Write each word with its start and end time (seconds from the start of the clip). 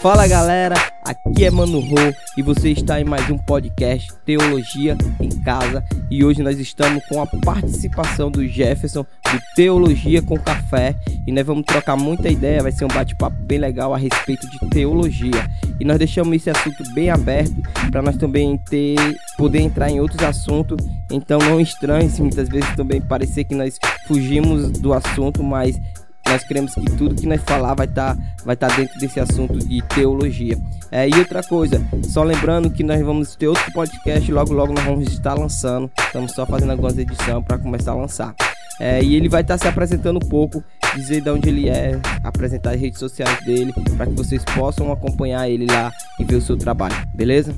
Fala 0.00 0.28
galera, 0.28 0.76
aqui 1.02 1.44
é 1.44 1.50
Mano 1.50 1.80
Rô 1.80 1.96
e 2.36 2.42
você 2.42 2.70
está 2.70 3.00
em 3.00 3.04
mais 3.04 3.28
um 3.30 3.36
podcast 3.36 4.12
Teologia 4.24 4.96
em 5.20 5.28
Casa. 5.40 5.82
E 6.08 6.24
hoje 6.24 6.40
nós 6.40 6.60
estamos 6.60 7.04
com 7.06 7.20
a 7.20 7.26
participação 7.26 8.30
do 8.30 8.46
Jefferson 8.46 9.02
do 9.02 9.40
Teologia 9.56 10.22
com 10.22 10.38
Café. 10.38 10.94
E 11.26 11.32
nós 11.32 11.44
vamos 11.44 11.64
trocar 11.64 11.96
muita 11.96 12.28
ideia, 12.28 12.62
vai 12.62 12.70
ser 12.70 12.84
um 12.84 12.88
bate-papo 12.88 13.36
bem 13.42 13.58
legal 13.58 13.92
a 13.92 13.98
respeito 13.98 14.48
de 14.48 14.60
teologia. 14.70 15.50
E 15.80 15.84
nós 15.84 15.98
deixamos 15.98 16.36
esse 16.36 16.48
assunto 16.48 16.84
bem 16.94 17.10
aberto 17.10 17.60
para 17.90 18.00
nós 18.00 18.16
também 18.16 18.56
ter 18.56 18.96
poder 19.36 19.60
entrar 19.60 19.88
em 19.88 20.00
outros 20.00 20.22
assuntos, 20.22 20.84
então 21.10 21.38
não 21.38 21.60
estranhe 21.60 22.10
se 22.10 22.20
muitas 22.20 22.48
vezes 22.48 22.74
também 22.74 23.00
parecer 23.00 23.44
que 23.44 23.54
nós 23.54 23.78
fugimos 24.06 24.72
do 24.72 24.92
assunto, 24.92 25.44
mas 25.44 25.80
nós 26.28 26.44
queremos 26.44 26.74
que 26.74 26.84
tudo 26.96 27.14
que 27.14 27.26
nós 27.26 27.40
falar 27.42 27.74
vai 27.74 27.86
estar 27.86 28.14
tá, 28.14 28.22
vai 28.44 28.56
tá 28.56 28.68
dentro 28.68 28.98
desse 28.98 29.18
assunto 29.18 29.58
de 29.58 29.82
teologia. 29.82 30.56
É, 30.90 31.08
e 31.08 31.14
outra 31.18 31.42
coisa, 31.42 31.84
só 32.04 32.22
lembrando 32.22 32.70
que 32.70 32.82
nós 32.82 33.00
vamos 33.02 33.34
ter 33.34 33.48
outro 33.48 33.72
podcast, 33.72 34.30
logo 34.30 34.52
logo 34.52 34.72
nós 34.72 34.84
vamos 34.84 35.08
estar 35.12 35.34
lançando. 35.34 35.90
Estamos 35.98 36.32
só 36.32 36.46
fazendo 36.46 36.70
algumas 36.70 36.96
edições 36.96 37.44
para 37.44 37.58
começar 37.58 37.92
a 37.92 37.96
lançar. 37.96 38.34
É, 38.80 39.02
e 39.02 39.16
ele 39.16 39.28
vai 39.28 39.42
estar 39.42 39.58
tá 39.58 39.62
se 39.62 39.68
apresentando 39.68 40.16
um 40.16 40.28
pouco, 40.28 40.62
dizer 40.94 41.20
de 41.20 41.30
onde 41.30 41.48
ele 41.48 41.68
é, 41.68 41.98
apresentar 42.22 42.70
as 42.74 42.80
redes 42.80 42.98
sociais 42.98 43.44
dele, 43.44 43.72
para 43.96 44.06
que 44.06 44.12
vocês 44.12 44.44
possam 44.44 44.92
acompanhar 44.92 45.48
ele 45.48 45.66
lá 45.66 45.92
e 46.18 46.24
ver 46.24 46.36
o 46.36 46.40
seu 46.40 46.56
trabalho, 46.56 46.94
beleza? 47.14 47.54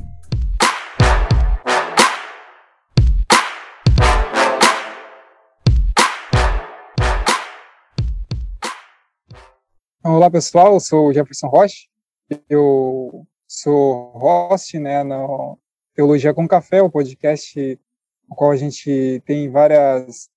Olá 10.03 10.31
pessoal, 10.31 10.73
eu 10.73 10.81
sou 10.81 11.13
Jefferson 11.13 11.47
Rocha, 11.47 11.87
eu 12.49 13.27
sou 13.47 14.13
host 14.17 14.79
né, 14.79 15.05
no 15.05 15.59
Teologia 15.95 16.33
com 16.33 16.49
Café, 16.49 16.81
o 16.81 16.89
podcast 16.89 17.79
no 18.27 18.35
qual 18.35 18.51
a 18.51 18.57
gente 18.57 19.23
tem 19.27 19.51
várias 19.51 20.31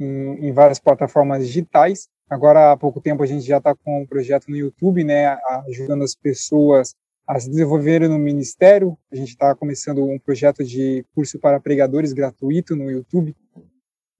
em, 0.00 0.48
em 0.48 0.52
várias 0.52 0.80
plataformas 0.80 1.46
digitais. 1.46 2.08
Agora 2.28 2.72
há 2.72 2.76
pouco 2.76 3.00
tempo 3.00 3.22
a 3.22 3.26
gente 3.26 3.46
já 3.46 3.58
está 3.58 3.72
com 3.72 4.02
um 4.02 4.06
projeto 4.06 4.50
no 4.50 4.56
YouTube, 4.56 5.04
né, 5.04 5.38
ajudando 5.68 6.02
as 6.02 6.16
pessoas 6.16 6.96
a 7.24 7.38
se 7.38 7.48
desenvolverem 7.48 8.08
no 8.08 8.18
ministério. 8.18 8.98
A 9.12 9.14
gente 9.14 9.28
está 9.28 9.54
começando 9.54 10.04
um 10.04 10.18
projeto 10.18 10.64
de 10.64 11.06
curso 11.14 11.38
para 11.38 11.60
pregadores 11.60 12.12
gratuito 12.12 12.74
no 12.74 12.90
YouTube. 12.90 13.36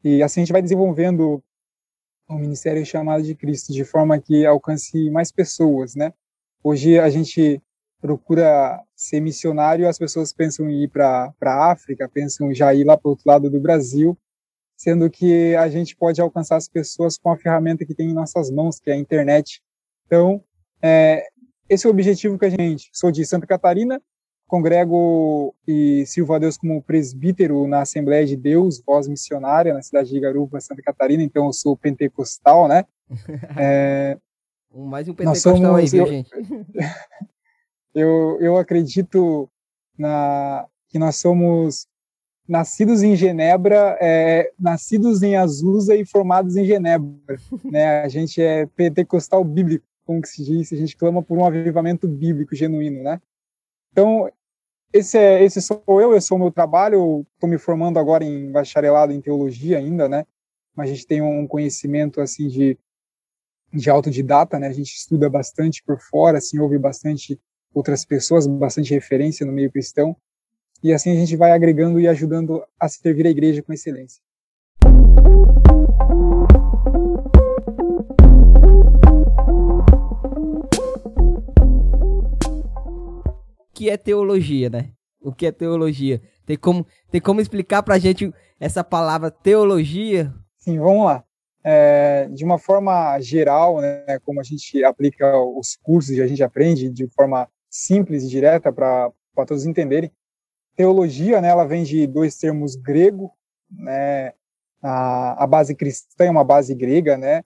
E 0.05 0.23
assim 0.23 0.41
a 0.41 0.45
gente 0.45 0.53
vai 0.53 0.63
desenvolvendo 0.63 1.43
o 2.29 2.39
ministério 2.39 2.85
chamado 2.85 3.23
de 3.23 3.35
Cristo, 3.35 3.73
de 3.73 3.85
forma 3.85 4.21
que 4.21 4.45
alcance 4.45 5.11
mais 5.11 5.33
pessoas, 5.33 5.95
né? 5.95 6.13
Hoje 6.63 6.99
a 6.99 7.09
gente 7.09 7.63
procura 8.01 8.81
ser 8.95 9.21
missionário, 9.21 9.89
as 9.89 9.99
pessoas 9.99 10.33
pensam 10.33 10.69
em 10.69 10.85
ir 10.85 10.89
para 10.89 11.33
a 11.43 11.73
África, 11.73 12.09
pensam 12.09 12.55
já 12.55 12.75
ir 12.75 12.85
lá 12.85 12.97
para 12.97 13.09
o 13.09 13.11
outro 13.11 13.25
lado 13.27 13.51
do 13.51 13.61
Brasil, 13.61 14.17
sendo 14.77 15.11
que 15.11 15.57
a 15.57 15.69
gente 15.69 15.97
pode 15.97 16.21
alcançar 16.21 16.57
as 16.57 16.69
pessoas 16.69 17.19
com 17.19 17.31
a 17.31 17.37
ferramenta 17.37 17.85
que 17.85 17.95
tem 17.95 18.11
em 18.11 18.15
nossas 18.15 18.51
mãos, 18.51 18.79
que 18.79 18.91
é 18.91 18.95
a 18.95 18.97
internet. 18.97 19.61
Então, 20.07 20.43
é, 20.81 21.27
esse 21.69 21.87
é 21.87 21.89
o 21.89 21.93
objetivo 21.93 22.39
que 22.39 22.45
a 22.45 22.51
gente. 22.51 22.89
Sou 22.93 23.11
de 23.11 23.25
Santa 23.25 23.47
Catarina, 23.47 24.01
congrego 24.49 25.55
e 25.67 26.05
sirvo 26.07 26.33
a 26.33 26.39
Deus 26.39 26.57
como 26.57 26.83
presbítero 26.83 27.69
na 27.69 27.83
Assembleia 27.83 28.27
de 28.27 28.35
Deus, 28.35 28.83
voz 28.85 29.07
missionária, 29.07 29.75
na 29.75 29.83
cidade 29.83 30.11
de 30.11 30.19
Garupa, 30.19 30.61
Santa 30.61 30.83
Catarina, 30.83 31.23
então 31.23 31.47
eu 31.47 31.53
sou 31.53 31.77
pentecostal, 31.77 32.67
né? 32.67 32.85
É, 33.57 34.19
Mais 34.75 35.09
um 35.09 35.15
pentecostal 35.15 35.57
somos, 35.57 35.79
aí, 35.79 35.87
viu, 35.87 36.07
eu, 36.07 36.13
gente? 36.13 36.31
eu, 37.95 38.39
eu 38.41 38.57
acredito 38.57 39.49
na, 39.97 40.67
que 40.89 40.99
nós 40.99 41.17
somos 41.17 41.87
nascidos 42.49 43.03
em 43.03 43.15
Genebra, 43.15 43.99
é, 44.01 44.51
nascidos 44.59 45.23
em 45.23 45.37
Azusa 45.37 45.95
e 45.95 46.07
formados 46.07 46.57
em 46.57 46.65
Genebra, 46.65 47.37
né? 47.65 48.01
A 48.01 48.09
gente 48.09 48.41
é 48.41 48.65
pentecostal 48.67 49.45
bíblico, 49.45 49.85
como 50.07 50.23
que 50.23 50.29
se 50.29 50.43
diz, 50.43 50.73
a 50.73 50.77
gente 50.77 50.97
clama 50.97 51.23
por 51.23 51.37
um 51.37 51.45
avivamento 51.45 52.09
bíblico 52.09 52.57
genuíno, 52.57 53.03
né? 53.03 53.21
Então, 53.93 54.31
esse, 54.93 55.19
é, 55.19 55.43
esse 55.43 55.61
sou 55.61 55.83
eu, 55.89 56.15
esse 56.15 56.33
é 56.33 56.37
o 56.37 56.39
meu 56.39 56.51
trabalho. 56.51 57.27
Estou 57.35 57.49
me 57.49 57.59
formando 57.59 57.99
agora 57.99 58.25
em 58.25 58.51
bacharelado 58.51 59.13
em 59.13 59.21
teologia 59.21 59.79
ainda, 59.79 60.09
né? 60.09 60.25
Mas 60.75 60.91
a 60.91 60.95
gente 60.95 61.07
tem 61.07 61.21
um 61.21 61.47
conhecimento 61.47 62.21
assim 62.21 62.49
de, 62.49 62.79
de 63.73 63.91
autodidata, 63.91 64.59
né? 64.59 64.69
A 64.69 64.73
gente 64.73 64.95
estuda 64.95 65.29
bastante 65.29 65.83
por 65.85 66.01
fora, 66.01 66.39
assim, 66.39 66.59
ouve 66.59 66.79
bastante 66.79 67.41
outras 67.75 68.05
pessoas, 68.05 68.47
bastante 68.47 68.95
referência 68.95 69.45
no 69.45 69.53
meio 69.53 69.71
cristão. 69.71 70.17
E 70.83 70.93
assim 70.93 71.11
a 71.11 71.15
gente 71.15 71.37
vai 71.37 71.53
agregando 71.53 72.01
e 72.01 72.07
ajudando 72.07 72.65
a 72.79 72.89
servir 72.89 73.27
a 73.27 73.31
igreja 73.31 73.63
com 73.63 73.73
excelência. 73.73 74.23
Que 83.79 83.89
é 83.89 83.97
teologia, 83.97 84.69
né? 84.69 84.91
O 85.21 85.33
que 85.33 85.47
é 85.47 85.53
teologia? 85.53 86.21
Tem 86.45 86.57
como, 86.57 86.85
tem 87.13 87.21
como 87.21 87.41
explicar 87.41 87.81
pra 87.81 87.97
gente 87.97 88.35
essa 88.59 88.83
palavra 88.83 89.31
teologia? 89.31 90.35
Sim, 90.57 90.81
vamos 90.81 91.05
lá. 91.05 91.25
É, 91.63 92.29
de 92.29 92.45
uma 92.45 92.59
forma 92.59 93.21
geral, 93.21 93.81
né, 93.81 94.19
como 94.25 94.41
a 94.41 94.43
gente 94.43 94.83
aplica 94.83 95.39
os 95.39 95.77
cursos 95.77 96.17
e 96.17 96.21
a 96.21 96.27
gente 96.27 96.43
aprende 96.43 96.91
de 96.91 97.07
forma 97.07 97.49
simples 97.71 98.25
e 98.25 98.29
direta 98.29 98.73
para 98.73 99.13
todos 99.47 99.65
entenderem, 99.65 100.11
teologia, 100.75 101.41
né, 101.41 101.49
ela 101.49 101.65
vem 101.65 101.85
de 101.85 102.05
dois 102.09 102.37
termos 102.37 102.75
grego, 102.75 103.31
né, 103.71 104.33
a, 104.83 105.45
a 105.45 105.47
base 105.47 105.73
cristã 105.73 106.25
é 106.25 106.31
uma 106.31 106.45
base 106.45 106.75
grega, 106.75 107.17
né, 107.17 107.45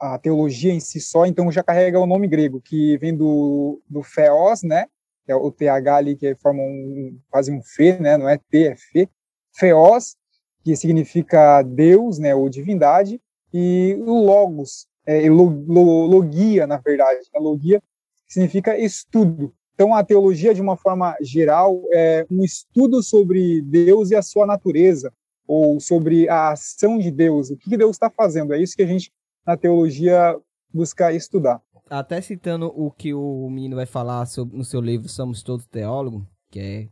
a 0.00 0.18
teologia 0.18 0.72
em 0.72 0.80
si 0.80 1.00
só, 1.00 1.24
então 1.24 1.52
já 1.52 1.62
carrega 1.62 2.00
o 2.00 2.06
nome 2.06 2.26
grego, 2.26 2.60
que 2.60 2.96
vem 2.98 3.16
do, 3.16 3.80
do 3.88 4.02
feos, 4.02 4.64
né, 4.64 4.86
que 5.24 5.32
é 5.32 5.36
o 5.36 5.50
TH 5.50 5.96
ali, 5.96 6.16
que 6.16 6.34
forma 6.36 6.62
um, 6.62 7.18
quase 7.30 7.52
um 7.52 7.62
Fê, 7.62 7.98
né? 7.98 8.16
não 8.16 8.28
é 8.28 8.38
T, 8.38 8.68
é 8.68 8.76
Fê. 8.76 9.08
Feos, 9.54 10.16
que 10.64 10.74
significa 10.76 11.62
Deus, 11.62 12.18
né, 12.18 12.34
ou 12.34 12.48
divindade, 12.48 13.20
e 13.52 13.96
o 14.00 14.24
Logos, 14.24 14.86
é, 15.06 15.28
logia, 15.28 16.66
na 16.66 16.78
verdade. 16.78 17.20
A 17.34 17.38
né? 17.38 17.44
logia 17.44 17.82
significa 18.26 18.78
estudo. 18.78 19.52
Então, 19.74 19.94
a 19.94 20.04
teologia, 20.04 20.54
de 20.54 20.60
uma 20.62 20.76
forma 20.76 21.16
geral, 21.20 21.82
é 21.92 22.26
um 22.30 22.42
estudo 22.44 23.02
sobre 23.02 23.60
Deus 23.62 24.10
e 24.10 24.14
a 24.14 24.22
sua 24.22 24.46
natureza, 24.46 25.12
ou 25.46 25.80
sobre 25.80 26.28
a 26.28 26.52
ação 26.52 26.98
de 26.98 27.10
Deus, 27.10 27.50
o 27.50 27.56
que 27.56 27.76
Deus 27.76 27.96
está 27.96 28.08
fazendo. 28.08 28.54
É 28.54 28.62
isso 28.62 28.76
que 28.76 28.82
a 28.82 28.86
gente, 28.86 29.12
na 29.46 29.56
teologia, 29.56 30.38
busca 30.72 31.12
estudar 31.12 31.60
até 31.92 32.20
citando 32.22 32.72
o 32.74 32.90
que 32.90 33.12
o 33.12 33.48
menino 33.50 33.76
vai 33.76 33.84
falar 33.84 34.24
sobre, 34.24 34.56
no 34.56 34.64
seu 34.64 34.80
livro 34.80 35.08
Somos 35.08 35.42
Todos 35.42 35.66
Teólogos, 35.66 36.24
que 36.50 36.58
é 36.58 36.88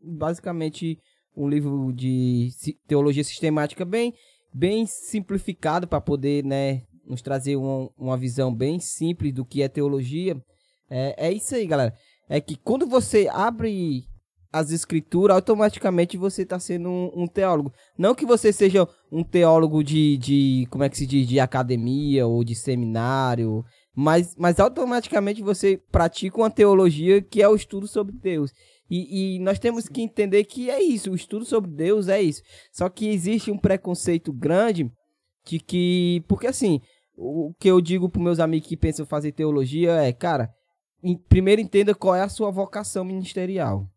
basicamente 0.00 0.98
um 1.36 1.48
livro 1.48 1.92
de 1.92 2.50
teologia 2.86 3.24
sistemática 3.24 3.84
bem, 3.84 4.14
bem 4.54 4.86
simplificado 4.86 5.88
para 5.88 6.00
poder 6.00 6.44
né, 6.44 6.82
nos 7.04 7.20
trazer 7.20 7.56
uma, 7.56 7.90
uma 7.98 8.16
visão 8.16 8.54
bem 8.54 8.78
simples 8.78 9.34
do 9.34 9.44
que 9.44 9.62
é 9.62 9.68
teologia. 9.68 10.40
É, 10.88 11.26
é 11.28 11.32
isso 11.32 11.54
aí, 11.54 11.66
galera. 11.66 11.92
É 12.28 12.40
que 12.40 12.56
quando 12.56 12.86
você 12.86 13.28
abre 13.28 14.04
as 14.52 14.70
escrituras, 14.70 15.34
automaticamente 15.34 16.16
você 16.16 16.42
está 16.42 16.58
sendo 16.58 16.88
um, 16.88 17.10
um, 17.14 17.26
teólogo. 17.26 17.72
Não 17.98 18.14
que 18.14 18.24
você 18.24 18.52
seja 18.52 18.88
um 19.10 19.22
teólogo 19.22 19.82
de, 19.84 20.16
de, 20.16 20.66
como 20.70 20.84
é 20.84 20.88
que 20.88 20.96
se 20.96 21.06
diz, 21.06 21.26
de 21.26 21.38
academia 21.38 22.26
ou 22.26 22.42
de 22.42 22.54
seminário, 22.54 23.64
mas, 23.98 24.36
mas 24.36 24.60
automaticamente 24.60 25.42
você 25.42 25.78
pratica 25.90 26.36
uma 26.36 26.50
teologia 26.50 27.22
que 27.22 27.40
é 27.40 27.48
o 27.48 27.56
estudo 27.56 27.88
sobre 27.88 28.14
Deus. 28.14 28.52
E, 28.90 29.36
e, 29.36 29.38
nós 29.38 29.58
temos 29.58 29.88
que 29.88 30.02
entender 30.02 30.44
que 30.44 30.68
é 30.68 30.82
isso, 30.82 31.10
o 31.10 31.14
estudo 31.14 31.46
sobre 31.46 31.70
Deus 31.70 32.06
é 32.06 32.20
isso. 32.20 32.42
Só 32.70 32.90
que 32.90 33.08
existe 33.08 33.50
um 33.50 33.56
preconceito 33.56 34.34
grande 34.34 34.92
de 35.46 35.58
que. 35.58 36.22
Porque 36.28 36.46
assim, 36.46 36.78
o 37.16 37.54
que 37.58 37.68
eu 37.70 37.80
digo 37.80 38.10
para 38.10 38.22
meus 38.22 38.38
amigos 38.38 38.68
que 38.68 38.76
pensam 38.76 39.06
fazer 39.06 39.32
teologia 39.32 39.92
é, 39.92 40.12
cara, 40.12 40.50
em, 41.02 41.16
primeiro 41.16 41.62
entenda 41.62 41.94
qual 41.94 42.14
é 42.14 42.20
a 42.20 42.28
sua 42.28 42.50
vocação 42.50 43.02
ministerial. 43.02 43.88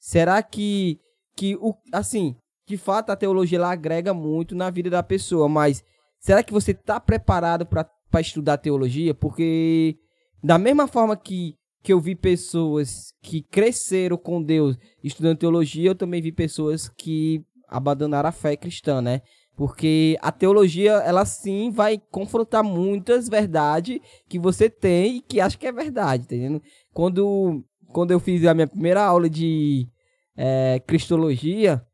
Será 0.00 0.42
que, 0.42 0.98
que 1.36 1.54
o, 1.56 1.74
assim, 1.92 2.34
de 2.66 2.76
fato 2.76 3.10
a 3.10 3.16
teologia 3.16 3.58
ela 3.58 3.70
agrega 3.70 4.12
muito 4.12 4.56
na 4.56 4.68
vida 4.68 4.90
da 4.90 5.02
pessoa, 5.02 5.48
mas 5.48 5.84
será 6.18 6.42
que 6.42 6.52
você 6.52 6.72
está 6.72 6.98
preparado 6.98 7.64
para 7.64 7.88
para 8.10 8.20
estudar 8.20 8.58
teologia, 8.58 9.14
porque 9.14 9.98
da 10.42 10.58
mesma 10.58 10.86
forma 10.86 11.16
que, 11.16 11.56
que 11.82 11.92
eu 11.92 12.00
vi 12.00 12.14
pessoas 12.14 13.12
que 13.22 13.42
cresceram 13.42 14.16
com 14.16 14.42
Deus 14.42 14.76
estudando 15.02 15.38
teologia, 15.38 15.90
eu 15.90 15.94
também 15.94 16.22
vi 16.22 16.32
pessoas 16.32 16.88
que 16.88 17.44
abandonaram 17.68 18.28
a 18.28 18.32
fé 18.32 18.56
cristã, 18.56 19.02
né? 19.02 19.20
Porque 19.56 20.16
a 20.22 20.30
teologia, 20.30 20.92
ela 20.92 21.24
sim 21.24 21.70
vai 21.70 22.00
confrontar 22.10 22.62
muitas 22.62 23.28
verdades 23.28 23.98
que 24.28 24.38
você 24.38 24.70
tem 24.70 25.16
e 25.16 25.20
que 25.20 25.40
acha 25.40 25.58
que 25.58 25.66
é 25.66 25.72
verdade, 25.72 26.28
tá 26.28 26.36
entendendo? 26.36 26.62
Quando, 26.94 27.64
quando 27.88 28.12
eu 28.12 28.20
fiz 28.20 28.46
a 28.46 28.54
minha 28.54 28.68
primeira 28.68 29.02
aula 29.02 29.28
de 29.28 29.88
é, 30.36 30.80
cristologia, 30.86 31.84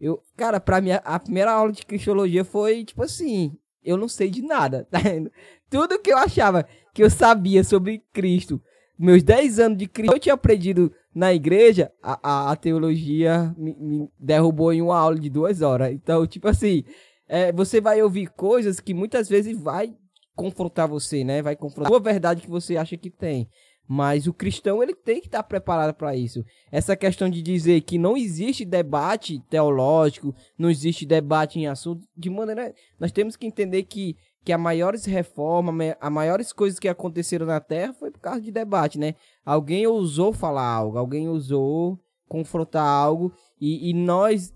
eu, 0.00 0.22
cara, 0.34 0.58
pra 0.58 0.80
mim, 0.80 0.92
a 0.92 1.18
primeira 1.18 1.52
aula 1.52 1.70
de 1.70 1.84
cristologia 1.84 2.42
foi 2.42 2.86
tipo 2.86 3.02
assim: 3.02 3.52
eu 3.84 3.96
não 3.96 4.08
sei 4.08 4.30
de 4.30 4.42
nada, 4.42 4.86
tá 4.90 4.98
vendo? 4.98 5.30
Tudo 5.68 5.98
que 5.98 6.12
eu 6.12 6.18
achava 6.18 6.66
que 6.92 7.02
eu 7.02 7.10
sabia 7.10 7.62
sobre 7.62 8.02
Cristo, 8.12 8.60
meus 8.98 9.22
10 9.22 9.58
anos 9.58 9.78
de 9.78 9.86
Cristo, 9.86 10.12
eu 10.12 10.18
tinha 10.18 10.34
aprendido 10.34 10.92
na 11.14 11.32
igreja, 11.32 11.90
a, 12.02 12.18
a, 12.22 12.52
a 12.52 12.56
teologia 12.56 13.54
me, 13.56 13.74
me, 13.74 14.08
derrubou 14.18 14.72
em 14.72 14.82
uma 14.82 14.98
aula 14.98 15.18
de 15.18 15.30
duas 15.30 15.62
horas. 15.62 15.92
Então, 15.92 16.26
tipo 16.26 16.48
assim, 16.48 16.84
é, 17.26 17.50
você 17.52 17.80
vai 17.80 18.02
ouvir 18.02 18.28
coisas 18.28 18.78
que 18.78 18.92
muitas 18.92 19.28
vezes 19.28 19.58
vai 19.58 19.94
confrontar 20.34 20.88
você, 20.88 21.24
né? 21.24 21.42
Vai 21.42 21.56
confrontar 21.56 21.94
a 21.94 21.98
verdade 21.98 22.42
que 22.42 22.50
você 22.50 22.76
acha 22.76 22.96
que 22.96 23.10
tem. 23.10 23.48
Mas 23.92 24.28
o 24.28 24.32
cristão 24.32 24.80
ele 24.80 24.94
tem 24.94 25.20
que 25.20 25.26
estar 25.26 25.42
preparado 25.42 25.92
para 25.92 26.14
isso. 26.14 26.44
Essa 26.70 26.94
questão 26.94 27.28
de 27.28 27.42
dizer 27.42 27.80
que 27.80 27.98
não 27.98 28.16
existe 28.16 28.64
debate 28.64 29.42
teológico, 29.50 30.32
não 30.56 30.70
existe 30.70 31.04
debate 31.04 31.58
em 31.58 31.66
assunto, 31.66 32.06
de 32.16 32.30
maneira 32.30 32.72
nós 33.00 33.10
temos 33.10 33.34
que 33.34 33.48
entender 33.48 33.82
que 33.82 34.14
que 34.42 34.52
as 34.52 34.60
maiores 34.60 35.04
reformas, 35.04 35.96
as 36.00 36.12
maiores 36.12 36.52
coisas 36.52 36.78
que 36.78 36.88
aconteceram 36.88 37.44
na 37.44 37.60
Terra 37.60 37.92
foi 37.92 38.12
por 38.12 38.20
causa 38.20 38.40
de 38.40 38.52
debate, 38.52 38.96
né? 38.96 39.16
Alguém 39.44 39.86
ousou 39.86 40.32
falar 40.32 40.66
algo, 40.66 40.96
alguém 40.96 41.28
ousou 41.28 41.98
confrontar 42.28 42.86
algo 42.86 43.32
e, 43.60 43.90
e 43.90 43.92
nós, 43.92 44.52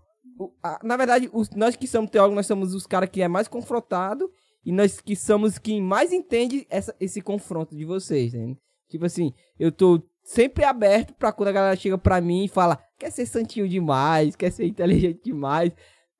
na 0.82 0.96
verdade, 0.96 1.28
os, 1.32 1.50
nós 1.50 1.74
que 1.74 1.88
somos 1.88 2.10
teólogos, 2.10 2.36
nós 2.36 2.46
somos 2.46 2.72
os 2.72 2.86
caras 2.86 3.10
que 3.10 3.20
é 3.20 3.26
mais 3.26 3.48
confrontado 3.48 4.30
e 4.64 4.70
nós 4.70 5.00
que 5.00 5.16
somos 5.16 5.58
quem 5.58 5.82
mais 5.82 6.12
entende 6.12 6.66
essa, 6.70 6.94
esse 7.00 7.20
confronto 7.20 7.76
de 7.76 7.84
vocês, 7.84 8.32
né? 8.32 8.54
Tipo 8.94 9.06
assim, 9.06 9.32
eu 9.58 9.72
tô 9.72 10.00
sempre 10.22 10.62
aberto 10.62 11.14
para 11.14 11.32
quando 11.32 11.48
a 11.48 11.52
galera 11.52 11.74
chega 11.74 11.98
para 11.98 12.20
mim 12.20 12.44
e 12.44 12.48
fala, 12.48 12.78
quer 12.96 13.10
ser 13.10 13.26
santinho 13.26 13.68
demais, 13.68 14.36
quer 14.36 14.52
ser 14.52 14.66
inteligente 14.66 15.20
demais. 15.24 15.72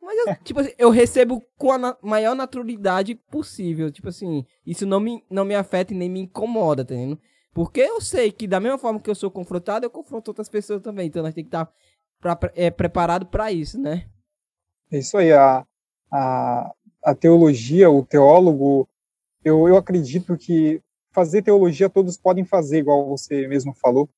Mas 0.03 0.19
eu, 0.19 0.37
tipo 0.43 0.59
assim, 0.59 0.73
eu 0.77 0.91
recebo 0.91 1.41
com 1.57 1.71
a 1.71 1.79
na 1.79 1.97
maior 2.03 2.35
naturalidade 2.35 3.15
possível. 3.15 3.93
Tipo 3.93 4.09
assim, 4.09 4.45
isso 4.67 4.85
não 4.85 4.99
me, 4.99 5.25
não 5.31 5.45
me 5.45 5.55
afeta 5.55 5.95
e 5.95 5.97
nem 5.97 6.11
me 6.11 6.23
incomoda, 6.23 6.85
tá? 6.85 6.95
Porque 7.53 7.81
eu 7.81 8.01
sei 8.01 8.33
que 8.33 8.49
da 8.49 8.59
mesma 8.59 8.77
forma 8.77 8.99
que 8.99 9.09
eu 9.09 9.15
sou 9.15 9.31
confrontado, 9.31 9.87
eu 9.87 9.91
confronto 9.91 10.33
outras 10.33 10.49
pessoas 10.49 10.83
também. 10.83 11.07
Então 11.07 11.23
nós 11.23 11.33
temos 11.33 11.49
que 11.49 11.57
estar 11.57 11.73
pra, 12.21 12.37
é, 12.57 12.73
preparado 12.73 13.27
para 13.27 13.53
isso, 13.53 13.81
né? 13.81 14.09
É 14.91 14.99
isso 14.99 15.17
aí. 15.17 15.33
A, 15.33 15.65
a, 16.13 16.75
a 17.05 17.15
teologia, 17.15 17.89
o 17.89 18.05
teólogo, 18.05 18.89
eu, 19.45 19.69
eu 19.69 19.77
acredito 19.77 20.37
que 20.37 20.83
fazer 21.15 21.43
teologia 21.43 21.89
todos 21.89 22.17
podem 22.17 22.45
fazer, 22.45 22.79
igual 22.79 23.07
você 23.07 23.47
mesmo 23.47 23.73
falou. 23.73 24.09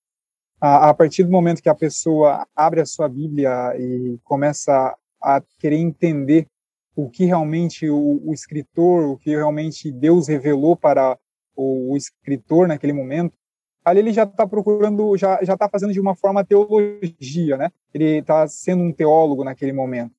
A, 0.61 0.89
a 0.89 0.95
partir 0.95 1.23
do 1.23 1.31
momento 1.31 1.63
que 1.63 1.69
a 1.69 1.75
pessoa 1.75 2.47
abre 2.57 2.81
a 2.81 2.87
sua 2.87 3.09
Bíblia 3.09 3.75
e 3.79 4.19
começa 4.25 4.97
a 5.23 5.43
querer 5.59 5.77
entender 5.77 6.47
o 6.95 7.11
que 7.11 7.27
realmente 7.27 7.89
o, 7.91 8.23
o 8.25 8.33
escritor, 8.33 9.05
o 9.05 9.19
que 9.19 9.31
realmente 9.31 9.93
Deus 9.93 10.29
revelou 10.29 10.75
para 10.75 11.19
o, 11.55 11.93
o 11.93 11.97
escritor 11.97 12.67
naquele 12.67 12.95
momento, 12.95 13.37
ali 13.85 14.01
ele 14.01 14.13
já 14.13 14.23
está 14.23 14.47
procurando, 14.47 15.17
já 15.17 15.39
já 15.45 15.53
está 15.53 15.69
fazendo 15.69 15.93
de 15.93 16.01
uma 16.01 16.17
forma 16.17 16.45
teologia, 16.45 17.59
né? 17.59 17.71
Ele 17.93 18.19
está 18.19 18.49
sendo 18.49 18.83
um 18.83 18.93
teólogo 18.93 19.45
naquele 19.45 19.73
momento. 19.73 20.15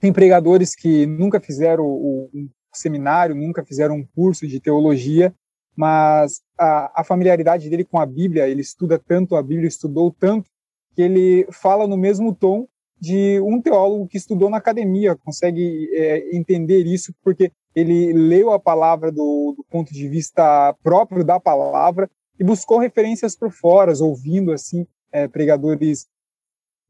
Tem 0.00 0.12
pregadores 0.12 0.74
que 0.74 1.06
nunca 1.06 1.40
fizeram 1.40 1.84
o, 1.84 2.28
um 2.34 2.48
seminário, 2.72 3.34
nunca 3.34 3.64
fizeram 3.64 3.96
um 3.96 4.04
curso 4.04 4.46
de 4.46 4.60
teologia, 4.60 5.34
mas 5.78 6.42
a, 6.58 7.02
a, 7.02 7.04
familiaridade 7.04 7.70
dele 7.70 7.84
com 7.84 8.00
a 8.00 8.04
Bíblia, 8.04 8.48
ele 8.48 8.62
estuda 8.62 8.98
tanto 8.98 9.36
a 9.36 9.42
Bíblia, 9.42 9.68
estudou 9.68 10.10
tanto, 10.10 10.50
que 10.92 11.00
ele 11.00 11.46
fala 11.52 11.86
no 11.86 11.96
mesmo 11.96 12.34
tom 12.34 12.66
de 13.00 13.38
um 13.42 13.62
teólogo 13.62 14.08
que 14.08 14.16
estudou 14.16 14.50
na 14.50 14.56
academia, 14.56 15.14
consegue 15.14 15.88
é, 15.94 16.36
entender 16.36 16.84
isso 16.84 17.14
porque 17.22 17.52
ele 17.76 18.12
leu 18.12 18.50
a 18.50 18.58
palavra 18.58 19.12
do, 19.12 19.54
do, 19.56 19.64
ponto 19.70 19.92
de 19.92 20.08
vista 20.08 20.74
próprio 20.82 21.22
da 21.22 21.38
palavra 21.38 22.10
e 22.40 22.42
buscou 22.42 22.78
referências 22.78 23.36
por 23.36 23.52
fora, 23.52 23.92
ouvindo 24.00 24.50
assim 24.50 24.84
é, 25.12 25.28
pregadores 25.28 26.08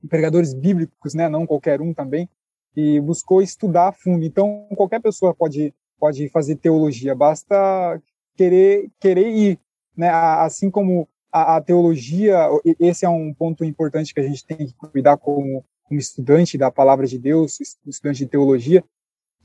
pregadores 0.09 0.55
bíblicos, 0.55 1.13
né, 1.13 1.29
não 1.29 1.47
qualquer 1.47 1.83
um 1.83 1.93
também, 1.93 2.27
e 2.75 2.99
buscou 3.01 3.43
estudar 3.43 3.89
a 3.89 3.93
fundo. 3.93 4.25
Então 4.25 4.67
qualquer 4.75 5.03
pessoa 5.03 5.35
pode 5.35 5.75
pode 6.01 6.31
fazer 6.31 6.57
teologia, 6.57 7.15
basta 7.15 8.01
querer 8.39 8.89
querer 9.01 9.29
ir, 9.29 9.59
né? 9.97 10.09
Assim 10.09 10.71
como 10.71 11.09
a, 11.33 11.57
a, 11.57 11.61
teologia, 11.61 12.49
esse 12.79 13.05
é 13.05 13.09
um 13.09 13.35
ponto 13.35 13.65
importante 13.65 14.15
que 14.15 14.21
a 14.21 14.23
gente 14.23 14.47
tem 14.47 14.57
que 14.57 14.73
cuidar 14.75 15.17
como, 15.17 15.65
estudante 15.91 16.57
da 16.57 16.71
palavra 16.71 17.07
de 17.07 17.19
Deus, 17.19 17.59
estudante 17.87 18.19
de 18.19 18.27
teologia, 18.27 18.85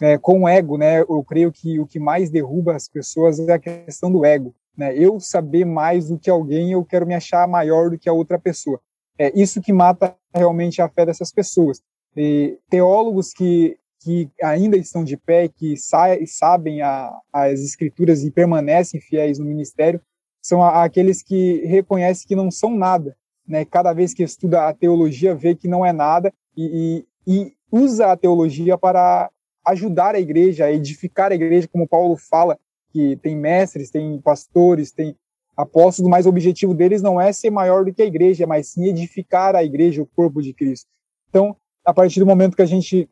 é, 0.01 0.17
com 0.17 0.41
o 0.41 0.47
ego, 0.47 0.77
né? 0.77 1.01
Eu 1.01 1.23
creio 1.23 1.51
que 1.51 1.79
o 1.79 1.87
que 1.87 1.99
mais 1.99 2.29
derruba 2.29 2.75
as 2.75 2.87
pessoas 2.87 3.39
é 3.39 3.53
a 3.53 3.59
questão 3.59 4.11
do 4.11 4.25
ego, 4.25 4.53
né? 4.77 4.95
Eu 4.95 5.19
saber 5.19 5.65
mais 5.65 6.09
do 6.09 6.19
que 6.19 6.29
alguém, 6.29 6.73
eu 6.73 6.83
quero 6.85 7.07
me 7.07 7.15
achar 7.15 7.47
maior 7.47 7.89
do 7.89 7.97
que 7.97 8.09
a 8.09 8.13
outra 8.13 8.37
pessoa. 8.37 8.79
É 9.17 9.31
isso 9.39 9.61
que 9.61 9.71
mata 9.71 10.15
realmente 10.33 10.81
a 10.81 10.89
fé 10.89 11.05
dessas 11.05 11.31
pessoas. 11.31 11.81
E 12.15 12.57
teólogos 12.69 13.33
que 13.33 13.77
que 14.03 14.29
ainda 14.44 14.75
estão 14.75 15.03
de 15.03 15.15
pé, 15.15 15.47
que 15.47 15.75
sabem 15.77 16.81
a, 16.81 17.17
as 17.31 17.61
escrituras 17.61 18.23
e 18.23 18.31
permanecem 18.31 19.00
fiéis 19.00 19.39
no 19.39 19.45
ministério, 19.45 20.01
são 20.41 20.61
a, 20.61 20.83
aqueles 20.83 21.23
que 21.23 21.65
reconhecem 21.65 22.27
que 22.27 22.35
não 22.35 22.51
são 22.51 22.75
nada. 22.75 23.15
Né? 23.47 23.63
Cada 23.63 23.94
vez 23.94 24.13
que 24.13 24.23
estuda 24.23 24.67
a 24.67 24.73
teologia, 24.73 25.33
vê 25.33 25.55
que 25.55 25.67
não 25.67 25.85
é 25.85 25.94
nada 25.94 26.33
e, 26.55 27.05
e, 27.25 27.33
e 27.35 27.53
usa 27.71 28.11
a 28.11 28.17
teologia 28.17 28.77
para 28.77 29.29
ajudar 29.65 30.15
a 30.15 30.19
igreja, 30.19 30.71
edificar 30.71 31.31
a 31.31 31.35
igreja, 31.35 31.69
como 31.71 31.88
Paulo 31.88 32.17
fala, 32.17 32.59
que 32.91 33.15
tem 33.17 33.35
mestres, 33.35 33.89
tem 33.89 34.19
pastores, 34.21 34.91
tem 34.91 35.15
apóstolos, 35.55 36.09
mas 36.09 36.25
o 36.25 36.29
objetivo 36.29 36.73
deles 36.73 37.01
não 37.01 37.19
é 37.19 37.31
ser 37.31 37.50
maior 37.50 37.85
do 37.85 37.94
que 37.94 38.01
a 38.01 38.05
igreja, 38.05 38.45
mas 38.45 38.67
sim 38.67 38.88
edificar 38.88 39.55
a 39.55 39.63
igreja, 39.63 40.01
o 40.01 40.05
corpo 40.05 40.41
de 40.41 40.53
Cristo. 40.53 40.88
Então, 41.29 41.55
a 41.85 41.94
partir 41.94 42.19
do 42.19 42.25
momento 42.25 42.55
que 42.55 42.61
a 42.61 42.67
gente 42.67 43.09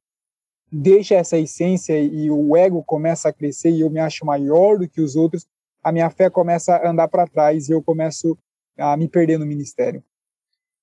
deixa 0.72 1.16
essa 1.16 1.38
essência 1.38 2.00
e 2.00 2.32
o 2.32 2.56
ego 2.56 2.84
começa 2.84 3.30
a 3.30 3.34
crescer 3.34 3.72
e 3.72 3.82
eu 3.82 3.90
me 3.90 4.00
acho 4.00 4.26
maior 4.26 4.80
do 4.80 4.88
que 4.88 5.02
os 5.02 5.16
outros, 5.16 5.46
a 5.84 5.92
minha 5.92 6.10
fé 6.10 6.30
começa 6.30 6.76
a 6.76 6.90
andar 6.90 7.08
para 7.08 7.28
trás 7.28 7.68
e 7.68 7.74
eu 7.74 7.84
começo 7.84 8.38
a 8.78 8.96
me 8.96 9.10
perder 9.10 9.38
no 9.38 9.46
ministério. 9.46 10.04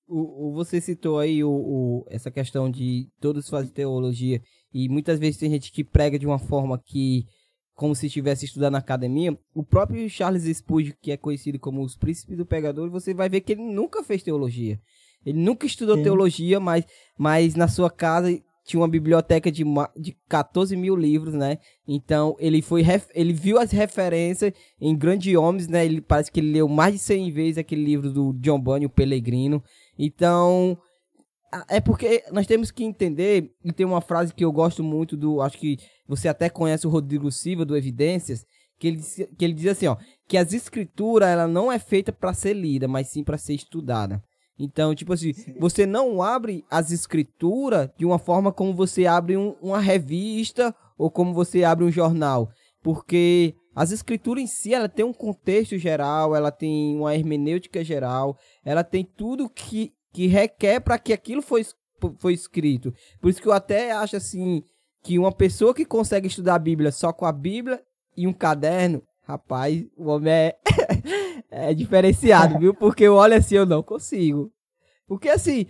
O, 0.07 0.49
o 0.49 0.53
você 0.53 0.79
citou 0.79 1.19
aí 1.19 1.43
o, 1.43 1.51
o, 1.51 2.05
essa 2.09 2.29
questão 2.29 2.69
de 2.69 3.07
todos 3.19 3.49
fazem 3.49 3.71
teologia 3.71 4.41
e 4.73 4.87
muitas 4.89 5.19
vezes 5.19 5.37
tem 5.37 5.49
gente 5.49 5.71
que 5.71 5.83
prega 5.83 6.19
de 6.19 6.27
uma 6.27 6.39
forma 6.39 6.77
que 6.77 7.25
como 7.73 7.95
se 7.95 8.07
estivesse 8.07 8.43
estudando 8.45 8.73
na 8.73 8.79
academia. 8.79 9.39
O 9.55 9.63
próprio 9.63 10.07
Charles 10.09 10.43
Spurgeon, 10.57 10.93
que 11.01 11.13
é 11.13 11.17
conhecido 11.17 11.57
como 11.57 11.81
os 11.81 11.95
príncipes 11.95 12.37
do 12.37 12.45
pegador, 12.45 12.89
você 12.89 13.13
vai 13.13 13.29
ver 13.29 13.39
que 13.39 13.53
ele 13.53 13.63
nunca 13.63 14.03
fez 14.03 14.21
teologia. 14.21 14.77
Ele 15.25 15.39
nunca 15.39 15.65
estudou 15.65 15.95
Sim. 15.95 16.03
teologia, 16.03 16.59
mas, 16.59 16.85
mas 17.17 17.55
na 17.55 17.69
sua 17.69 17.89
casa 17.89 18.37
tinha 18.69 18.79
uma 18.79 18.87
biblioteca 18.87 19.51
de, 19.51 19.63
de 19.97 20.15
14 20.27 20.75
mil 20.75 20.95
livros, 20.95 21.33
né? 21.33 21.57
Então 21.87 22.35
ele 22.37 22.61
foi 22.61 22.83
ele 23.15 23.33
viu 23.33 23.57
as 23.57 23.71
referências 23.71 24.53
em 24.79 24.95
grandes 24.95 25.35
homens, 25.35 25.67
né? 25.67 25.83
Ele 25.83 25.99
parece 25.99 26.31
que 26.31 26.39
ele 26.39 26.51
leu 26.51 26.67
mais 26.67 26.93
de 26.93 26.99
100 26.99 27.31
vezes 27.31 27.57
aquele 27.57 27.83
livro 27.83 28.13
do 28.13 28.31
John 28.33 28.61
Bunyan, 28.61 28.85
o 28.85 28.91
Pelegrino. 28.91 29.63
Então 29.97 30.77
é 31.67 31.81
porque 31.81 32.23
nós 32.31 32.45
temos 32.45 32.69
que 32.69 32.83
entender 32.83 33.51
e 33.65 33.73
tem 33.73 33.87
uma 33.87 34.01
frase 34.01 34.35
que 34.35 34.45
eu 34.45 34.51
gosto 34.51 34.83
muito 34.83 35.17
do, 35.17 35.41
acho 35.41 35.57
que 35.57 35.77
você 36.07 36.27
até 36.27 36.47
conhece 36.47 36.85
o 36.85 36.91
Rodrigo 36.91 37.31
Silva 37.31 37.65
do 37.65 37.75
Evidências, 37.75 38.45
que 38.77 38.87
ele, 38.87 39.01
que 39.35 39.45
ele 39.45 39.53
diz 39.55 39.65
assim, 39.65 39.87
ó, 39.87 39.97
que 40.27 40.37
as 40.37 40.53
escrituras 40.53 41.27
ela 41.27 41.47
não 41.47 41.71
é 41.71 41.79
feita 41.79 42.13
para 42.13 42.35
ser 42.35 42.53
lida, 42.53 42.87
mas 42.87 43.07
sim 43.07 43.23
para 43.23 43.35
ser 43.35 43.55
estudada. 43.55 44.21
Então, 44.59 44.93
tipo 44.93 45.13
assim, 45.13 45.31
Sim. 45.31 45.55
você 45.57 45.85
não 45.85 46.21
abre 46.21 46.65
as 46.69 46.91
escrituras 46.91 47.89
de 47.97 48.05
uma 48.05 48.19
forma 48.19 48.51
como 48.51 48.73
você 48.73 49.05
abre 49.05 49.37
um, 49.37 49.55
uma 49.61 49.79
revista 49.79 50.75
ou 50.97 51.09
como 51.09 51.33
você 51.33 51.63
abre 51.63 51.85
um 51.85 51.91
jornal. 51.91 52.49
Porque 52.83 53.55
as 53.73 53.91
escrituras 53.91 54.43
em 54.43 54.47
si, 54.47 54.73
ela 54.73 54.89
tem 54.89 55.05
um 55.05 55.13
contexto 55.13 55.77
geral, 55.77 56.35
ela 56.35 56.51
tem 56.51 56.97
uma 56.97 57.15
hermenêutica 57.15 57.81
geral, 57.83 58.37
ela 58.65 58.83
tem 58.83 59.05
tudo 59.05 59.49
que, 59.49 59.93
que 60.11 60.27
requer 60.27 60.81
para 60.81 60.99
que 60.99 61.13
aquilo 61.13 61.41
foi, 61.41 61.65
foi 62.17 62.33
escrito. 62.33 62.93
Por 63.21 63.29
isso 63.29 63.41
que 63.41 63.47
eu 63.47 63.53
até 63.53 63.93
acho 63.93 64.17
assim, 64.17 64.61
que 65.01 65.17
uma 65.17 65.31
pessoa 65.31 65.73
que 65.73 65.85
consegue 65.85 66.27
estudar 66.27 66.55
a 66.55 66.59
Bíblia 66.59 66.91
só 66.91 67.13
com 67.13 67.25
a 67.25 67.31
Bíblia 67.31 67.81
e 68.17 68.27
um 68.27 68.33
caderno, 68.33 69.01
rapaz, 69.23 69.85
o 69.95 70.07
homem 70.07 70.33
é... 70.33 70.57
é 71.49 71.73
diferenciado, 71.73 72.59
viu? 72.59 72.73
Porque 72.73 73.03
eu 73.03 73.15
olho 73.15 73.35
assim, 73.35 73.55
eu 73.55 73.65
não 73.65 73.83
consigo. 73.83 74.51
Porque 75.07 75.29
assim, 75.29 75.65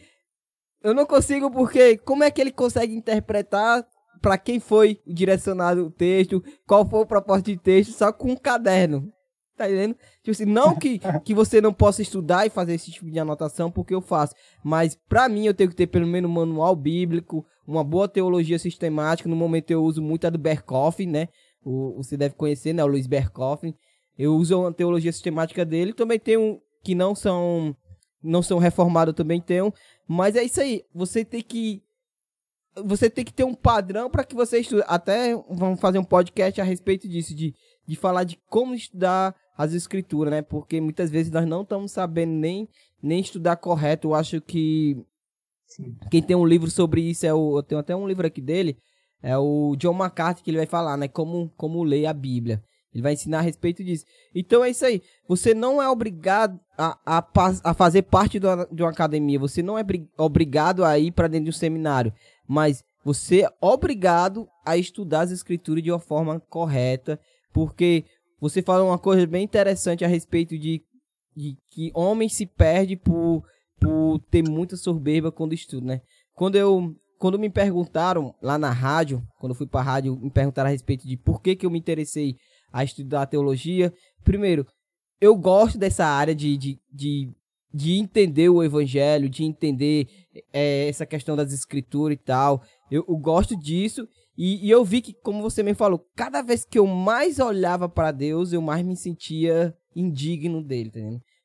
eu 0.83 0.93
não 0.93 1.05
consigo 1.05 1.51
porque 1.51 1.97
como 1.97 2.23
é 2.23 2.31
que 2.31 2.39
ele 2.41 2.51
consegue 2.51 2.95
interpretar 2.95 3.85
para 4.21 4.37
quem 4.37 4.59
foi 4.59 4.99
direcionado 5.07 5.85
o 5.85 5.91
texto, 5.91 6.43
qual 6.67 6.87
foi 6.87 6.99
o 6.99 7.05
propósito 7.05 7.47
de 7.47 7.57
texto, 7.57 7.91
só 7.91 8.11
com 8.11 8.31
um 8.31 8.35
caderno. 8.35 9.11
Tá 9.57 9.65
entendendo? 9.65 9.97
Tipo 10.23 10.31
assim, 10.31 10.45
não 10.45 10.73
que, 10.75 10.99
que 11.25 11.33
você 11.33 11.59
não 11.59 11.73
possa 11.73 12.01
estudar 12.01 12.45
e 12.45 12.49
fazer 12.49 12.75
esse 12.75 12.91
tipo 12.91 13.11
de 13.11 13.19
anotação, 13.19 13.69
porque 13.69 13.93
eu 13.93 14.01
faço. 14.01 14.33
Mas 14.63 14.95
para 15.07 15.27
mim 15.27 15.45
eu 15.45 15.53
tenho 15.53 15.69
que 15.69 15.75
ter 15.75 15.87
pelo 15.87 16.07
menos 16.07 16.29
um 16.29 16.33
manual 16.33 16.75
bíblico, 16.75 17.45
uma 17.67 17.83
boa 17.83 18.07
teologia 18.07 18.57
sistemática. 18.57 19.27
No 19.27 19.35
momento 19.35 19.71
eu 19.71 19.83
uso 19.83 20.01
muito 20.01 20.25
a 20.25 20.29
do 20.29 20.37
Berkoff, 20.37 21.05
né? 21.05 21.27
O, 21.61 21.97
você 21.97 22.15
deve 22.15 22.35
conhecer, 22.35 22.71
né? 22.71 22.83
O 22.83 22.87
Luiz 22.87 23.05
Berkoff. 23.05 23.73
Eu 24.19 24.35
uso 24.35 24.67
a 24.67 24.73
teologia 24.73 25.13
sistemática 25.13 25.63
dele. 25.63 25.93
Também 25.93 26.19
tem 26.19 26.35
um 26.35 26.59
que 26.83 26.93
não 26.93 27.15
são 27.15 27.73
não 28.21 28.41
são 28.41 28.59
reformados, 28.59 29.15
também 29.15 29.39
tenho. 29.39 29.73
Mas 30.05 30.35
é 30.35 30.43
isso 30.43 30.59
aí. 30.59 30.83
Você 30.93 31.23
tem 31.23 31.41
que 31.41 31.81
você 32.83 33.09
tem 33.09 33.23
que 33.23 33.33
ter 33.33 33.45
um 33.45 33.55
padrão 33.55 34.09
para 34.09 34.25
que 34.25 34.35
você 34.35 34.59
estude. 34.59 34.83
Até 34.87 35.33
vamos 35.49 35.79
fazer 35.79 35.99
um 35.99 36.03
podcast 36.03 36.59
a 36.59 36.65
respeito 36.65 37.07
disso, 37.07 37.33
de, 37.33 37.55
de 37.87 37.95
falar 37.95 38.25
de 38.25 38.37
como 38.49 38.75
estudar 38.75 39.33
as 39.57 39.73
escrituras, 39.73 40.31
né? 40.31 40.41
Porque 40.41 40.81
muitas 40.81 41.09
vezes 41.09 41.31
nós 41.31 41.47
não 41.47 41.61
estamos 41.61 41.91
sabendo 41.91 42.33
nem, 42.33 42.67
nem 43.01 43.21
estudar 43.21 43.55
correto. 43.55 44.09
Eu 44.09 44.15
acho 44.15 44.41
que 44.41 44.97
Sim. 45.65 45.95
quem 46.11 46.21
tem 46.21 46.35
um 46.35 46.45
livro 46.45 46.69
sobre 46.69 47.01
isso 47.01 47.25
é 47.25 47.33
o. 47.33 47.57
Eu 47.57 47.63
tenho 47.63 47.79
até 47.79 47.95
um 47.95 48.07
livro 48.07 48.27
aqui 48.27 48.41
dele. 48.41 48.77
É 49.21 49.37
o 49.37 49.75
John 49.77 49.93
MacArthur 49.93 50.43
que 50.43 50.51
ele 50.51 50.57
vai 50.57 50.67
falar, 50.67 50.97
né? 50.97 51.07
Como, 51.07 51.49
como 51.55 51.83
ler 51.83 52.05
a 52.05 52.13
Bíblia. 52.13 52.61
Ele 52.93 53.03
vai 53.03 53.13
ensinar 53.13 53.39
a 53.39 53.41
respeito 53.41 53.83
disso. 53.83 54.05
Então 54.33 54.63
é 54.63 54.69
isso 54.69 54.85
aí. 54.85 55.01
Você 55.27 55.53
não 55.53 55.81
é 55.81 55.87
obrigado 55.87 56.59
a, 56.77 56.97
a, 57.05 57.27
a 57.63 57.73
fazer 57.73 58.03
parte 58.03 58.39
de 58.39 58.47
uma, 58.47 58.65
de 58.71 58.83
uma 58.83 58.89
academia. 58.89 59.39
Você 59.39 59.61
não 59.61 59.77
é 59.77 59.83
obrigado 60.17 60.83
a 60.83 60.97
ir 60.97 61.11
para 61.11 61.27
dentro 61.27 61.45
de 61.45 61.49
um 61.51 61.53
seminário. 61.53 62.11
Mas 62.47 62.83
você 63.03 63.43
é 63.43 63.49
obrigado 63.61 64.47
a 64.65 64.75
estudar 64.75 65.21
as 65.21 65.31
escrituras 65.31 65.83
de 65.83 65.91
uma 65.91 65.99
forma 65.99 66.39
correta. 66.39 67.19
Porque 67.53 68.05
você 68.41 68.61
fala 68.61 68.83
uma 68.83 68.97
coisa 68.97 69.25
bem 69.27 69.43
interessante 69.43 70.03
a 70.03 70.07
respeito 70.07 70.57
de, 70.57 70.81
de 71.35 71.57
que 71.69 71.91
homem 71.93 72.27
se 72.27 72.47
perde 72.47 72.95
por, 72.95 73.43
por 73.79 74.19
ter 74.31 74.41
muita 74.41 74.75
soberba 74.75 75.31
quando 75.31 75.53
estuda, 75.53 75.85
né? 75.85 76.01
Quando 76.33 76.55
eu 76.55 76.95
quando 77.19 77.37
me 77.37 77.49
perguntaram 77.49 78.33
lá 78.41 78.57
na 78.57 78.71
rádio, 78.71 79.21
quando 79.37 79.51
eu 79.51 79.55
fui 79.55 79.67
para 79.67 79.81
a 79.81 79.83
rádio, 79.83 80.15
me 80.15 80.31
perguntaram 80.31 80.69
a 80.69 80.71
respeito 80.71 81.05
de 81.05 81.17
por 81.17 81.41
que, 81.41 81.53
que 81.53 81.65
eu 81.65 81.69
me 81.69 81.77
interessei 81.77 82.37
a 82.71 82.83
estudar 82.83 83.25
teologia. 83.25 83.93
Primeiro, 84.23 84.65
eu 85.19 85.35
gosto 85.35 85.77
dessa 85.77 86.05
área 86.05 86.33
de, 86.33 86.57
de, 86.57 86.79
de, 86.91 87.29
de 87.73 87.93
entender 87.97 88.49
o 88.49 88.63
evangelho, 88.63 89.29
de 89.29 89.43
entender 89.43 90.07
é, 90.53 90.87
essa 90.87 91.05
questão 91.05 91.35
das 91.35 91.51
escrituras 91.51 92.15
e 92.15 92.21
tal. 92.21 92.63
Eu, 92.89 93.05
eu 93.07 93.17
gosto 93.17 93.55
disso 93.55 94.07
e, 94.37 94.65
e, 94.65 94.71
eu 94.71 94.85
vi 94.85 95.01
que, 95.01 95.13
como 95.13 95.41
você 95.41 95.61
me 95.61 95.73
falou, 95.73 96.07
cada 96.15 96.41
vez 96.41 96.63
que 96.63 96.79
eu 96.79 96.87
mais 96.87 97.39
olhava 97.39 97.89
para 97.89 98.09
Deus, 98.09 98.53
eu 98.53 98.61
mais 98.61 98.85
me 98.85 98.95
sentia 98.95 99.75
indigno 99.93 100.63
dele, 100.63 100.91
tá? 100.91 100.99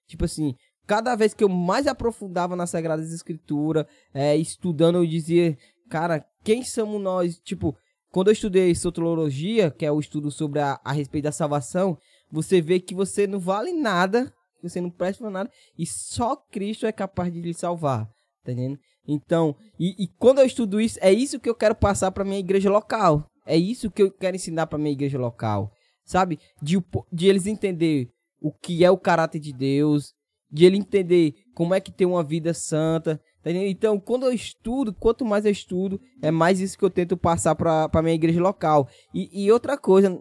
Tipo 0.07 0.27
assim, 0.27 0.55
cada 0.87 1.17
vez 1.17 1.35
que 1.35 1.43
eu 1.43 1.49
mais 1.49 1.89
aprofundava 1.89 2.55
nas 2.55 2.71
Sagradas 2.71 3.13
Escrituras, 3.13 3.85
é, 4.13 4.37
estudando, 4.37 4.99
eu 4.99 5.07
dizia, 5.07 5.59
cara, 5.89 6.25
quem 6.45 6.63
somos 6.63 7.01
nós? 7.01 7.37
Tipo, 7.41 7.77
quando 8.15 8.29
eu 8.29 8.33
estudei 8.33 8.73
soteriologia, 8.77 9.73
que 9.73 9.85
é 9.85 9.91
o 9.91 9.99
estudo 9.99 10.31
sobre 10.31 10.61
a, 10.61 10.81
a 10.85 10.93
respeito 10.93 11.25
da 11.25 11.33
salvação, 11.33 11.99
você 12.31 12.61
vê 12.61 12.79
que 12.79 12.95
você 12.95 13.27
não 13.27 13.41
vale 13.41 13.73
nada, 13.73 14.33
você 14.63 14.81
não 14.81 14.89
presta 14.89 15.25
pra 15.25 15.33
nada, 15.33 15.51
e 15.77 15.85
só 15.85 16.37
Cristo 16.37 16.87
é 16.87 16.93
capaz 16.93 17.33
de 17.33 17.41
lhe 17.41 17.53
salvar, 17.53 18.07
tá 18.45 18.53
entendendo? 18.53 18.79
Então, 19.05 19.57
e, 19.81 20.05
e 20.05 20.07
quando 20.17 20.39
eu 20.39 20.47
estudo 20.47 20.81
isso, 20.81 20.97
é 21.03 21.13
isso 21.13 21.41
que 21.41 21.49
eu 21.49 21.57
quero 21.57 21.75
passar 21.75 22.13
para 22.13 22.25
minha 22.25 22.39
igreja 22.39 22.71
local. 22.71 23.29
É 23.45 23.57
isso 23.57 23.91
que 23.91 24.05
eu 24.05 24.13
quero 24.13 24.37
ensinar 24.37 24.69
para 24.69 24.79
minha 24.79 24.93
igreja 24.93 25.19
local. 25.19 25.73
Sabe? 26.05 26.39
De, 26.63 26.81
de 27.13 27.27
eles 27.27 27.49
entender 27.49 28.11
o 28.41 28.53
que 28.53 28.85
é 28.85 28.91
o 28.93 28.97
caráter 28.97 29.41
de 29.41 29.53
Deus, 29.53 30.13
de 30.49 30.65
ele 30.65 30.77
entender 30.77 31.35
como 31.53 31.75
é 31.75 31.81
que 31.81 31.91
tem 31.91 32.07
uma 32.07 32.23
vida 32.23 32.55
santa. 32.55 33.21
Tá 33.45 33.51
então, 33.51 34.01
quando 34.01 34.25
eu 34.25 34.33
estudo, 34.33 34.95
quanto 34.95 35.23
mais 35.23 35.45
eu 35.45 35.53
estudo, 35.53 36.01
é 36.23 36.31
mais 36.31 36.61
isso 36.61 36.79
que 36.79 36.85
eu 36.85 36.89
tento 36.89 37.15
passar 37.15 37.55
para 37.55 38.03
minha 38.03 38.15
igreja 38.15 38.41
local. 38.41 38.89
E, 39.13 39.45
e 39.45 39.53
outra 39.53 39.77
coisa, 39.77 40.19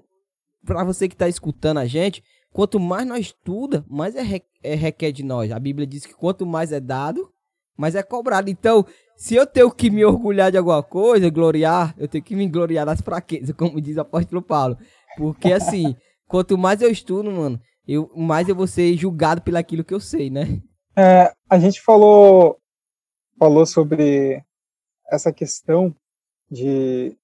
para 0.65 0.83
você 0.83 1.07
que 1.07 1.15
está 1.15 1.29
escutando 1.29 1.77
a 1.77 1.85
gente, 1.85 2.21
quanto 2.51 2.81
mais 2.81 3.07
nós 3.07 3.27
estuda, 3.27 3.85
mais 3.89 4.13
é, 4.13 4.41
é 4.61 4.75
requer 4.75 5.13
de 5.13 5.23
nós. 5.23 5.53
A 5.53 5.59
Bíblia 5.59 5.87
diz 5.87 6.05
que 6.05 6.13
quanto 6.13 6.45
mais 6.45 6.73
é 6.73 6.81
dado, 6.81 7.31
mas 7.77 7.95
é 7.95 8.03
cobrado. 8.03 8.49
Então, 8.49 8.85
se 9.15 9.35
eu 9.35 9.47
tenho 9.47 9.71
que 9.71 9.89
me 9.89 10.03
orgulhar 10.03 10.51
de 10.51 10.57
alguma 10.57 10.83
coisa, 10.83 11.29
gloriar, 11.29 11.95
eu 11.97 12.09
tenho 12.09 12.23
que 12.25 12.35
me 12.35 12.45
gloriar 12.49 12.85
das 12.85 12.99
fraquezas, 12.99 13.51
como 13.57 13.79
diz 13.79 13.95
o 13.95 14.01
apóstolo 14.01 14.41
Paulo. 14.41 14.77
Porque 15.15 15.53
assim, 15.53 15.95
quanto 16.27 16.57
mais 16.57 16.81
eu 16.81 16.91
estudo, 16.91 17.31
mano, 17.31 17.57
eu, 17.87 18.11
mais 18.17 18.49
eu 18.49 18.55
vou 18.55 18.67
ser 18.67 18.93
julgado 18.97 19.41
pelo 19.41 19.57
aquilo 19.57 19.83
que 19.83 19.93
eu 19.93 19.99
sei, 20.01 20.29
né? 20.29 20.61
É, 20.93 21.31
a 21.49 21.57
gente 21.57 21.81
falou, 21.81 22.57
falou 23.37 23.65
sobre 23.65 24.43
essa 25.09 25.31
questão 25.31 25.95
de 26.49 27.17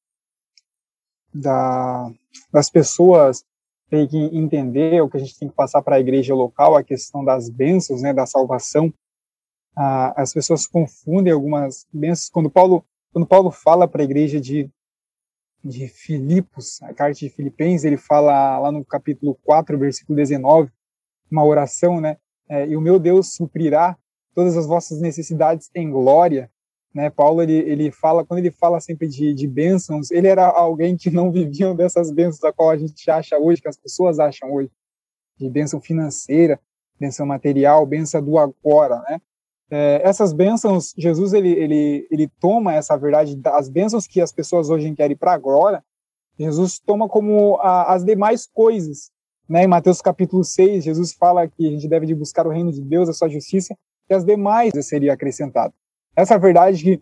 da, 1.33 2.11
das 2.51 2.69
pessoas 2.69 3.45
ter 3.89 4.07
que 4.07 4.17
entender 4.17 5.01
o 5.01 5.09
que 5.09 5.17
a 5.17 5.19
gente 5.19 5.37
tem 5.37 5.49
que 5.49 5.55
passar 5.55 5.81
para 5.81 5.95
a 5.95 5.99
igreja 5.99 6.33
local, 6.33 6.75
a 6.75 6.83
questão 6.83 7.23
das 7.23 7.49
bênçãos, 7.49 8.01
né, 8.01 8.13
da 8.13 8.25
salvação 8.25 8.93
ah, 9.75 10.13
as 10.21 10.33
pessoas 10.33 10.67
confundem 10.67 11.31
algumas 11.31 11.87
bênçãos. 11.93 12.29
Quando 12.29 12.49
Paulo, 12.49 12.85
quando 13.13 13.25
Paulo 13.25 13.49
fala 13.49 13.87
para 13.87 14.01
a 14.01 14.03
igreja 14.03 14.39
de, 14.39 14.69
de 15.63 15.87
Filipos, 15.87 16.81
a 16.81 16.93
carta 16.93 17.17
de 17.17 17.29
Filipenses, 17.29 17.85
ele 17.85 17.95
fala 17.95 18.59
lá 18.59 18.71
no 18.73 18.83
capítulo 18.83 19.35
4, 19.43 19.77
versículo 19.77 20.17
19, 20.17 20.69
uma 21.31 21.45
oração, 21.45 22.01
né? 22.01 22.17
É, 22.49 22.67
e 22.67 22.75
o 22.75 22.81
meu 22.81 22.99
Deus 22.99 23.35
suprirá 23.35 23.97
todas 24.33 24.57
as 24.57 24.65
vossas 24.65 24.99
necessidades 24.99 25.69
em 25.75 25.89
glória. 25.89 26.49
Né? 26.93 27.09
Paulo, 27.09 27.41
ele, 27.41 27.53
ele 27.53 27.91
fala, 27.91 28.25
quando 28.25 28.39
ele 28.39 28.51
fala 28.51 28.79
sempre 28.79 29.07
de, 29.07 29.33
de 29.33 29.47
bênçãos, 29.47 30.11
ele 30.11 30.27
era 30.27 30.45
alguém 30.45 30.97
que 30.97 31.09
não 31.09 31.31
vivia 31.31 31.73
dessas 31.73 32.11
bênçãos 32.11 32.43
a 32.43 32.53
qual 32.53 32.69
a 32.69 32.77
gente 32.77 33.09
acha 33.09 33.37
hoje, 33.37 33.61
que 33.61 33.67
as 33.67 33.77
pessoas 33.77 34.19
acham 34.19 34.51
hoje, 34.51 34.71
de 35.37 35.49
bênção 35.49 35.79
financeira, 35.79 36.59
bênção 36.99 37.25
material, 37.25 37.85
bênção 37.85 38.21
do 38.23 38.37
agora, 38.37 39.01
né? 39.09 39.21
É, 39.71 40.01
essas 40.03 40.33
bênçãos, 40.33 40.95
Jesus 40.97 41.31
ele, 41.31 41.51
ele, 41.51 42.07
ele 42.09 42.27
toma 42.39 42.73
essa 42.73 42.97
verdade, 42.97 43.39
as 43.45 43.69
bênçãos 43.69 44.07
que 44.07 44.19
as 44.19 44.31
pessoas 44.31 44.69
hoje 44.69 44.91
querem 44.95 45.15
para 45.15 45.31
agora, 45.31 45.83
Jesus 46.39 46.79
toma 46.79 47.07
como 47.07 47.57
a, 47.57 47.93
as 47.93 48.03
demais 48.03 48.47
coisas. 48.47 49.11
Né? 49.47 49.63
Em 49.63 49.67
Mateus 49.67 50.01
capítulo 50.01 50.43
6, 50.43 50.83
Jesus 50.83 51.13
fala 51.13 51.47
que 51.47 51.67
a 51.67 51.71
gente 51.71 51.87
deve 51.87 52.07
de 52.07 52.15
buscar 52.15 52.47
o 52.47 52.49
reino 52.49 52.71
de 52.71 52.81
Deus, 52.81 53.09
a 53.09 53.13
sua 53.13 53.29
justiça, 53.29 53.77
e 54.09 54.13
as 54.13 54.25
demais 54.25 54.73
seria 54.85 55.13
acrescentado. 55.13 55.73
Essa 56.15 56.37
verdade 56.37 56.83
que 56.83 57.01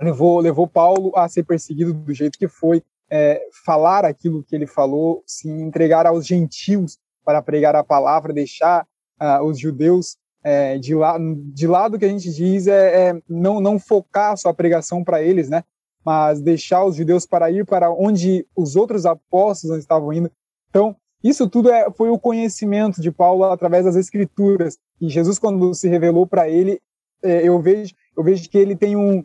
levou, 0.00 0.40
levou 0.40 0.66
Paulo 0.66 1.12
a 1.16 1.28
ser 1.28 1.44
perseguido 1.44 1.92
do 1.94 2.12
jeito 2.12 2.38
que 2.38 2.48
foi, 2.48 2.82
é, 3.10 3.42
falar 3.64 4.04
aquilo 4.04 4.44
que 4.44 4.54
ele 4.54 4.66
falou, 4.66 5.22
se 5.26 5.48
entregar 5.48 6.06
aos 6.06 6.26
gentios 6.26 6.98
para 7.24 7.42
pregar 7.42 7.74
a 7.74 7.84
palavra, 7.84 8.32
deixar 8.32 8.86
uh, 9.20 9.42
os 9.44 9.58
judeus 9.58 10.16
é, 10.42 10.78
de, 10.78 10.94
lá, 10.94 11.18
de 11.18 11.66
lado 11.66 11.98
que 11.98 12.04
a 12.04 12.08
gente 12.08 12.32
diz 12.32 12.66
é, 12.66 13.08
é 13.08 13.22
não, 13.28 13.60
não 13.60 13.78
focar 13.78 14.32
a 14.32 14.36
sua 14.36 14.54
pregação 14.54 15.02
para 15.02 15.22
eles, 15.22 15.48
né? 15.48 15.64
Mas 16.04 16.40
deixar 16.40 16.84
os 16.84 16.96
judeus 16.96 17.26
para 17.26 17.50
ir 17.50 17.66
para 17.66 17.90
onde 17.90 18.46
os 18.56 18.76
outros 18.76 19.04
apóstolos 19.04 19.78
estavam 19.78 20.12
indo. 20.12 20.30
Então, 20.70 20.96
isso 21.22 21.48
tudo 21.48 21.70
é, 21.70 21.90
foi 21.90 22.10
o 22.10 22.18
conhecimento 22.18 23.00
de 23.00 23.10
Paulo 23.10 23.44
através 23.44 23.84
das 23.84 23.96
Escrituras. 23.96 24.78
E 25.00 25.08
Jesus, 25.08 25.38
quando 25.38 25.74
se 25.74 25.88
revelou 25.88 26.26
para 26.26 26.48
ele, 26.48 26.80
é, 27.22 27.46
eu 27.46 27.60
vejo 27.60 27.94
eu 28.16 28.22
vejo 28.22 28.48
que 28.48 28.58
ele 28.58 28.76
tem 28.76 28.96
um 28.96 29.24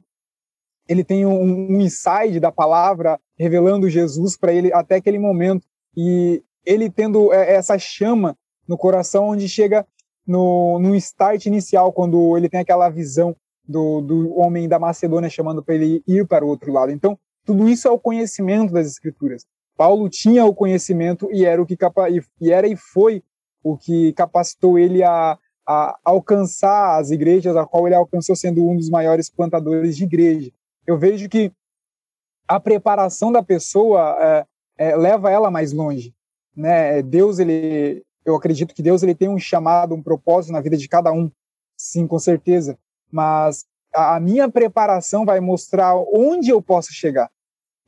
ele 0.88 1.04
tem 1.04 1.26
um, 1.26 1.42
um 1.42 1.88
da 2.40 2.52
palavra 2.52 3.20
revelando 3.38 3.90
Jesus 3.90 4.38
para 4.38 4.54
ele 4.54 4.74
até 4.74 4.96
aquele 4.96 5.18
momento 5.18 5.66
e 5.96 6.44
ele 6.66 6.90
tendo 6.90 7.32
é, 7.34 7.56
essa 7.56 7.78
chama 7.78 8.38
no 8.68 8.78
coração 8.78 9.30
onde 9.30 9.48
chega 9.48 9.86
no, 10.26 10.80
no 10.80 10.96
start 10.96 11.46
inicial, 11.46 11.92
quando 11.92 12.38
ele 12.38 12.50
tem 12.50 12.62
aquela 12.62 12.90
visão 12.90 13.36
do, 13.68 14.02
do 14.02 14.38
homem 14.38 14.68
da 14.68 14.80
Macedônia 14.80 15.30
chamando 15.30 15.64
para 15.64 15.76
ele 15.76 16.04
ir 16.08 16.26
para 16.28 16.46
o 16.46 16.48
outro 16.48 16.72
lado. 16.72 16.92
Então, 16.92 17.18
tudo 17.46 17.68
isso 17.68 17.88
é 17.88 17.92
o 17.92 18.00
conhecimento 18.00 18.74
das 18.74 18.88
Escrituras. 18.88 19.46
Paulo 19.75 20.10
tinha 20.10 20.46
o 20.46 20.53
conhecimento 20.53 21.30
e 21.32 21.46
era 21.46 21.62
o 21.62 21.65
que 21.65 21.77
e 22.39 22.51
era 22.51 22.68
e 22.68 22.75
foi 22.75 23.24
o 23.63 23.77
que 23.77 24.13
capacitou 24.13 24.77
ele 24.77 25.03
a, 25.03 25.38
a 25.68 25.98
alcançar 26.03 27.00
as 27.00 27.12
igrejas, 27.12 27.56
a 27.56 27.65
qual 27.65 27.88
ele 27.88 27.96
alcançou 27.96 28.36
sendo 28.36 28.68
um 28.68 28.75
dos 28.75 28.89
maiores 28.89 29.30
plantadores 29.30 29.96
de 29.96 30.03
igreja. 30.03 30.51
Eu 30.86 30.98
vejo 30.98 31.30
que 31.30 31.51
a 32.48 32.60
preparação 32.60 33.32
da 33.32 33.42
pessoa 33.42 34.18
é, 34.20 34.46
é, 34.77 34.96
leva 34.96 35.32
ela 35.32 35.50
mais 35.50 35.72
longe. 35.72 36.13
Né? 36.56 37.01
Deus 37.01 37.39
ele 37.39 38.03
eu 38.25 38.36
acredito 38.36 38.74
que 38.74 38.82
Deus 38.82 39.03
ele 39.03 39.15
tem 39.15 39.27
um 39.27 39.38
chamado, 39.38 39.94
um 39.94 40.01
propósito 40.01 40.53
na 40.53 40.62
vida 40.62 40.77
de 40.77 40.88
cada 40.88 41.12
um, 41.12 41.30
sim, 41.75 42.08
com 42.08 42.18
certeza. 42.18 42.77
Mas 43.12 43.65
a 43.94 44.20
minha 44.20 44.50
preparação 44.50 45.25
vai 45.25 45.39
mostrar 45.39 45.96
onde 45.96 46.50
eu 46.50 46.62
posso 46.62 46.94
chegar. 46.94 47.30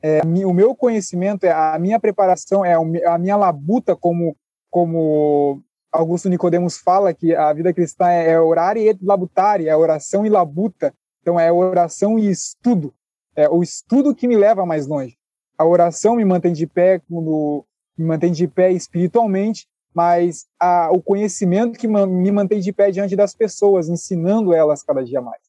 É, 0.06 0.22
o 0.46 0.54
meu 0.54 0.76
conhecimento, 0.76 1.46
é 1.46 1.52
a 1.52 1.80
minha 1.80 2.00
preparação, 2.00 2.64
é 2.64 2.76
a 2.76 3.18
minha 3.18 3.36
labuta, 3.36 3.96
como, 3.96 4.38
como 4.70 5.64
Augusto 5.92 6.30
Nicodemos 6.30 6.78
fala, 6.78 7.12
que 7.12 7.34
a 7.34 7.52
vida 7.52 7.74
cristã 7.74 8.08
é, 8.08 8.34
é 8.34 8.40
orar 8.40 8.78
e 8.78 8.96
labutare, 9.02 9.68
é 9.68 9.76
oração 9.76 10.24
e 10.24 10.30
labuta. 10.30 10.94
Então 11.22 11.40
é 11.40 11.52
oração 11.52 12.20
e 12.20 12.30
estudo. 12.30 12.94
É 13.36 13.50
o 13.50 13.64
estudo 13.64 14.14
que 14.14 14.28
me 14.28 14.38
leva 14.38 14.64
mais 14.64 14.86
longe. 14.86 15.18
A 15.58 15.66
oração 15.66 16.18
me 16.18 16.24
mantém 16.24 16.54
de 16.54 16.68
pé, 16.68 17.00
quando, 17.00 17.66
me 17.98 18.06
mantém 18.06 18.32
de 18.32 18.48
pé 18.48 18.72
espiritualmente, 18.72 19.68
mas 19.92 20.46
a, 20.60 20.92
o 20.92 21.02
conhecimento 21.02 21.80
que 21.80 21.88
me 21.88 22.32
mantém 22.32 22.60
de 22.60 22.72
pé 22.72 22.92
diante 22.92 23.16
das 23.16 23.34
pessoas, 23.34 23.90
ensinando 23.90 24.54
elas 24.54 24.84
cada 24.84 25.04
dia 25.04 25.20
mais. 25.20 25.42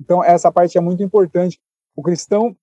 Então 0.00 0.22
essa 0.22 0.52
parte 0.52 0.78
é 0.78 0.80
muito 0.80 1.02
importante. 1.02 1.58
O 1.96 2.02
cristão 2.02 2.56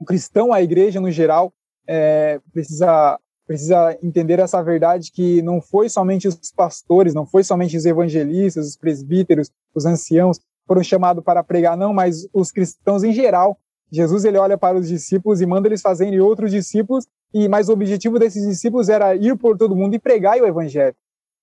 o 0.00 0.04
cristão, 0.04 0.52
a 0.52 0.62
igreja 0.62 1.00
no 1.00 1.10
geral, 1.10 1.52
é, 1.86 2.40
precisa 2.52 3.18
precisa 3.46 3.98
entender 4.00 4.38
essa 4.38 4.62
verdade 4.62 5.10
que 5.10 5.42
não 5.42 5.60
foi 5.60 5.88
somente 5.88 6.28
os 6.28 6.52
pastores, 6.54 7.12
não 7.12 7.26
foi 7.26 7.42
somente 7.42 7.76
os 7.76 7.84
evangelistas, 7.84 8.64
os 8.64 8.76
presbíteros, 8.76 9.50
os 9.74 9.84
anciãos 9.84 10.38
foram 10.68 10.84
chamados 10.84 11.24
para 11.24 11.42
pregar, 11.42 11.76
não, 11.76 11.92
mas 11.92 12.28
os 12.32 12.52
cristãos 12.52 13.02
em 13.02 13.12
geral. 13.12 13.58
Jesus 13.90 14.24
ele 14.24 14.38
olha 14.38 14.56
para 14.56 14.78
os 14.78 14.86
discípulos 14.86 15.40
e 15.40 15.46
manda 15.46 15.66
eles 15.66 15.82
fazerem 15.82 16.20
outros 16.20 16.52
discípulos, 16.52 17.08
e 17.34 17.48
mas 17.48 17.68
o 17.68 17.72
objetivo 17.72 18.20
desses 18.20 18.46
discípulos 18.46 18.88
era 18.88 19.16
ir 19.16 19.36
por 19.36 19.58
todo 19.58 19.74
mundo 19.74 19.96
e 19.96 19.98
pregar 19.98 20.40
o 20.40 20.46
evangelho. 20.46 20.94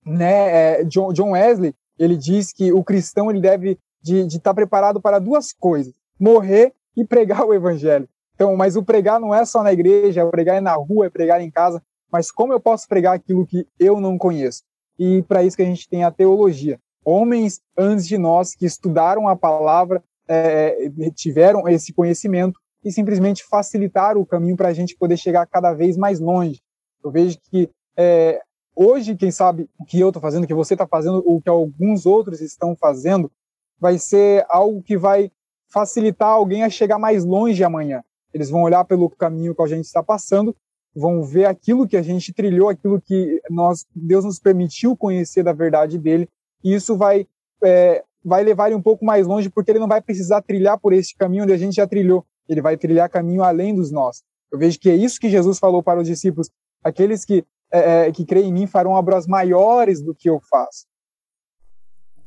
Né? 0.02 0.78
É, 0.78 0.84
John, 0.84 1.12
John 1.12 1.32
Wesley 1.32 1.74
ele 1.98 2.16
diz 2.16 2.54
que 2.54 2.72
o 2.72 2.82
cristão 2.82 3.30
ele 3.30 3.40
deve 3.40 3.78
de 4.02 4.20
estar 4.20 4.28
de 4.28 4.40
tá 4.40 4.54
preparado 4.54 4.98
para 4.98 5.18
duas 5.18 5.52
coisas: 5.52 5.92
morrer 6.18 6.72
e 6.96 7.04
pregar 7.04 7.44
o 7.44 7.52
evangelho. 7.52 8.08
Então, 8.38 8.56
mas 8.56 8.76
o 8.76 8.84
pregar 8.84 9.18
não 9.18 9.34
é 9.34 9.44
só 9.44 9.64
na 9.64 9.72
igreja, 9.72 10.24
o 10.24 10.30
pregar 10.30 10.54
é 10.54 10.60
na 10.60 10.74
rua, 10.74 11.06
é 11.06 11.10
pregar 11.10 11.40
em 11.40 11.50
casa. 11.50 11.82
Mas 12.08 12.30
como 12.30 12.52
eu 12.52 12.60
posso 12.60 12.86
pregar 12.86 13.16
aquilo 13.16 13.44
que 13.44 13.66
eu 13.80 14.00
não 14.00 14.16
conheço? 14.16 14.62
E 14.96 15.22
para 15.22 15.42
isso 15.42 15.56
que 15.56 15.62
a 15.64 15.66
gente 15.66 15.88
tem 15.88 16.04
a 16.04 16.10
teologia. 16.12 16.78
Homens 17.04 17.60
antes 17.76 18.06
de 18.06 18.16
nós 18.16 18.54
que 18.54 18.64
estudaram 18.64 19.26
a 19.26 19.34
palavra, 19.34 20.00
é, 20.28 20.88
tiveram 21.16 21.66
esse 21.66 21.92
conhecimento 21.92 22.60
e 22.84 22.92
simplesmente 22.92 23.42
facilitaram 23.42 24.20
o 24.20 24.26
caminho 24.26 24.56
para 24.56 24.68
a 24.68 24.72
gente 24.72 24.96
poder 24.96 25.16
chegar 25.16 25.44
cada 25.46 25.72
vez 25.72 25.96
mais 25.96 26.20
longe. 26.20 26.60
Eu 27.02 27.10
vejo 27.10 27.38
que 27.50 27.68
é, 27.96 28.40
hoje, 28.72 29.16
quem 29.16 29.32
sabe 29.32 29.68
o 29.76 29.84
que 29.84 29.98
eu 29.98 30.10
estou 30.10 30.22
fazendo, 30.22 30.44
o 30.44 30.46
que 30.46 30.54
você 30.54 30.74
está 30.74 30.86
fazendo, 30.86 31.24
o 31.26 31.40
que 31.40 31.48
alguns 31.48 32.06
outros 32.06 32.40
estão 32.40 32.76
fazendo, 32.76 33.32
vai 33.80 33.98
ser 33.98 34.46
algo 34.48 34.80
que 34.80 34.96
vai 34.96 35.28
facilitar 35.72 36.28
alguém 36.28 36.62
a 36.62 36.70
chegar 36.70 37.00
mais 37.00 37.24
longe 37.24 37.64
amanhã. 37.64 38.00
Eles 38.32 38.50
vão 38.50 38.62
olhar 38.62 38.84
pelo 38.84 39.08
caminho 39.10 39.54
que 39.54 39.62
a 39.62 39.66
gente 39.66 39.84
está 39.84 40.02
passando, 40.02 40.54
vão 40.94 41.22
ver 41.22 41.46
aquilo 41.46 41.86
que 41.86 41.96
a 41.96 42.02
gente 42.02 42.32
trilhou, 42.32 42.68
aquilo 42.68 43.00
que 43.00 43.40
nós 43.50 43.84
Deus 43.94 44.24
nos 44.24 44.38
permitiu 44.38 44.96
conhecer 44.96 45.42
da 45.42 45.52
verdade 45.52 45.98
dele, 45.98 46.28
e 46.62 46.74
isso 46.74 46.96
vai 46.96 47.26
é, 47.62 48.04
vai 48.24 48.42
levar 48.42 48.66
ele 48.66 48.76
um 48.76 48.82
pouco 48.82 49.04
mais 49.04 49.26
longe, 49.26 49.48
porque 49.48 49.70
ele 49.70 49.78
não 49.78 49.88
vai 49.88 50.00
precisar 50.00 50.42
trilhar 50.42 50.78
por 50.78 50.92
esse 50.92 51.14
caminho 51.16 51.44
onde 51.44 51.52
a 51.52 51.56
gente 51.56 51.76
já 51.76 51.86
trilhou, 51.86 52.24
ele 52.48 52.60
vai 52.60 52.76
trilhar 52.76 53.08
caminho 53.08 53.42
além 53.42 53.74
dos 53.74 53.90
nossos. 53.90 54.22
Eu 54.50 54.58
vejo 54.58 54.78
que 54.78 54.90
é 54.90 54.94
isso 54.94 55.20
que 55.20 55.30
Jesus 55.30 55.58
falou 55.58 55.82
para 55.82 56.00
os 56.00 56.06
discípulos: 56.06 56.50
aqueles 56.82 57.24
que 57.24 57.44
é, 57.70 58.08
é 58.08 58.12
que 58.12 58.24
creem 58.24 58.48
em 58.48 58.52
mim 58.52 58.66
farão 58.66 58.92
obras 58.92 59.26
maiores 59.26 60.02
do 60.02 60.14
que 60.14 60.28
eu 60.28 60.40
faço. 60.40 60.86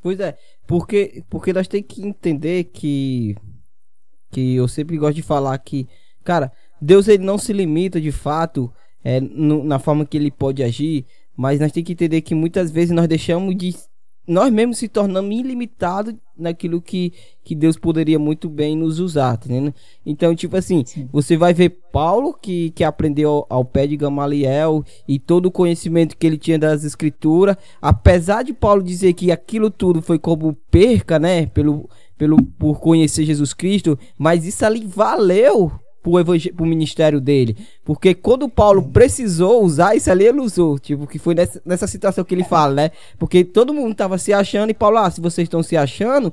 Pois 0.01 0.19
é, 0.19 0.37
porque 0.67 1.23
porque 1.29 1.53
nós 1.53 1.67
temos 1.67 1.87
que 1.87 2.05
entender 2.05 2.65
que 2.65 3.35
que 4.31 4.55
eu 4.55 4.67
sempre 4.67 4.97
gosto 4.97 5.15
de 5.15 5.21
falar 5.21 5.57
que, 5.59 5.87
cara, 6.23 6.51
Deus 6.81 7.07
ele 7.07 7.23
não 7.23 7.37
se 7.37 7.53
limita 7.53 7.99
de 7.99 8.11
fato 8.11 8.71
é, 9.03 9.19
no, 9.19 9.63
na 9.63 9.77
forma 9.77 10.05
que 10.05 10.17
ele 10.17 10.31
pode 10.31 10.63
agir, 10.63 11.05
mas 11.35 11.59
nós 11.59 11.71
temos 11.71 11.87
que 11.87 11.93
entender 11.93 12.21
que 12.21 12.35
muitas 12.35 12.71
vezes 12.71 12.91
nós 12.91 13.07
deixamos 13.07 13.55
de 13.55 13.75
nós 14.27 14.51
mesmos 14.53 14.77
se 14.77 14.87
tornamos 14.87 15.35
ilimitados 15.35 16.13
naquilo 16.37 16.81
que, 16.81 17.11
que 17.43 17.55
Deus 17.55 17.75
poderia 17.75 18.19
muito 18.19 18.47
bem 18.47 18.77
nos 18.77 18.99
usar, 18.99 19.35
tá 19.35 19.45
entendendo? 19.45 19.73
Então, 20.05 20.35
tipo 20.35 20.55
assim, 20.55 20.83
Sim. 20.85 21.09
você 21.11 21.35
vai 21.35 21.53
ver 21.53 21.69
Paulo 21.91 22.33
que, 22.33 22.69
que 22.71 22.83
aprendeu 22.83 23.29
ao, 23.29 23.47
ao, 23.49 23.65
pé 23.65 23.87
de 23.87 23.97
Gamaliel 23.97 24.83
e 25.07 25.19
todo 25.19 25.47
o 25.47 25.51
conhecimento 25.51 26.15
que 26.15 26.25
ele 26.25 26.37
tinha 26.37 26.57
das 26.57 26.83
escrituras, 26.83 27.57
apesar 27.81 28.43
de 28.43 28.53
Paulo 28.53 28.83
dizer 28.83 29.13
que 29.13 29.31
aquilo 29.31 29.69
tudo 29.69 30.01
foi 30.01 30.19
como 30.19 30.53
perca, 30.69 31.17
né, 31.17 31.47
pelo 31.47 31.89
pelo, 32.21 32.39
por 32.39 32.79
conhecer 32.79 33.25
Jesus 33.25 33.51
Cristo, 33.51 33.97
mas 34.15 34.45
isso 34.45 34.63
ali 34.63 34.85
valeu 34.85 35.71
pro, 36.03 36.23
pro 36.55 36.65
ministério 36.67 37.19
dele. 37.19 37.57
Porque 37.83 38.13
quando 38.13 38.47
Paulo 38.47 38.91
precisou 38.91 39.63
usar, 39.63 39.95
isso 39.95 40.11
ali 40.11 40.27
ele 40.27 40.39
usou. 40.39 40.77
Tipo, 40.77 41.07
que 41.07 41.17
foi 41.17 41.33
nessa, 41.33 41.59
nessa 41.65 41.87
situação 41.87 42.23
que 42.23 42.35
ele 42.35 42.43
fala, 42.43 42.75
né? 42.75 42.91
Porque 43.17 43.43
todo 43.43 43.73
mundo 43.73 43.95
tava 43.95 44.19
se 44.19 44.31
achando 44.31 44.69
e 44.69 44.75
Paulo, 44.75 44.97
ah, 44.97 45.09
se 45.09 45.19
vocês 45.19 45.47
estão 45.47 45.63
se 45.63 45.75
achando, 45.75 46.31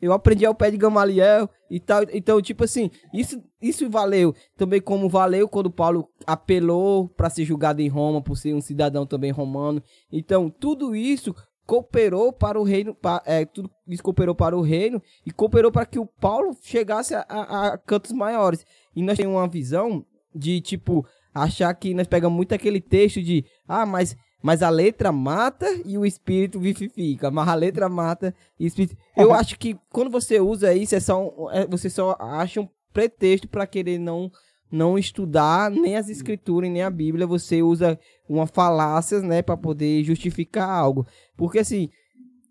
eu 0.00 0.12
aprendi 0.12 0.46
ao 0.46 0.54
pé 0.54 0.70
de 0.70 0.76
Gamaliel 0.76 1.50
e 1.68 1.80
tal. 1.80 2.04
Então, 2.12 2.40
tipo 2.40 2.62
assim, 2.62 2.88
isso, 3.12 3.42
isso 3.60 3.90
valeu. 3.90 4.36
Também 4.56 4.80
como 4.80 5.08
valeu 5.08 5.48
quando 5.48 5.68
Paulo 5.68 6.08
apelou 6.24 7.08
para 7.08 7.28
ser 7.28 7.44
julgado 7.44 7.82
em 7.82 7.88
Roma, 7.88 8.22
por 8.22 8.36
ser 8.36 8.54
um 8.54 8.60
cidadão 8.60 9.04
também 9.04 9.32
romano. 9.32 9.82
Então, 10.12 10.48
tudo 10.48 10.94
isso 10.94 11.34
cooperou 11.66 12.32
para 12.32 12.60
o 12.60 12.62
reino, 12.62 12.96
é, 13.24 13.44
tudo 13.44 13.70
isso 13.88 14.02
cooperou 14.02 14.34
para 14.34 14.56
o 14.56 14.60
reino 14.60 15.02
e 15.24 15.30
cooperou 15.30 15.72
para 15.72 15.86
que 15.86 15.98
o 15.98 16.06
Paulo 16.06 16.56
chegasse 16.62 17.14
a, 17.14 17.24
a, 17.28 17.68
a, 17.68 17.78
cantos 17.78 18.12
maiores. 18.12 18.64
E 18.94 19.02
nós 19.02 19.16
temos 19.16 19.34
uma 19.34 19.48
visão 19.48 20.04
de, 20.34 20.60
tipo, 20.60 21.06
achar 21.34 21.72
que 21.74 21.94
nós 21.94 22.06
pegamos 22.06 22.36
muito 22.36 22.54
aquele 22.54 22.80
texto 22.80 23.22
de, 23.22 23.44
ah, 23.66 23.86
mas, 23.86 24.16
mas 24.42 24.62
a 24.62 24.68
letra 24.68 25.10
mata 25.10 25.66
e 25.84 25.96
o 25.96 26.04
espírito 26.04 26.60
vivifica, 26.60 27.30
mas 27.30 27.48
a 27.48 27.54
letra 27.54 27.88
mata 27.88 28.34
e 28.58 28.64
o 28.64 28.68
espírito... 28.68 28.96
Eu 29.16 29.32
acho 29.32 29.58
que 29.58 29.76
quando 29.90 30.10
você 30.10 30.40
usa 30.40 30.74
isso, 30.74 30.94
é 30.94 31.00
só 31.00 31.30
é, 31.52 31.66
você 31.66 31.88
só 31.88 32.16
acha 32.20 32.60
um 32.60 32.68
pretexto 32.92 33.48
para 33.48 33.66
querer 33.66 33.98
não 33.98 34.30
não 34.70 34.98
estudar 34.98 35.70
nem 35.70 35.96
as 35.96 36.08
escrituras 36.08 36.68
nem 36.68 36.82
a 36.82 36.90
Bíblia, 36.90 37.28
você 37.28 37.62
usa 37.62 37.98
uma 38.28 38.46
falácia, 38.46 39.20
né, 39.20 39.42
para 39.42 39.56
poder 39.56 40.02
justificar 40.04 40.68
algo. 40.68 41.06
Porque 41.36 41.58
assim, 41.58 41.90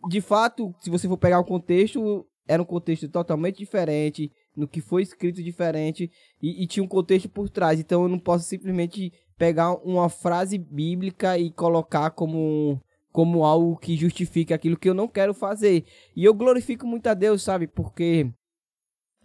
de 0.07 0.21
fato, 0.21 0.73
se 0.79 0.89
você 0.89 1.07
for 1.07 1.17
pegar 1.17 1.39
o 1.39 1.45
contexto, 1.45 2.25
era 2.47 2.61
um 2.61 2.65
contexto 2.65 3.07
totalmente 3.07 3.57
diferente, 3.57 4.31
no 4.55 4.67
que 4.67 4.81
foi 4.81 5.01
escrito 5.01 5.41
diferente 5.41 6.11
e, 6.41 6.63
e 6.63 6.67
tinha 6.67 6.83
um 6.83 6.87
contexto 6.87 7.29
por 7.29 7.49
trás. 7.49 7.79
Então 7.79 8.03
eu 8.03 8.09
não 8.09 8.19
posso 8.19 8.45
simplesmente 8.45 9.11
pegar 9.37 9.73
uma 9.83 10.09
frase 10.09 10.57
bíblica 10.57 11.37
e 11.37 11.51
colocar 11.51 12.11
como 12.11 12.79
como 13.11 13.45
algo 13.45 13.77
que 13.77 13.95
justifique 13.95 14.55
aquilo 14.55 14.75
que 14.75 14.89
eu 14.89 14.93
não 14.95 15.07
quero 15.07 15.35
fazer. 15.35 15.85
E 16.15 16.25
eu 16.25 16.33
glorifico 16.33 16.87
muito 16.87 17.05
a 17.05 17.13
Deus, 17.13 17.43
sabe? 17.43 17.67
Porque 17.67 18.27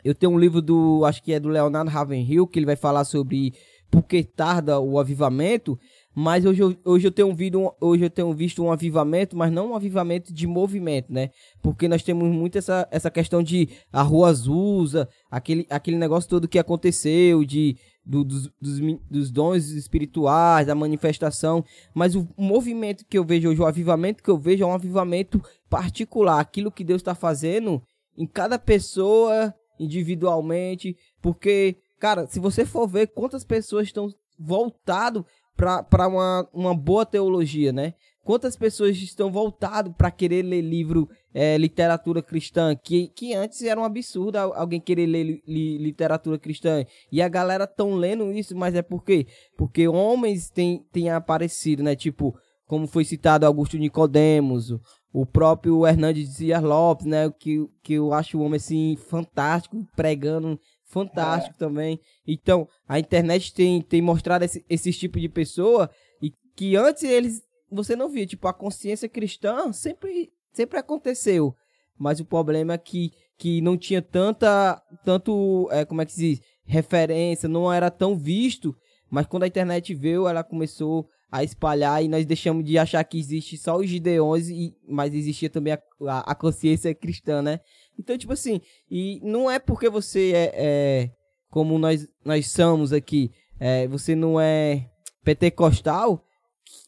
eu 0.05 0.15
tenho 0.15 0.31
um 0.31 0.39
livro 0.39 0.61
do, 0.61 1.07
acho 1.07 1.23
que 1.23 1.33
é 1.33 1.41
do 1.41 1.49
Leonardo 1.49 1.91
Ravenhill, 1.91 2.47
que 2.47 2.59
ele 2.59 2.67
vai 2.67 2.77
falar 2.77 3.05
sobre 3.05 3.55
por 3.91 4.03
que 4.03 4.23
tarda 4.23 4.79
o 4.79 4.99
avivamento, 4.99 5.79
mas 6.21 6.45
hoje 6.45 6.61
eu, 6.61 6.77
hoje 6.85 7.07
eu 7.07 7.13
tenho 7.13 7.33
visto 7.33 7.73
hoje 7.81 8.05
eu 8.05 8.11
tenho 8.11 8.33
visto 8.33 8.61
um 8.61 8.73
avivamento, 8.73 9.37
mas 9.37 9.53
não 9.53 9.71
um 9.71 9.77
avivamento 9.77 10.35
de 10.35 10.49
movimento, 10.49 11.13
né? 11.13 11.31
Porque 11.63 11.87
nós 11.87 12.03
temos 12.03 12.29
muito 12.29 12.59
essa, 12.59 12.89
essa 12.91 13.09
questão 13.09 13.41
de 13.41 13.69
a 13.93 14.03
rua 14.03 14.31
Azusa, 14.31 15.09
aquele, 15.31 15.65
aquele 15.71 15.97
negócio 15.97 16.29
todo 16.29 16.49
que 16.49 16.59
aconteceu, 16.59 17.45
de 17.45 17.77
do, 18.05 18.25
dos, 18.25 18.51
dos, 18.61 18.81
dos, 19.09 19.31
dons 19.31 19.69
espirituais, 19.69 20.67
da 20.67 20.75
manifestação, 20.75 21.65
mas 21.95 22.17
o, 22.17 22.27
movimento 22.37 23.05
que 23.09 23.17
eu 23.17 23.25
vejo 23.25 23.51
hoje, 23.51 23.61
o 23.61 23.67
avivamento 23.67 24.21
que 24.21 24.31
eu 24.31 24.39
vejo 24.39 24.65
é 24.65 24.67
um 24.67 24.75
avivamento 24.75 25.41
particular, 25.71 26.41
aquilo 26.41 26.73
que 26.73 26.83
Deus 26.83 27.01
está 27.01 27.15
fazendo 27.15 27.81
em 28.17 28.27
cada 28.27 28.59
pessoa 28.59 29.55
individualmente, 29.79 30.97
porque, 31.23 31.77
cara, 32.01 32.27
se 32.27 32.41
você 32.41 32.65
for 32.65 32.89
ver 32.89 33.07
quantas 33.07 33.45
pessoas 33.45 33.87
estão 33.87 34.13
voltado 34.39 35.27
para 35.59 36.07
uma, 36.07 36.49
uma 36.53 36.75
boa 36.75 37.05
teologia, 37.05 37.73
né? 37.73 37.95
Quantas 38.23 38.55
pessoas 38.57 38.97
estão 38.99 39.33
voltado 39.33 39.93
para 39.93 40.11
querer 40.11 40.43
ler 40.43 40.61
livro, 40.61 41.09
é, 41.35 41.59
literatura 41.59 42.23
cristã, 42.23 42.77
que, 42.77 43.09
que 43.09 43.35
antes 43.35 43.63
era 43.63 43.81
um 43.81 43.85
absurdo 43.85 44.37
alguém 44.37 44.81
querer 44.81 45.07
ler 45.07 45.43
li, 45.47 45.79
literatura 45.79 46.39
cristã. 46.39 46.85
E 47.11 47.21
a 47.21 47.29
galera 47.29 47.67
tão 47.67 47.95
lendo 47.95 48.31
isso, 48.31 48.55
mas 48.57 48.75
é 48.75 48.83
por 48.83 49.03
quê? 49.03 49.27
Porque 49.57 49.89
homens 49.89 50.51
têm, 50.51 50.87
têm 50.93 51.11
aparecido, 51.11 51.83
né? 51.83 51.97
Tipo, 51.97 52.39
como 52.67 52.87
foi 52.87 53.05
citado 53.05 53.47
Augusto 53.47 53.79
Nicodemos, 53.79 54.71
o 55.13 55.25
próprio 55.25 55.87
Hernandes 55.87 56.37
Dias 56.37 56.63
Lopes, 56.63 57.07
né, 57.07 57.31
que, 57.31 57.67
que 57.83 57.95
eu 57.95 58.13
acho 58.13 58.39
o 58.39 58.43
homem 58.43 58.57
assim 58.57 58.95
fantástico, 59.09 59.85
pregando 59.97 60.61
fantástico 60.89 61.55
é. 61.57 61.59
também. 61.59 62.01
Então, 62.27 62.69
a 62.89 62.99
internet 62.99 63.55
tem, 63.55 63.81
tem 63.81 64.03
mostrado 64.03 64.45
esse, 64.45 64.65
esse 64.69 64.93
tipo 64.93 65.21
de 65.21 65.29
pessoa 65.29 65.91
e 66.21 66.33
que 66.57 66.75
antes 66.77 67.05
eles 67.05 67.43
você 67.71 67.95
não 67.95 68.09
via, 68.09 68.27
tipo, 68.27 68.49
a 68.49 68.55
consciência 68.55 69.09
cristã 69.09 69.73
sempre 69.73 70.33
sempre 70.53 70.79
aconteceu, 70.79 71.55
mas 71.99 72.19
o 72.19 72.25
problema 72.25 72.73
é 72.73 72.79
que 72.79 73.13
que 73.37 73.61
não 73.61 73.77
tinha 73.77 74.03
tanta 74.03 74.83
tanto, 75.05 75.69
é, 75.71 75.85
como 75.85 76.03
é 76.03 76.07
que 76.07 76.13
se 76.13 76.21
diz, 76.21 76.41
referência, 76.65 77.49
não 77.49 77.73
era 77.73 77.91
tão 77.91 78.17
visto, 78.17 78.75
mas 79.11 79.27
quando 79.27 79.45
a 79.45 79.47
internet 79.47 79.95
veio, 79.95 80.27
ela 80.27 80.43
começou 80.43 81.09
a 81.31 81.45
espalhar 81.45 82.03
e 82.03 82.09
nós 82.09 82.25
deixamos 82.25 82.65
de 82.65 82.79
achar 82.79 83.05
que 83.05 83.19
existe 83.19 83.57
só 83.57 83.77
os 83.77 83.89
gideões, 83.89 84.49
e, 84.49 84.75
mas 84.89 85.15
existia 85.15 85.51
também 85.51 85.75
a, 85.75 85.81
a, 86.07 86.33
a 86.33 86.35
consciência 86.35 86.95
cristã, 86.95 87.43
né? 87.43 87.61
Então, 87.99 88.17
tipo 88.17 88.33
assim, 88.33 88.61
e 88.91 89.21
não 89.23 89.51
é 89.51 89.59
porque 89.59 89.89
você 89.89 90.33
é, 90.33 90.53
é 90.55 91.11
como 91.51 91.79
nós, 91.79 92.07
nós 92.25 92.51
somos 92.51 92.93
aqui, 92.93 93.33
é, 93.59 93.89
você 93.89 94.15
não 94.15 94.41
é 94.41 94.89
pentecostal, 95.25 96.25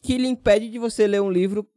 que 0.01 0.17
lhe 0.17 0.27
impede 0.27 0.69
de 0.69 0.79
você 0.79 1.05
ler 1.05 1.21
um 1.21 1.31
livro 1.31 1.67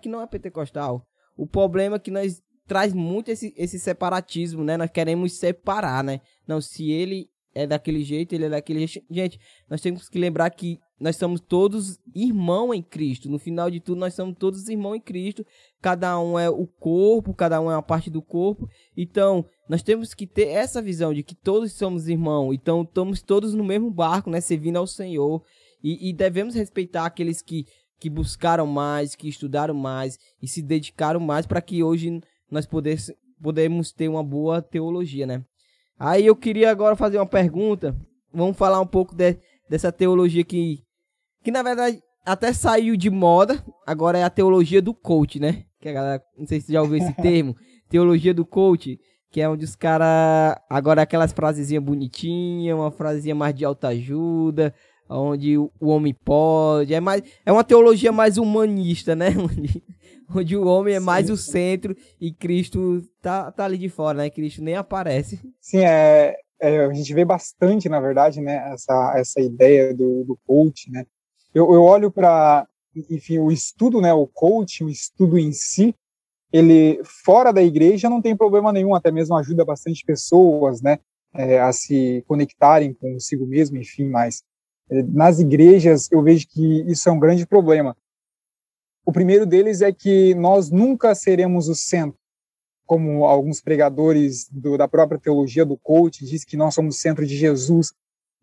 que 0.00 0.08
não 0.08 0.20
é 0.20 0.26
pentecostal. 0.26 1.06
O 1.36 1.46
problema 1.46 1.96
é 1.96 1.98
que 1.98 2.10
nós 2.10 2.42
traz 2.66 2.92
muito 2.92 3.30
esse, 3.30 3.52
esse 3.56 3.78
separatismo, 3.78 4.64
né? 4.64 4.76
Nós 4.76 4.90
queremos 4.90 5.34
separar, 5.34 6.02
né? 6.02 6.20
Não, 6.46 6.60
se 6.60 6.90
ele 6.90 7.28
é 7.54 7.66
daquele 7.66 8.02
jeito, 8.02 8.34
ele 8.34 8.46
é 8.46 8.48
daquele 8.48 8.86
jeito. 8.86 9.06
Gente, 9.10 9.38
nós 9.68 9.80
temos 9.80 10.08
que 10.08 10.18
lembrar 10.18 10.50
que 10.50 10.78
nós 10.98 11.16
somos 11.16 11.40
todos 11.40 11.98
irmãos 12.14 12.72
em 12.74 12.82
Cristo. 12.82 13.28
No 13.28 13.38
final 13.38 13.70
de 13.70 13.80
tudo, 13.80 13.98
nós 13.98 14.14
somos 14.14 14.36
todos 14.38 14.68
irmãos 14.68 14.96
em 14.96 15.00
Cristo. 15.00 15.44
Cada 15.80 16.18
um 16.20 16.38
é 16.38 16.48
o 16.48 16.66
corpo, 16.66 17.34
cada 17.34 17.60
um 17.60 17.70
é 17.70 17.74
uma 17.74 17.82
parte 17.82 18.08
do 18.08 18.22
corpo. 18.22 18.68
Então, 18.96 19.44
nós 19.68 19.82
temos 19.82 20.14
que 20.14 20.26
ter 20.26 20.48
essa 20.48 20.80
visão 20.80 21.12
de 21.12 21.22
que 21.22 21.34
todos 21.34 21.72
somos 21.72 22.08
irmãos. 22.08 22.54
Então, 22.54 22.82
estamos 22.82 23.20
todos 23.20 23.52
no 23.52 23.64
mesmo 23.64 23.90
barco, 23.90 24.30
né? 24.30 24.40
Servindo 24.40 24.76
ao 24.76 24.86
Senhor. 24.86 25.42
E, 25.82 26.08
e 26.08 26.12
devemos 26.12 26.54
respeitar 26.54 27.04
aqueles 27.04 27.42
que, 27.42 27.66
que 27.98 28.08
buscaram 28.08 28.66
mais, 28.66 29.16
que 29.16 29.28
estudaram 29.28 29.74
mais 29.74 30.18
e 30.40 30.46
se 30.46 30.62
dedicaram 30.62 31.18
mais 31.18 31.46
para 31.46 31.60
que 31.60 31.82
hoje 31.82 32.20
nós 32.48 32.64
pudesse, 32.64 33.16
podemos 33.42 33.92
ter 33.92 34.08
uma 34.08 34.22
boa 34.22 34.62
teologia, 34.62 35.26
né? 35.26 35.44
Aí 36.04 36.26
eu 36.26 36.34
queria 36.34 36.68
agora 36.68 36.96
fazer 36.96 37.16
uma 37.16 37.26
pergunta. 37.26 37.96
Vamos 38.34 38.56
falar 38.56 38.80
um 38.80 38.86
pouco 38.86 39.14
de, 39.14 39.36
dessa 39.70 39.92
teologia 39.92 40.42
que, 40.42 40.80
que 41.44 41.52
na 41.52 41.62
verdade 41.62 42.02
até 42.26 42.52
saiu 42.52 42.96
de 42.96 43.08
moda. 43.08 43.64
Agora 43.86 44.18
é 44.18 44.24
a 44.24 44.30
teologia 44.30 44.82
do 44.82 44.92
coach, 44.92 45.38
né? 45.38 45.62
Que 45.80 45.90
a 45.90 45.92
galera, 45.92 46.22
não 46.36 46.44
sei 46.44 46.58
se 46.58 46.66
você 46.66 46.72
já 46.72 46.82
ouviu 46.82 46.98
esse 46.98 47.12
termo, 47.22 47.54
teologia 47.88 48.34
do 48.34 48.44
coach, 48.44 48.98
que 49.30 49.40
é 49.40 49.48
onde 49.48 49.64
os 49.64 49.76
caras 49.76 50.56
agora 50.68 51.02
é 51.02 51.04
aquelas 51.04 51.32
frasezinhas 51.32 51.84
bonitinhas, 51.84 52.76
uma 52.76 52.90
frasezinha 52.90 53.36
mais 53.36 53.54
de 53.54 53.64
alta 53.64 53.86
ajuda, 53.86 54.74
onde 55.08 55.56
o 55.56 55.70
homem 55.82 56.12
pode, 56.12 56.92
é 56.92 56.98
mais 56.98 57.22
é 57.46 57.52
uma 57.52 57.62
teologia 57.62 58.10
mais 58.10 58.38
humanista, 58.38 59.14
né? 59.14 59.28
Onde, 60.34 60.56
o 60.56 60.66
homem 60.66 60.94
é 60.94 61.00
Sim. 61.00 61.04
mais 61.04 61.30
o 61.30 61.36
centro 61.36 61.96
e 62.20 62.32
Cristo 62.32 63.02
tá, 63.20 63.50
tá 63.50 63.64
ali 63.64 63.78
de 63.78 63.88
fora, 63.88 64.18
né? 64.18 64.30
Cristo 64.30 64.62
nem 64.62 64.74
aparece. 64.74 65.40
Sim, 65.60 65.78
é, 65.78 66.36
é 66.60 66.84
a 66.84 66.92
gente 66.92 67.12
vê 67.14 67.24
bastante, 67.24 67.88
na 67.88 68.00
verdade, 68.00 68.40
né? 68.40 68.72
Essa, 68.72 69.14
essa 69.16 69.40
ideia 69.40 69.94
do, 69.94 70.24
do 70.24 70.38
coach, 70.46 70.90
né? 70.90 71.04
Eu, 71.54 71.72
eu 71.74 71.82
olho 71.82 72.10
para, 72.10 72.66
enfim, 73.10 73.38
o 73.38 73.50
estudo, 73.50 74.00
né? 74.00 74.12
O 74.12 74.26
coach, 74.26 74.82
o 74.82 74.88
estudo 74.88 75.38
em 75.38 75.52
si, 75.52 75.94
ele 76.52 77.00
fora 77.04 77.52
da 77.52 77.62
igreja 77.62 78.10
não 78.10 78.22
tem 78.22 78.36
problema 78.36 78.72
nenhum, 78.72 78.94
até 78.94 79.10
mesmo 79.10 79.36
ajuda 79.36 79.64
bastante 79.64 80.04
pessoas, 80.04 80.80
né? 80.80 80.98
É, 81.34 81.60
a 81.60 81.72
se 81.72 82.22
conectarem 82.26 82.92
consigo 82.92 83.46
mesmo, 83.46 83.78
enfim, 83.78 84.04
mas 84.04 84.42
é, 84.90 85.02
nas 85.02 85.40
igrejas 85.40 86.10
eu 86.12 86.22
vejo 86.22 86.46
que 86.46 86.82
isso 86.82 87.08
é 87.08 87.12
um 87.12 87.18
grande 87.18 87.46
problema 87.46 87.96
o 89.04 89.12
primeiro 89.12 89.44
deles 89.44 89.82
é 89.82 89.92
que 89.92 90.34
nós 90.34 90.70
nunca 90.70 91.14
seremos 91.14 91.68
o 91.68 91.74
centro, 91.74 92.18
como 92.86 93.24
alguns 93.24 93.60
pregadores 93.60 94.48
do, 94.48 94.78
da 94.78 94.86
própria 94.86 95.18
teologia 95.18 95.64
do 95.64 95.76
coach 95.76 96.24
diz 96.24 96.44
que 96.44 96.56
nós 96.56 96.74
somos 96.74 96.96
o 96.96 96.98
centro 96.98 97.26
de 97.26 97.36
Jesus. 97.36 97.92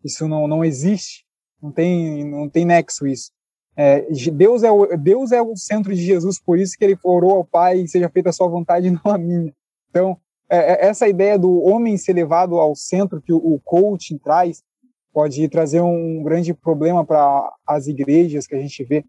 Isso 0.04 0.28
não, 0.28 0.46
não 0.46 0.64
existe, 0.64 1.24
não 1.62 1.72
tem, 1.72 2.24
não 2.24 2.48
tem 2.48 2.64
nexo 2.64 3.06
isso. 3.06 3.30
É, 3.76 4.06
Deus, 4.32 4.62
é 4.62 4.70
o, 4.70 4.96
Deus 4.96 5.32
é 5.32 5.40
o 5.40 5.56
centro 5.56 5.94
de 5.94 6.02
Jesus, 6.02 6.38
por 6.38 6.58
isso 6.58 6.76
que 6.76 6.84
ele 6.84 6.98
orou 7.02 7.32
ao 7.32 7.44
Pai, 7.44 7.86
seja 7.86 8.10
feita 8.10 8.28
a 8.28 8.32
sua 8.32 8.48
vontade 8.48 8.88
e 8.88 8.90
não 8.92 9.00
a 9.04 9.16
minha. 9.16 9.54
Então, 9.88 10.18
é, 10.50 10.58
é, 10.58 10.86
essa 10.88 11.08
ideia 11.08 11.38
do 11.38 11.62
homem 11.62 11.96
ser 11.96 12.12
levado 12.12 12.56
ao 12.56 12.74
centro 12.74 13.22
que 13.22 13.32
o, 13.32 13.38
o 13.38 13.60
coaching 13.60 14.18
traz, 14.18 14.62
pode 15.12 15.48
trazer 15.48 15.80
um 15.80 16.22
grande 16.22 16.52
problema 16.52 17.04
para 17.04 17.50
as 17.66 17.86
igrejas 17.86 18.46
que 18.46 18.54
a 18.54 18.60
gente 18.60 18.84
vê 18.84 19.04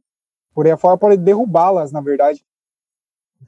por 0.54 0.68
aí 0.68 0.78
fora 0.78 0.98
pode 0.98 1.18
derrubá-las, 1.18 1.92
na 1.92 2.02
verdade. 2.02 2.44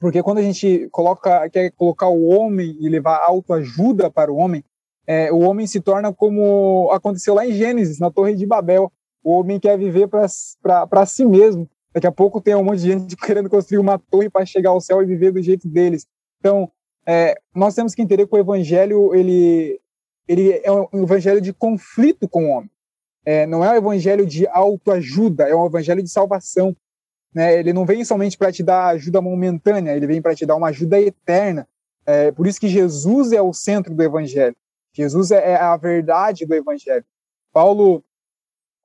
Porque 0.00 0.22
quando 0.22 0.38
a 0.38 0.42
gente 0.42 0.88
coloca, 0.90 1.48
quer 1.50 1.70
colocar 1.72 2.08
o 2.08 2.24
homem 2.24 2.76
e 2.80 2.88
levar 2.88 3.18
autoajuda 3.24 4.10
para 4.10 4.32
o 4.32 4.36
homem, 4.36 4.64
é, 5.06 5.30
o 5.32 5.40
homem 5.40 5.66
se 5.66 5.80
torna 5.80 6.12
como 6.12 6.90
aconteceu 6.92 7.34
lá 7.34 7.46
em 7.46 7.52
Gênesis, 7.52 7.98
na 7.98 8.10
Torre 8.10 8.34
de 8.34 8.46
Babel. 8.46 8.90
O 9.22 9.38
homem 9.38 9.60
quer 9.60 9.78
viver 9.78 10.08
para 10.08 11.06
si 11.06 11.24
mesmo. 11.24 11.68
Daqui 11.92 12.06
a 12.06 12.12
pouco 12.12 12.40
tem 12.40 12.54
um 12.54 12.64
monte 12.64 12.80
de 12.80 12.92
gente 12.92 13.16
querendo 13.16 13.48
construir 13.48 13.78
uma 13.78 13.98
torre 13.98 14.28
para 14.28 14.44
chegar 14.44 14.70
ao 14.70 14.80
céu 14.80 15.02
e 15.02 15.06
viver 15.06 15.32
do 15.32 15.42
jeito 15.42 15.68
deles. 15.68 16.06
Então, 16.40 16.70
é, 17.06 17.34
nós 17.54 17.74
temos 17.74 17.94
que 17.94 18.02
entender 18.02 18.26
que 18.26 18.34
o 18.34 18.38
evangelho 18.38 19.14
ele, 19.14 19.80
ele 20.26 20.60
é 20.64 20.72
um 20.72 21.02
evangelho 21.02 21.40
de 21.40 21.52
conflito 21.52 22.28
com 22.28 22.46
o 22.46 22.48
homem. 22.48 22.70
É, 23.24 23.46
não 23.46 23.64
é 23.64 23.70
um 23.70 23.76
evangelho 23.76 24.26
de 24.26 24.46
autoajuda, 24.48 25.44
é 25.48 25.54
um 25.54 25.66
evangelho 25.66 26.02
de 26.02 26.10
salvação. 26.10 26.76
Né? 27.34 27.58
Ele 27.58 27.72
não 27.72 27.84
vem 27.84 28.04
somente 28.04 28.38
para 28.38 28.52
te 28.52 28.62
dar 28.62 28.86
ajuda 28.88 29.20
momentânea, 29.20 29.96
ele 29.96 30.06
vem 30.06 30.22
para 30.22 30.34
te 30.34 30.46
dar 30.46 30.54
uma 30.54 30.68
ajuda 30.68 31.00
eterna. 31.00 31.66
É, 32.06 32.30
por 32.30 32.46
isso 32.46 32.60
que 32.60 32.68
Jesus 32.68 33.32
é 33.32 33.42
o 33.42 33.52
centro 33.52 33.94
do 33.94 34.02
Evangelho. 34.02 34.54
Jesus 34.92 35.30
é, 35.30 35.52
é 35.52 35.56
a 35.56 35.76
verdade 35.76 36.46
do 36.46 36.54
Evangelho. 36.54 37.04
Paulo, 37.52 38.04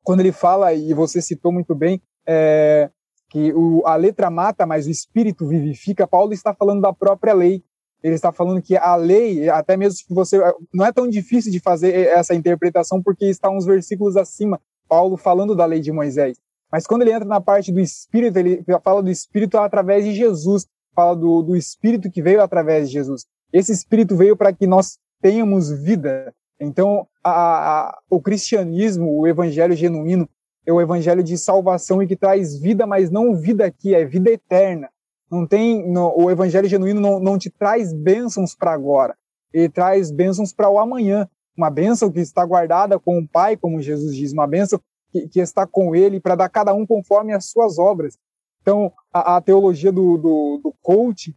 quando 0.03 0.21
ele 0.21 0.31
fala, 0.31 0.73
e 0.73 0.93
você 0.93 1.21
citou 1.21 1.51
muito 1.51 1.75
bem, 1.75 2.01
é, 2.25 2.89
que 3.29 3.53
o, 3.53 3.85
a 3.85 3.95
letra 3.95 4.29
mata, 4.29 4.65
mas 4.65 4.87
o 4.87 4.91
espírito 4.91 5.47
vivifica, 5.47 6.07
Paulo 6.07 6.33
está 6.33 6.53
falando 6.53 6.81
da 6.81 6.91
própria 6.91 7.33
lei. 7.33 7.63
Ele 8.01 8.15
está 8.15 8.31
falando 8.31 8.61
que 8.61 8.77
a 8.77 8.95
lei, 8.95 9.49
até 9.49 9.75
mesmo 9.75 9.97
se 9.97 10.13
você. 10.13 10.39
Não 10.73 10.85
é 10.85 10.91
tão 10.91 11.07
difícil 11.07 11.51
de 11.51 11.59
fazer 11.59 11.93
essa 12.07 12.33
interpretação, 12.33 13.03
porque 13.03 13.25
está 13.25 13.49
uns 13.49 13.65
versículos 13.65 14.15
acima, 14.15 14.59
Paulo 14.87 15.17
falando 15.17 15.53
da 15.53 15.65
lei 15.65 15.81
de 15.81 15.91
Moisés. 15.91 16.37
Mas 16.71 16.85
quando 16.85 17.01
ele 17.01 17.11
entra 17.11 17.25
na 17.25 17.41
parte 17.41 17.71
do 17.71 17.79
Espírito, 17.79 18.37
ele 18.37 18.63
fala 18.83 19.01
do 19.01 19.09
Espírito 19.09 19.57
através 19.57 20.05
de 20.05 20.13
Jesus, 20.13 20.67
fala 20.95 21.15
do, 21.15 21.41
do 21.41 21.55
Espírito 21.55 22.11
que 22.11 22.21
veio 22.21 22.41
através 22.41 22.87
de 22.87 22.93
Jesus. 22.93 23.25
Esse 23.51 23.71
Espírito 23.71 24.15
veio 24.15 24.37
para 24.37 24.53
que 24.53 24.67
nós 24.67 24.97
tenhamos 25.21 25.71
vida. 25.71 26.33
Então, 26.59 27.07
a, 27.23 27.31
a, 27.31 27.99
o 28.09 28.21
cristianismo, 28.21 29.19
o 29.19 29.27
evangelho 29.27 29.75
genuíno, 29.75 30.29
é 30.65 30.73
o 30.73 30.81
evangelho 30.81 31.23
de 31.23 31.37
salvação 31.37 32.03
e 32.03 32.07
que 32.07 32.15
traz 32.15 32.59
vida, 32.59 32.85
mas 32.85 33.09
não 33.09 33.35
vida 33.35 33.65
aqui, 33.65 33.95
é 33.95 34.05
vida 34.05 34.29
eterna. 34.29 34.89
Não 35.31 35.47
tem, 35.47 35.89
no, 35.89 36.13
o 36.15 36.29
evangelho 36.29 36.67
genuíno 36.67 36.99
não, 36.99 37.19
não 37.19 37.37
te 37.37 37.49
traz 37.49 37.93
bênçãos 37.93 38.55
para 38.55 38.73
agora, 38.73 39.15
ele 39.53 39.69
traz 39.69 40.11
bênçãos 40.11 40.53
para 40.53 40.69
o 40.69 40.79
amanhã. 40.79 41.27
Uma 41.57 41.69
bênção 41.69 42.11
que 42.11 42.19
está 42.19 42.45
guardada 42.45 42.97
com 42.99 43.19
o 43.19 43.27
Pai, 43.27 43.57
como 43.57 43.81
Jesus 43.81 44.15
diz, 44.15 44.31
uma 44.31 44.47
bênção 44.47 44.79
que, 45.11 45.27
que 45.27 45.39
está 45.39 45.65
com 45.65 45.95
ele 45.95 46.19
para 46.19 46.35
dar 46.35 46.49
cada 46.49 46.73
um 46.73 46.85
conforme 46.85 47.33
as 47.33 47.45
suas 47.45 47.77
obras. 47.77 48.17
Então, 48.61 48.91
a, 49.11 49.37
a 49.37 49.41
teologia 49.41 49.91
do, 49.91 50.17
do, 50.17 50.61
do 50.63 50.75
coach 50.81 51.35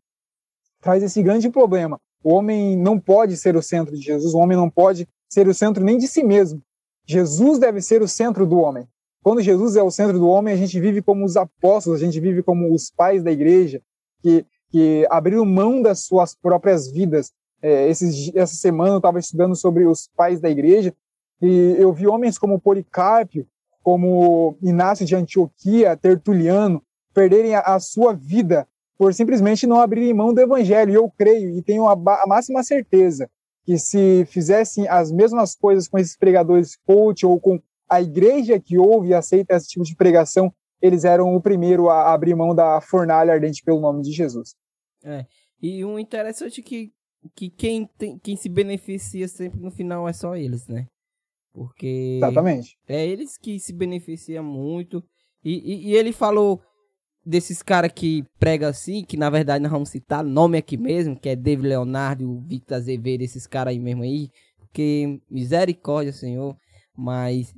traz 0.80 1.02
esse 1.02 1.22
grande 1.22 1.48
problema. 1.48 2.00
O 2.22 2.34
homem 2.34 2.76
não 2.76 2.98
pode 2.98 3.36
ser 3.36 3.56
o 3.56 3.62
centro 3.62 3.96
de 3.96 4.02
Jesus, 4.02 4.34
o 4.34 4.38
homem 4.38 4.56
não 4.56 4.70
pode 4.70 5.08
ser 5.28 5.48
o 5.48 5.54
centro 5.54 5.82
nem 5.82 5.98
de 5.98 6.06
si 6.06 6.22
mesmo. 6.22 6.62
Jesus 7.06 7.58
deve 7.58 7.80
ser 7.80 8.02
o 8.02 8.08
centro 8.08 8.46
do 8.46 8.58
homem. 8.58 8.86
Quando 9.22 9.40
Jesus 9.40 9.76
é 9.76 9.82
o 9.82 9.90
centro 9.90 10.18
do 10.18 10.28
homem, 10.28 10.52
a 10.52 10.56
gente 10.56 10.78
vive 10.80 11.00
como 11.00 11.24
os 11.24 11.36
apóstolos, 11.36 12.00
a 12.00 12.04
gente 12.04 12.18
vive 12.20 12.42
como 12.42 12.72
os 12.72 12.90
pais 12.90 13.22
da 13.22 13.30
igreja, 13.30 13.80
que, 14.20 14.44
que 14.70 15.06
abriram 15.10 15.44
mão 15.44 15.80
das 15.80 16.00
suas 16.00 16.34
próprias 16.34 16.90
vidas. 16.90 17.32
É, 17.60 17.88
esses, 17.88 18.34
essa 18.34 18.54
semana 18.54 18.94
eu 18.94 18.96
estava 18.98 19.20
estudando 19.20 19.54
sobre 19.54 19.86
os 19.86 20.08
pais 20.16 20.40
da 20.40 20.50
igreja 20.50 20.92
e 21.40 21.76
eu 21.78 21.92
vi 21.92 22.06
homens 22.06 22.36
como 22.36 22.60
Policarpio, 22.60 23.46
como 23.82 24.56
Inácio 24.62 25.04
de 25.04 25.14
Antioquia, 25.14 25.96
Tertuliano, 25.96 26.82
perderem 27.12 27.54
a, 27.54 27.60
a, 27.60 27.80
sua 27.80 28.14
vida 28.14 28.66
por 28.96 29.12
simplesmente 29.12 29.66
não 29.66 29.80
abrirem 29.80 30.14
mão 30.14 30.32
do 30.32 30.40
evangelho. 30.40 30.92
E 30.92 30.94
eu 30.94 31.10
creio 31.10 31.50
e 31.50 31.62
tenho 31.62 31.86
a, 31.86 31.92
a, 31.92 32.26
máxima 32.26 32.62
certeza 32.62 33.28
que 33.64 33.78
se 33.78 34.24
fizessem 34.26 34.88
as 34.88 35.12
mesmas 35.12 35.54
coisas 35.54 35.88
com 35.88 35.98
esses 35.98 36.16
pregadores 36.16 36.76
coach 36.84 37.24
ou 37.24 37.38
com 37.40 37.60
a 37.88 38.00
igreja 38.00 38.58
que 38.58 38.78
ouve 38.78 39.08
e 39.08 39.14
aceita 39.14 39.54
esse 39.54 39.68
tipo 39.68 39.84
de 39.84 39.94
pregação, 39.94 40.52
eles 40.80 41.04
eram 41.04 41.34
o 41.34 41.40
primeiro 41.40 41.88
a 41.88 42.12
abrir 42.12 42.34
mão 42.34 42.54
da 42.54 42.80
fornalha 42.80 43.32
ardente 43.32 43.62
pelo 43.62 43.80
nome 43.80 44.02
de 44.02 44.10
Jesus. 44.10 44.54
É. 45.04 45.26
E 45.60 45.84
um 45.84 45.98
interessante 45.98 46.62
que, 46.62 46.92
que 47.34 47.50
quem, 47.50 47.86
tem, 47.98 48.18
quem 48.18 48.36
se 48.36 48.48
beneficia 48.48 49.28
sempre 49.28 49.60
no 49.60 49.70
final 49.70 50.08
é 50.08 50.12
só 50.12 50.34
eles, 50.34 50.66
né? 50.66 50.86
Porque. 51.52 52.16
Exatamente. 52.16 52.76
É 52.88 53.06
eles 53.06 53.36
que 53.36 53.58
se 53.58 53.72
beneficiam 53.72 54.44
muito. 54.44 55.02
E, 55.44 55.52
e, 55.54 55.90
e 55.90 55.94
ele 55.94 56.12
falou 56.12 56.60
desses 57.24 57.62
caras 57.62 57.92
que 57.94 58.24
pregam 58.38 58.68
assim, 58.68 59.04
que 59.04 59.16
na 59.16 59.30
verdade 59.30 59.62
nós 59.62 59.70
vamos 59.70 59.90
citar 59.90 60.24
nome 60.24 60.58
aqui 60.58 60.76
mesmo, 60.76 61.18
que 61.18 61.28
é 61.28 61.36
David 61.36 61.68
Leonardo, 61.68 62.40
Victor 62.46 62.76
Azevedo, 62.76 63.22
esses 63.22 63.46
caras 63.46 63.72
aí 63.72 63.78
mesmo 63.78 64.02
aí. 64.02 64.28
porque 64.58 65.20
misericórdia, 65.30 66.12
Senhor. 66.12 66.56
Mas 66.96 67.54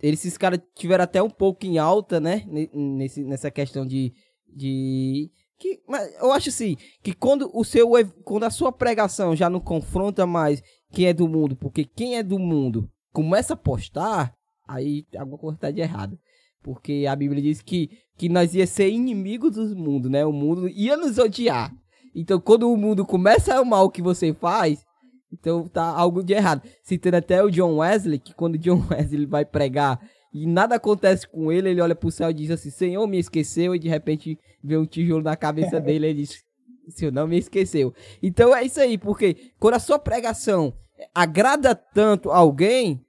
eles, 0.00 0.20
esses 0.20 0.36
caras 0.36 0.60
tiveram 0.74 1.04
até 1.04 1.22
um 1.22 1.30
pouco 1.30 1.64
em 1.64 1.78
alta, 1.78 2.18
né? 2.20 2.44
Nesse, 2.46 3.22
nessa 3.24 3.50
questão 3.50 3.86
de. 3.86 4.12
de 4.48 5.30
que, 5.58 5.80
mas 5.86 6.12
eu 6.20 6.32
acho 6.32 6.48
assim, 6.48 6.76
que 7.04 7.14
quando 7.14 7.48
o 7.54 7.62
seu 7.62 7.88
quando 8.24 8.42
a 8.42 8.50
sua 8.50 8.72
pregação 8.72 9.36
já 9.36 9.48
não 9.48 9.60
confronta 9.60 10.26
mais 10.26 10.60
quem 10.92 11.06
é 11.06 11.12
do 11.12 11.28
mundo, 11.28 11.54
porque 11.54 11.84
quem 11.84 12.16
é 12.16 12.22
do 12.22 12.36
mundo 12.36 12.90
começa 13.12 13.54
a 13.54 13.56
postar, 13.56 14.32
aí 14.66 15.06
alguma 15.16 15.38
coisa 15.38 15.58
tá 15.58 15.70
de 15.70 15.80
errado. 15.80 16.18
Porque 16.62 17.06
a 17.08 17.16
Bíblia 17.16 17.42
diz 17.42 17.60
que, 17.60 17.90
que 18.16 18.28
nós 18.28 18.54
ia 18.54 18.66
ser 18.66 18.88
inimigos 18.88 19.56
do 19.56 19.76
mundo, 19.76 20.08
né? 20.08 20.24
O 20.24 20.32
mundo 20.32 20.68
ia 20.68 20.96
nos 20.96 21.18
odiar. 21.18 21.74
Então, 22.14 22.40
quando 22.40 22.70
o 22.70 22.76
mundo 22.76 23.04
começa 23.04 23.54
a 23.54 23.58
amar 23.58 23.82
o 23.82 23.90
que 23.90 24.00
você 24.00 24.32
faz, 24.32 24.84
então 25.32 25.66
tá 25.66 25.84
algo 25.84 26.22
de 26.22 26.32
errado. 26.32 26.62
Citando 26.82 27.16
até 27.16 27.42
o 27.42 27.50
John 27.50 27.78
Wesley, 27.78 28.18
que 28.18 28.34
quando 28.34 28.58
John 28.58 28.84
Wesley 28.90 29.26
vai 29.26 29.44
pregar 29.44 30.00
e 30.32 30.46
nada 30.46 30.76
acontece 30.76 31.28
com 31.28 31.52
ele, 31.52 31.70
ele 31.70 31.80
olha 31.80 31.94
pro 31.94 32.10
céu 32.10 32.30
e 32.30 32.34
diz 32.34 32.50
assim: 32.50 32.70
Senhor, 32.70 33.06
me 33.06 33.18
esqueceu. 33.18 33.74
E 33.74 33.78
de 33.78 33.88
repente 33.88 34.38
vê 34.62 34.76
um 34.76 34.86
tijolo 34.86 35.22
na 35.22 35.36
cabeça 35.36 35.78
dele 35.80 36.10
e 36.10 36.14
diz: 36.14 36.42
Senhor, 36.88 37.12
não 37.12 37.26
me 37.26 37.38
esqueceu. 37.38 37.92
Então 38.22 38.54
é 38.54 38.64
isso 38.64 38.80
aí, 38.80 38.96
porque 38.96 39.52
quando 39.58 39.74
a 39.74 39.80
sua 39.80 39.98
pregação 39.98 40.72
agrada 41.14 41.74
tanto 41.74 42.30
alguém, 42.30 43.04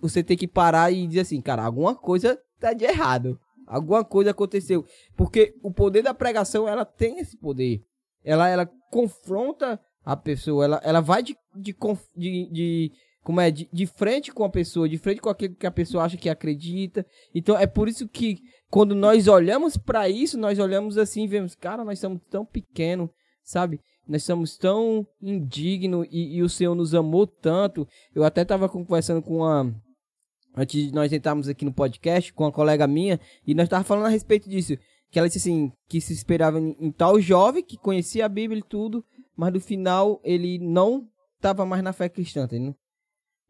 você 0.00 0.22
tem 0.22 0.36
que 0.36 0.48
parar 0.48 0.92
e 0.92 1.06
dizer 1.06 1.20
assim: 1.20 1.40
Cara, 1.40 1.64
alguma 1.64 1.94
coisa 1.94 2.38
tá 2.58 2.72
de 2.72 2.84
errado. 2.84 3.38
Alguma 3.66 4.04
coisa 4.04 4.30
aconteceu. 4.30 4.84
Porque 5.16 5.54
o 5.62 5.72
poder 5.72 6.02
da 6.02 6.12
pregação, 6.12 6.68
ela 6.68 6.84
tem 6.84 7.18
esse 7.18 7.36
poder. 7.36 7.82
Ela, 8.24 8.48
ela 8.48 8.70
confronta 8.90 9.80
a 10.04 10.16
pessoa, 10.16 10.64
ela, 10.64 10.80
ela 10.84 11.00
vai 11.00 11.22
de, 11.22 11.36
de, 11.54 11.74
de, 12.16 12.50
de 12.52 12.92
como 13.22 13.40
é, 13.40 13.50
de, 13.50 13.68
de 13.72 13.86
frente 13.86 14.32
com 14.32 14.44
a 14.44 14.50
pessoa, 14.50 14.88
de 14.88 14.98
frente 14.98 15.20
com 15.20 15.30
aquilo 15.30 15.54
que 15.54 15.66
a 15.66 15.70
pessoa 15.70 16.04
acha 16.04 16.16
que 16.16 16.28
acredita. 16.28 17.06
Então 17.34 17.56
é 17.56 17.66
por 17.66 17.88
isso 17.88 18.08
que 18.08 18.38
quando 18.68 18.94
nós 18.94 19.28
olhamos 19.28 19.76
para 19.76 20.08
isso, 20.08 20.38
nós 20.38 20.58
olhamos 20.58 20.98
assim 20.98 21.24
e 21.24 21.28
vemos, 21.28 21.54
cara, 21.54 21.84
nós 21.84 21.98
somos 21.98 22.20
tão 22.28 22.44
pequenos, 22.44 23.10
sabe? 23.42 23.80
Nós 24.12 24.24
somos 24.24 24.58
tão 24.58 25.06
indignos 25.22 26.06
e, 26.10 26.36
e, 26.36 26.42
o 26.42 26.48
Senhor 26.48 26.74
nos 26.74 26.94
amou 26.94 27.26
tanto. 27.26 27.88
Eu 28.14 28.24
até 28.24 28.42
estava 28.42 28.68
conversando 28.68 29.22
com 29.22 29.38
uma. 29.38 29.74
Antes 30.54 30.88
de 30.88 30.92
nós 30.92 31.10
entrarmos 31.14 31.48
aqui 31.48 31.64
no 31.64 31.72
podcast, 31.72 32.30
com 32.30 32.44
uma 32.44 32.52
colega 32.52 32.86
minha, 32.86 33.18
e 33.46 33.54
nós 33.54 33.64
estávamos 33.64 33.88
falando 33.88 34.04
a 34.04 34.10
respeito 34.10 34.50
disso. 34.50 34.76
Que 35.10 35.18
ela 35.18 35.28
disse 35.28 35.38
assim, 35.48 35.72
que 35.88 35.98
se 35.98 36.12
esperava 36.12 36.60
em, 36.60 36.76
em 36.78 36.92
tal 36.92 37.18
jovem 37.22 37.64
que 37.64 37.78
conhecia 37.78 38.26
a 38.26 38.28
Bíblia 38.28 38.60
e 38.60 38.62
tudo, 38.62 39.02
mas 39.34 39.50
no 39.50 39.60
final 39.60 40.20
ele 40.22 40.58
não 40.58 41.08
estava 41.36 41.64
mais 41.64 41.82
na 41.82 41.94
fé 41.94 42.06
cristã, 42.06 42.44
entendeu? 42.44 42.76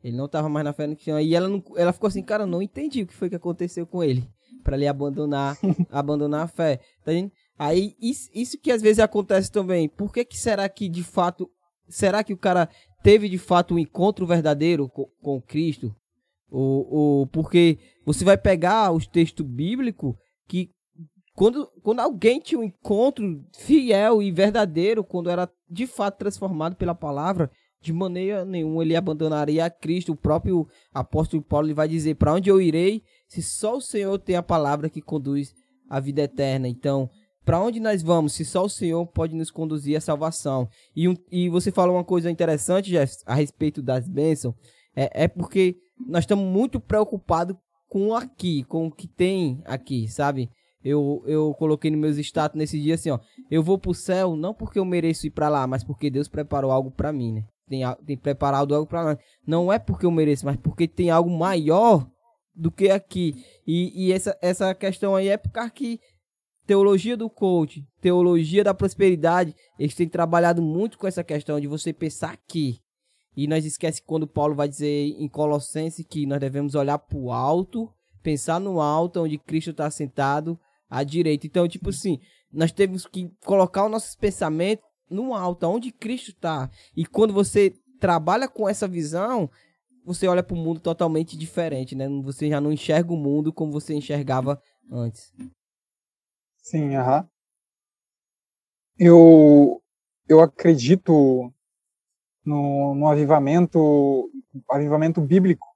Ele 0.01 0.16
não 0.16 0.27
estava 0.27 0.48
mais 0.48 0.64
na 0.64 0.72
fé 0.72 0.87
cristã. 0.87 1.20
E 1.20 1.35
ela, 1.35 1.48
não, 1.48 1.61
ela 1.75 1.92
ficou 1.92 2.07
assim, 2.07 2.22
cara, 2.22 2.46
não 2.46 2.62
entendi 2.62 3.03
o 3.03 3.07
que 3.09 3.14
foi 3.14 3.29
que 3.29 3.35
aconteceu 3.35 3.85
com 3.85 4.05
ele. 4.05 4.31
para 4.62 4.77
ele 4.77 4.87
abandonar, 4.87 5.59
abandonar 5.90 6.44
a 6.44 6.46
fé. 6.46 6.77
Tá 7.05 7.11
vendo? 7.11 7.33
Aí, 7.64 7.94
isso, 8.01 8.29
isso 8.35 8.59
que 8.59 8.72
às 8.72 8.83
vezes 8.83 8.98
acontece 8.98 9.48
também. 9.48 9.88
Por 9.88 10.12
que, 10.12 10.25
que 10.25 10.37
será 10.37 10.68
que 10.68 10.88
de 10.88 11.05
fato. 11.05 11.48
Será 11.88 12.25
que 12.25 12.33
o 12.33 12.38
cara 12.38 12.68
teve 13.05 13.29
de 13.29 13.38
fato 13.38 13.75
um 13.75 13.79
encontro 13.79 14.27
verdadeiro 14.27 14.88
com, 14.88 15.07
com 15.22 15.40
Cristo? 15.40 15.94
Ou, 16.51 16.92
ou 16.92 17.27
porque 17.29 17.79
você 18.05 18.25
vai 18.25 18.37
pegar 18.37 18.90
os 18.90 19.07
textos 19.07 19.46
bíblicos 19.46 20.16
que 20.48 20.70
quando, 21.35 21.68
quando 21.85 22.01
alguém 22.01 22.40
tinha 22.40 22.61
um 22.61 22.64
encontro 22.64 23.25
fiel 23.57 24.20
e 24.20 24.33
verdadeiro, 24.33 25.05
quando 25.05 25.31
era 25.31 25.48
de 25.70 25.87
fato 25.87 26.18
transformado 26.18 26.75
pela 26.75 26.96
palavra, 26.96 27.48
de 27.81 27.92
maneira 27.92 28.44
nenhuma 28.44 28.83
ele 28.83 28.96
abandonaria 28.96 29.64
a 29.64 29.70
Cristo. 29.70 30.12
O 30.12 30.16
próprio 30.16 30.66
apóstolo 30.92 31.44
Paulo 31.44 31.68
ele 31.68 31.75
vai 31.75 31.87
dizer: 31.87 32.16
Para 32.16 32.35
onde 32.35 32.51
eu 32.51 32.61
irei, 32.61 33.05
se 33.29 33.40
só 33.40 33.77
o 33.77 33.81
Senhor 33.81 34.18
tem 34.18 34.35
a 34.35 34.42
palavra 34.42 34.90
que 34.90 35.01
conduz 35.01 35.55
à 35.88 36.01
vida 36.01 36.22
eterna? 36.22 36.66
Então, 36.66 37.09
para 37.44 37.61
onde 37.61 37.81
nós 37.81 38.02
vamos, 38.02 38.35
se 38.35 38.44
só 38.44 38.64
o 38.64 38.68
Senhor 38.68 39.05
pode 39.07 39.35
nos 39.35 39.50
conduzir 39.50 39.96
à 39.96 40.00
salvação? 40.00 40.68
E, 40.94 41.09
um, 41.09 41.16
e 41.31 41.48
você 41.48 41.72
falou 41.72 41.96
uma 41.96 42.05
coisa 42.05 42.31
interessante, 42.31 42.90
Jeff, 42.90 43.16
a 43.26 43.35
respeito 43.35 43.83
das 43.83 44.09
bênçãos. 44.09 44.55
É, 44.94 45.24
é 45.24 45.28
porque 45.28 45.76
nós 46.07 46.24
estamos 46.24 46.44
muito 46.44 46.78
preocupados 46.78 47.57
com 47.88 48.14
aqui, 48.14 48.64
com 48.64 48.87
o 48.87 48.90
que 48.90 49.09
tem 49.09 49.61
aqui, 49.64 50.09
sabe? 50.09 50.48
Eu, 50.85 51.22
eu 51.26 51.55
coloquei 51.55 51.90
nos 51.90 52.00
meus 52.00 52.18
status 52.18 52.59
nesse 52.59 52.81
dia 52.81 52.94
assim, 52.94 53.11
ó. 53.11 53.18
Eu 53.50 53.62
vou 53.62 53.78
pro 53.78 53.94
céu 53.94 54.35
não 54.37 54.52
porque 54.52 54.78
eu 54.78 54.85
mereço 54.85 55.26
ir 55.26 55.31
para 55.31 55.48
lá, 55.48 55.66
mas 55.66 55.85
porque 55.85 56.11
Deus 56.11 56.28
preparou 56.28 56.70
algo 56.70 56.90
para 56.90 57.12
mim, 57.12 57.33
né? 57.35 57.44
Tem, 57.68 57.83
tem 58.05 58.16
preparado 58.16 58.74
algo 58.74 58.87
para 58.87 59.02
lá. 59.02 59.18
Não 59.46 59.72
é 59.72 59.78
porque 59.78 60.05
eu 60.05 60.11
mereço, 60.11 60.44
mas 60.44 60.57
porque 60.57 60.88
tem 60.88 61.11
algo 61.11 61.31
maior 61.31 62.07
do 62.55 62.70
que 62.70 62.90
aqui. 62.90 63.35
E, 63.66 64.07
e 64.07 64.12
essa, 64.12 64.37
essa 64.42 64.74
questão 64.74 65.14
aí 65.14 65.28
é 65.28 65.37
porque 65.37 65.70
que 65.70 66.00
teologia 66.66 67.16
do 67.16 67.29
coach, 67.29 67.85
teologia 68.01 68.64
da 68.64 68.75
prosperidade, 68.75 69.55
eles 69.79 69.94
têm 69.94 70.09
trabalhado 70.09 70.62
muito 70.62 70.98
com 70.98 71.07
essa 71.07 71.25
questão 71.25 71.61
de 71.61 71.66
você 71.66 71.92
pensar 71.92 72.33
aqui. 72.33 72.81
E 73.37 73.46
nós 73.46 73.64
esquece 73.64 74.03
quando 74.03 74.27
Paulo 74.27 74.55
vai 74.55 74.68
dizer 74.68 75.14
em 75.18 75.29
Colossenses 75.29 76.07
que 76.07 76.27
nós 76.27 76.38
devemos 76.38 76.75
olhar 76.75 76.98
para 76.98 77.18
o 77.18 77.33
alto, 77.33 77.90
pensar 78.22 78.61
no 78.61 78.81
alto 78.81 79.20
onde 79.22 79.38
Cristo 79.38 79.70
está 79.70 79.90
sentado 79.90 80.59
à 80.88 81.03
direita. 81.03 81.46
Então, 81.46 81.66
tipo 81.66 81.90
assim, 81.90 82.20
nós 82.53 82.70
temos 82.72 83.07
que 83.07 83.31
colocar 83.44 83.87
os 83.87 83.90
nossos 83.90 84.14
pensamentos 84.14 84.85
no 85.09 85.35
alto, 85.35 85.66
onde 85.66 85.90
Cristo 85.90 86.31
está. 86.31 86.70
E 86.96 87.05
quando 87.07 87.33
você 87.33 87.75
trabalha 87.98 88.48
com 88.48 88.68
essa 88.68 88.87
visão, 88.87 89.51
você 90.05 90.27
olha 90.27 90.42
para 90.42 90.55
o 90.55 90.59
mundo 90.59 90.81
totalmente 90.81 91.37
diferente, 91.37 91.94
né? 91.94 92.09
Você 92.22 92.48
já 92.48 92.61
não 92.61 92.72
enxerga 92.72 93.12
o 93.12 93.16
mundo 93.16 93.53
como 93.53 93.72
você 93.72 93.94
enxergava 93.94 94.61
antes. 94.90 95.33
Sim, 96.62 96.94
aham. 96.96 97.29
Eu, 98.98 99.83
eu 100.29 100.40
acredito 100.40 101.53
no, 102.44 102.94
no 102.94 103.09
avivamento, 103.09 104.31
avivamento 104.70 105.20
bíblico, 105.20 105.66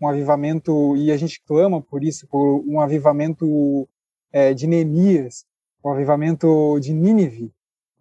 um 0.00 0.08
avivamento, 0.08 0.96
e 0.96 1.10
a 1.12 1.16
gente 1.16 1.42
clama 1.44 1.82
por 1.82 2.04
isso, 2.04 2.26
por 2.28 2.62
um 2.66 2.80
avivamento 2.80 3.88
é, 4.32 4.54
de 4.54 4.66
Neemias, 4.66 5.44
o 5.82 5.90
avivamento 5.90 6.78
de 6.80 6.92
Nínive, 6.92 7.52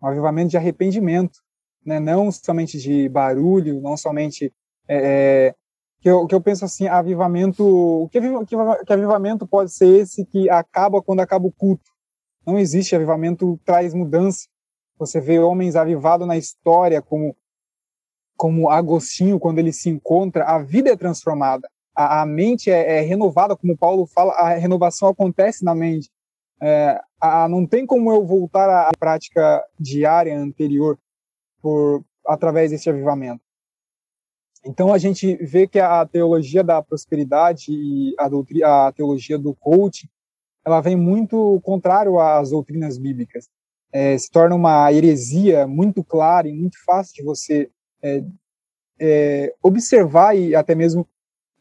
um 0.01 0.07
avivamento 0.07 0.51
de 0.51 0.57
arrependimento, 0.57 1.39
né? 1.86 1.99
não 1.99 2.31
somente 2.31 2.77
de 2.79 3.10
barulho, 3.10 3.81
não 3.81 3.97
somente 3.97 4.53
é, 4.88 5.47
é 5.49 5.55
que, 6.01 6.10
eu, 6.10 6.27
que 6.27 6.36
eu 6.36 6.41
penso 6.41 6.65
assim, 6.65 6.88
avivamento, 6.88 8.10
que, 8.12 8.19
que, 8.21 8.86
que 8.86 8.93
avivamento 8.93 9.47
pode 9.47 9.71
ser 9.71 10.01
esse 10.01 10.25
que 10.25 10.49
acaba 10.49 11.01
quando 11.01 11.19
acaba 11.21 11.45
o 11.47 11.51
culto? 11.51 11.90
Não 12.45 12.58
existe 12.58 12.95
avivamento 12.95 13.60
traz 13.63 13.93
mudança. 13.93 14.47
Você 14.97 15.19
vê 15.19 15.39
homens 15.39 15.75
avivados 15.75 16.27
na 16.27 16.38
história 16.38 17.01
como 17.01 17.36
como 18.41 18.71
Agostinho 18.71 19.39
quando 19.39 19.60
ele 19.60 19.71
se 19.71 19.88
encontra, 19.88 20.45
a 20.45 20.58
vida 20.58 20.89
é 20.89 20.97
transformada, 20.97 21.69
a, 21.95 22.21
a 22.21 22.25
mente 22.25 22.71
é, 22.71 22.97
é 22.97 23.01
renovada, 23.01 23.56
como 23.56 23.77
Paulo 23.77 24.08
fala, 24.08 24.34
a 24.34 24.56
renovação 24.56 25.10
acontece 25.10 25.63
na 25.63 25.75
mente. 25.75 26.10
É, 26.60 26.99
a, 27.19 27.47
não 27.47 27.67
tem 27.67 27.86
como 27.86 28.12
eu 28.12 28.25
voltar 28.25 28.67
à 28.67 28.89
prática 28.97 29.63
diária 29.80 30.36
anterior 30.36 30.97
por 31.62 32.04
através 32.25 32.71
desse 32.71 32.89
avivamento. 32.89 33.43
Então 34.65 34.91
a 34.91 34.97
gente 34.97 35.36
vê 35.36 35.67
que 35.67 35.80
a 35.80 36.04
teologia 36.06 36.63
da 36.63 36.82
prosperidade 36.82 37.71
e 37.71 38.15
a, 38.17 38.88
a 38.88 38.91
teologia 38.91 39.38
do 39.38 39.54
coaching, 39.54 40.08
ela 40.65 40.82
vem 40.82 40.95
muito 40.95 41.60
contrário 41.63 42.19
às 42.19 42.52
doutrinas 42.52 42.97
bíblicas. 42.97 43.47
É, 43.93 44.17
se 44.17 44.30
torna 44.32 44.56
uma 44.56 44.91
heresia 44.91 45.67
muito 45.67 46.04
clara 46.04 46.47
e 46.47 46.54
muito 46.54 46.78
fácil 46.86 47.13
de 47.15 47.24
você 47.24 47.69
é, 48.02 48.24
é, 49.00 49.54
observar 49.62 50.36
e 50.36 50.56
até 50.56 50.74
mesmo 50.74 51.06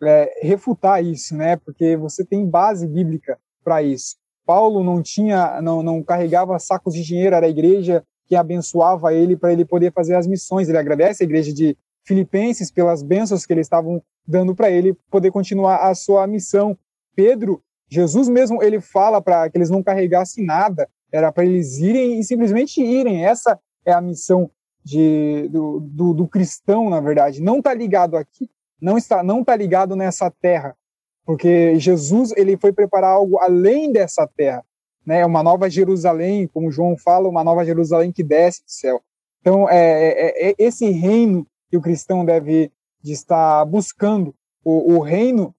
é, 0.02 0.46
refutar 0.46 1.04
isso, 1.04 1.36
né? 1.36 1.56
Porque 1.56 1.96
você 1.96 2.24
tem 2.24 2.48
base 2.48 2.86
bíblica 2.86 3.38
para 3.64 3.82
isso. 3.82 4.16
Paulo 4.46 4.82
não 4.82 5.02
tinha, 5.02 5.60
não, 5.60 5.82
não 5.82 6.02
carregava 6.02 6.58
sacos 6.58 6.94
de 6.94 7.02
dinheiro, 7.02 7.36
era 7.36 7.46
a 7.46 7.50
igreja 7.50 8.04
que 8.26 8.36
abençoava 8.36 9.12
ele 9.12 9.36
para 9.36 9.52
ele 9.52 9.64
poder 9.64 9.92
fazer 9.92 10.14
as 10.14 10.26
missões. 10.26 10.68
Ele 10.68 10.78
agradece 10.78 11.22
a 11.22 11.26
igreja 11.26 11.52
de 11.52 11.76
Filipenses 12.04 12.70
pelas 12.70 13.02
bênçãos 13.02 13.44
que 13.44 13.52
eles 13.52 13.66
estavam 13.66 14.02
dando 14.26 14.54
para 14.54 14.70
ele 14.70 14.94
poder 15.10 15.30
continuar 15.30 15.88
a 15.88 15.94
sua 15.94 16.26
missão. 16.26 16.76
Pedro, 17.14 17.62
Jesus 17.90 18.28
mesmo, 18.28 18.62
ele 18.62 18.80
fala 18.80 19.20
para 19.20 19.50
que 19.50 19.58
eles 19.58 19.68
não 19.68 19.82
carregassem 19.82 20.44
nada, 20.44 20.88
era 21.10 21.32
para 21.32 21.44
eles 21.44 21.78
irem 21.78 22.20
e 22.20 22.24
simplesmente 22.24 22.80
irem. 22.80 23.24
Essa 23.24 23.58
é 23.84 23.92
a 23.92 24.00
missão 24.00 24.50
de, 24.84 25.48
do, 25.50 25.80
do, 25.80 26.14
do 26.14 26.28
cristão, 26.28 26.88
na 26.88 27.00
verdade. 27.00 27.42
Não 27.42 27.58
está 27.58 27.74
ligado 27.74 28.16
aqui, 28.16 28.48
não 28.80 28.96
está, 28.96 29.22
não 29.22 29.40
está 29.40 29.56
ligado 29.56 29.96
nessa 29.96 30.30
terra, 30.30 30.76
porque 31.24 31.78
Jesus 31.78 32.32
ele 32.36 32.56
foi 32.56 32.72
preparar 32.72 33.10
algo 33.10 33.38
além 33.40 33.92
dessa 33.92 34.26
terra, 34.26 34.64
né? 35.04 35.26
Uma 35.26 35.42
nova 35.42 35.68
Jerusalém, 35.68 36.46
como 36.46 36.70
João 36.70 36.96
fala, 36.96 37.28
uma 37.28 37.42
nova 37.42 37.64
Jerusalém 37.64 38.12
que 38.12 38.22
desce 38.22 38.62
do 38.62 38.70
céu. 38.70 39.02
Então 39.40 39.68
é, 39.68 39.78
é, 39.78 40.50
é 40.50 40.54
esse 40.58 40.88
reino 40.90 41.46
que 41.68 41.76
o 41.76 41.80
cristão 41.80 42.24
deve 42.24 42.70
de 43.02 43.12
estar 43.12 43.64
buscando 43.64 44.34
o, 44.64 44.94
o 44.94 45.00
reino 45.00 45.54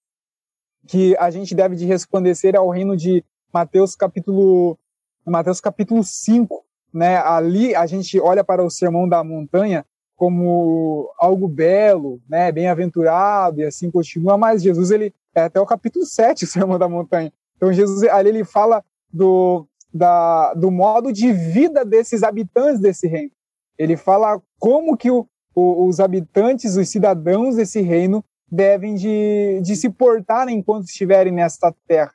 que 0.92 1.16
a 1.18 1.32
gente 1.32 1.56
deve 1.56 1.78
de 1.78 1.86
resplandecer 1.86 2.54
ao 2.54 2.70
reino 2.70 2.98
de 2.98 3.24
Mateus 3.54 3.96
capítulo 3.96 4.78
Mateus 5.26 5.62
capítulo 5.62 6.04
5, 6.04 6.66
né? 6.94 7.16
Ali 7.16 7.74
a 7.74 7.86
gente 7.86 8.20
olha 8.20 8.44
para 8.44 8.62
o 8.62 8.70
sermão 8.70 9.08
da 9.08 9.24
montanha 9.24 9.86
como 10.18 11.10
algo 11.18 11.48
belo, 11.48 12.22
né, 12.30 12.52
bem-aventurado 12.52 13.62
e 13.62 13.64
assim 13.64 13.90
continua, 13.90 14.38
mas 14.38 14.62
Jesus 14.62 14.92
ele 14.92 15.14
é 15.34 15.44
até 15.44 15.62
o 15.62 15.66
capítulo 15.66 16.06
7, 16.06 16.44
o 16.44 16.48
sermão 16.48 16.78
da 16.78 16.90
montanha. 16.90 17.32
Então 17.56 17.72
Jesus 17.72 18.04
ali 18.04 18.28
ele 18.28 18.44
fala 18.44 18.84
do 19.10 19.66
da, 19.94 20.54
do 20.56 20.70
modo 20.70 21.14
de 21.14 21.32
vida 21.32 21.86
desses 21.86 22.22
habitantes 22.22 22.82
desse 22.82 23.08
reino. 23.08 23.32
Ele 23.78 23.96
fala 23.96 24.42
como 24.60 24.98
que 24.98 25.10
o, 25.10 25.26
o, 25.56 25.88
os 25.88 26.02
habitantes, 26.02 26.76
os 26.76 26.90
cidadãos 26.90 27.56
desse 27.56 27.80
reino 27.80 28.22
devem 28.52 28.96
de, 28.96 29.62
de 29.62 29.76
se 29.76 29.90
portar 29.90 30.50
enquanto 30.50 30.86
estiverem 30.86 31.32
nesta 31.32 31.74
terra. 31.88 32.14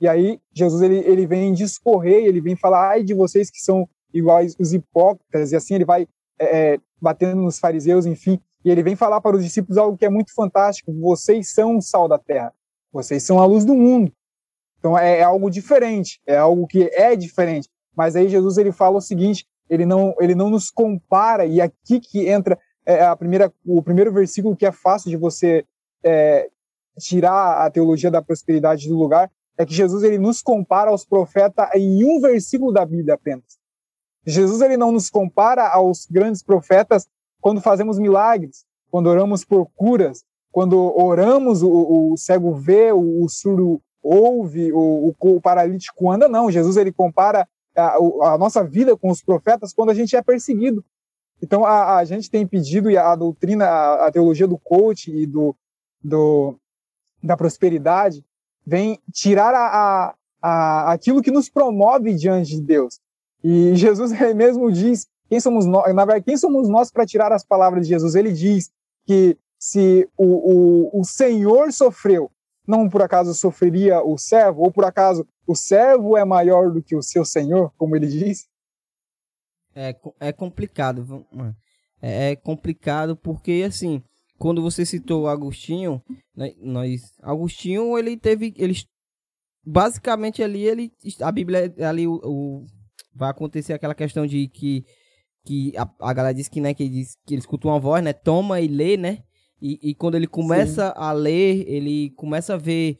E 0.00 0.08
aí 0.08 0.40
Jesus 0.52 0.82
ele, 0.82 0.98
ele 0.98 1.26
vem 1.26 1.52
discorrer, 1.52 2.24
ele 2.24 2.40
vem 2.40 2.56
falar, 2.56 2.90
ai 2.90 3.04
de 3.04 3.14
vocês 3.14 3.48
que 3.48 3.60
são 3.60 3.88
iguais 4.12 4.56
os 4.58 4.72
hipócritas, 4.72 5.52
e 5.52 5.56
assim 5.56 5.76
ele 5.76 5.84
vai 5.84 6.08
é, 6.38 6.74
é, 6.74 6.80
batendo 7.00 7.40
nos 7.40 7.60
fariseus, 7.60 8.04
enfim, 8.04 8.40
e 8.64 8.70
ele 8.70 8.82
vem 8.82 8.96
falar 8.96 9.20
para 9.20 9.36
os 9.36 9.44
discípulos 9.44 9.78
algo 9.78 9.96
que 9.96 10.04
é 10.04 10.10
muito 10.10 10.34
fantástico, 10.34 10.92
vocês 10.92 11.52
são 11.52 11.76
o 11.76 11.82
sal 11.82 12.08
da 12.08 12.18
terra, 12.18 12.52
vocês 12.92 13.22
são 13.22 13.38
a 13.38 13.46
luz 13.46 13.64
do 13.64 13.74
mundo. 13.74 14.12
Então 14.78 14.98
é, 14.98 15.18
é 15.18 15.22
algo 15.22 15.48
diferente, 15.48 16.20
é 16.26 16.36
algo 16.36 16.66
que 16.66 16.90
é 16.92 17.14
diferente. 17.14 17.68
Mas 17.96 18.16
aí 18.16 18.28
Jesus 18.28 18.58
ele 18.58 18.72
fala 18.72 18.98
o 18.98 19.00
seguinte, 19.00 19.46
ele 19.70 19.86
não, 19.86 20.14
ele 20.20 20.34
não 20.34 20.50
nos 20.50 20.70
compara, 20.70 21.46
e 21.46 21.60
aqui 21.60 22.00
que 22.00 22.28
entra 22.28 22.58
é, 22.84 23.04
a 23.04 23.14
primeira, 23.14 23.52
o 23.64 23.82
primeiro 23.82 24.12
versículo 24.12 24.56
que 24.56 24.66
é 24.66 24.72
fácil 24.72 25.10
de 25.10 25.16
você 25.16 25.64
é, 26.06 26.48
tirar 26.98 27.66
a 27.66 27.70
teologia 27.70 28.10
da 28.10 28.22
prosperidade 28.22 28.88
do 28.88 28.96
lugar, 28.96 29.30
é 29.58 29.66
que 29.66 29.74
Jesus 29.74 30.02
ele 30.02 30.18
nos 30.18 30.42
compara 30.42 30.90
aos 30.90 31.04
profetas 31.04 31.68
em 31.74 32.04
um 32.04 32.20
versículo 32.20 32.72
da 32.72 32.84
Bíblia 32.84 33.14
apenas. 33.14 33.58
Jesus 34.24 34.60
ele 34.60 34.76
não 34.76 34.92
nos 34.92 35.10
compara 35.10 35.68
aos 35.68 36.06
grandes 36.06 36.42
profetas 36.42 37.08
quando 37.40 37.60
fazemos 37.60 37.98
milagres, 37.98 38.64
quando 38.90 39.06
oramos 39.08 39.44
por 39.44 39.66
curas, 39.74 40.24
quando 40.52 40.76
oramos 40.98 41.62
o, 41.62 42.12
o 42.12 42.16
cego 42.16 42.54
vê, 42.54 42.92
o, 42.92 43.24
o 43.24 43.28
surdo 43.28 43.80
ouve, 44.02 44.72
o, 44.72 45.14
o, 45.18 45.40
paralítico 45.40 46.10
anda, 46.10 46.28
não. 46.28 46.50
Jesus 46.50 46.76
ele 46.76 46.92
compara 46.92 47.46
a, 47.76 47.96
a, 47.96 48.38
nossa 48.38 48.64
vida 48.64 48.96
com 48.96 49.10
os 49.10 49.22
profetas 49.22 49.72
quando 49.72 49.90
a 49.90 49.94
gente 49.94 50.16
é 50.16 50.22
perseguido. 50.22 50.84
Então 51.42 51.64
a, 51.64 51.96
a 51.98 52.04
gente 52.04 52.30
tem 52.30 52.46
pedido 52.46 52.90
e 52.90 52.96
a, 52.96 53.14
doutrina, 53.14 53.66
a, 53.66 54.06
a 54.06 54.12
teologia 54.12 54.46
do 54.46 54.58
coach 54.58 55.10
e 55.10 55.26
do, 55.26 55.54
do 56.06 56.58
da 57.22 57.36
prosperidade 57.36 58.24
vem 58.64 59.00
tirar 59.12 59.54
a, 59.54 59.66
a, 59.66 60.14
a, 60.42 60.92
aquilo 60.92 61.22
que 61.22 61.30
nos 61.30 61.48
promove 61.48 62.14
diante 62.14 62.50
de 62.50 62.60
Deus. 62.60 63.00
E 63.42 63.74
Jesus 63.74 64.12
mesmo 64.34 64.70
diz, 64.70 65.06
quem 65.28 65.40
somos 65.40 65.66
nós, 65.66 65.94
na 65.94 66.04
verdade, 66.04 66.24
quem 66.24 66.36
somos 66.36 66.68
nós 66.68 66.90
para 66.90 67.06
tirar 67.06 67.32
as 67.32 67.44
palavras 67.44 67.86
de 67.86 67.92
Jesus? 67.92 68.14
Ele 68.14 68.32
diz 68.32 68.70
que 69.04 69.36
se 69.58 70.08
o, 70.16 70.24
o, 70.94 71.00
o 71.00 71.04
Senhor 71.04 71.72
sofreu, 71.72 72.30
não 72.66 72.88
por 72.88 73.02
acaso 73.02 73.34
sofreria 73.34 74.02
o 74.02 74.18
servo, 74.18 74.62
ou 74.62 74.72
por 74.72 74.84
acaso 74.84 75.26
o 75.46 75.54
servo 75.54 76.16
é 76.16 76.24
maior 76.24 76.70
do 76.72 76.82
que 76.82 76.96
o 76.96 77.02
seu 77.02 77.24
senhor, 77.24 77.72
como 77.78 77.94
ele 77.94 78.08
diz? 78.08 78.48
É, 79.74 79.94
é 80.18 80.32
complicado. 80.32 81.24
É, 82.02 82.32
é 82.32 82.36
complicado 82.36 83.16
porque, 83.16 83.64
assim, 83.66 84.02
quando 84.38 84.62
você 84.62 84.84
citou 84.84 85.28
Agostinho, 85.28 86.02
né, 86.34 86.52
nós 86.60 87.12
Agostinho 87.22 87.98
ele 87.98 88.16
teve 88.16 88.54
ele 88.56 88.74
basicamente 89.64 90.42
ali 90.42 90.62
ele 90.62 90.92
a 91.20 91.32
Bíblia 91.32 91.74
ali 91.88 92.06
o, 92.06 92.20
o 92.22 92.64
vai 93.14 93.30
acontecer 93.30 93.72
aquela 93.72 93.94
questão 93.94 94.26
de 94.26 94.48
que 94.48 94.84
que 95.44 95.72
a, 95.76 95.88
a 96.00 96.12
galera 96.12 96.34
diz 96.34 96.48
que 96.48 96.60
né 96.60 96.74
que 96.74 96.88
diz 96.88 97.16
que 97.26 97.34
ele 97.34 97.40
escuta 97.40 97.68
uma 97.68 97.80
voz 97.80 98.02
né 98.02 98.12
toma 98.12 98.60
e 98.60 98.68
lê 98.68 98.96
né 98.96 99.22
e, 99.60 99.90
e 99.90 99.94
quando 99.94 100.16
ele 100.16 100.26
começa 100.26 100.88
Sim. 100.88 100.92
a 100.96 101.12
ler 101.12 101.64
ele 101.68 102.10
começa 102.10 102.54
a 102.54 102.58
ver 102.58 102.98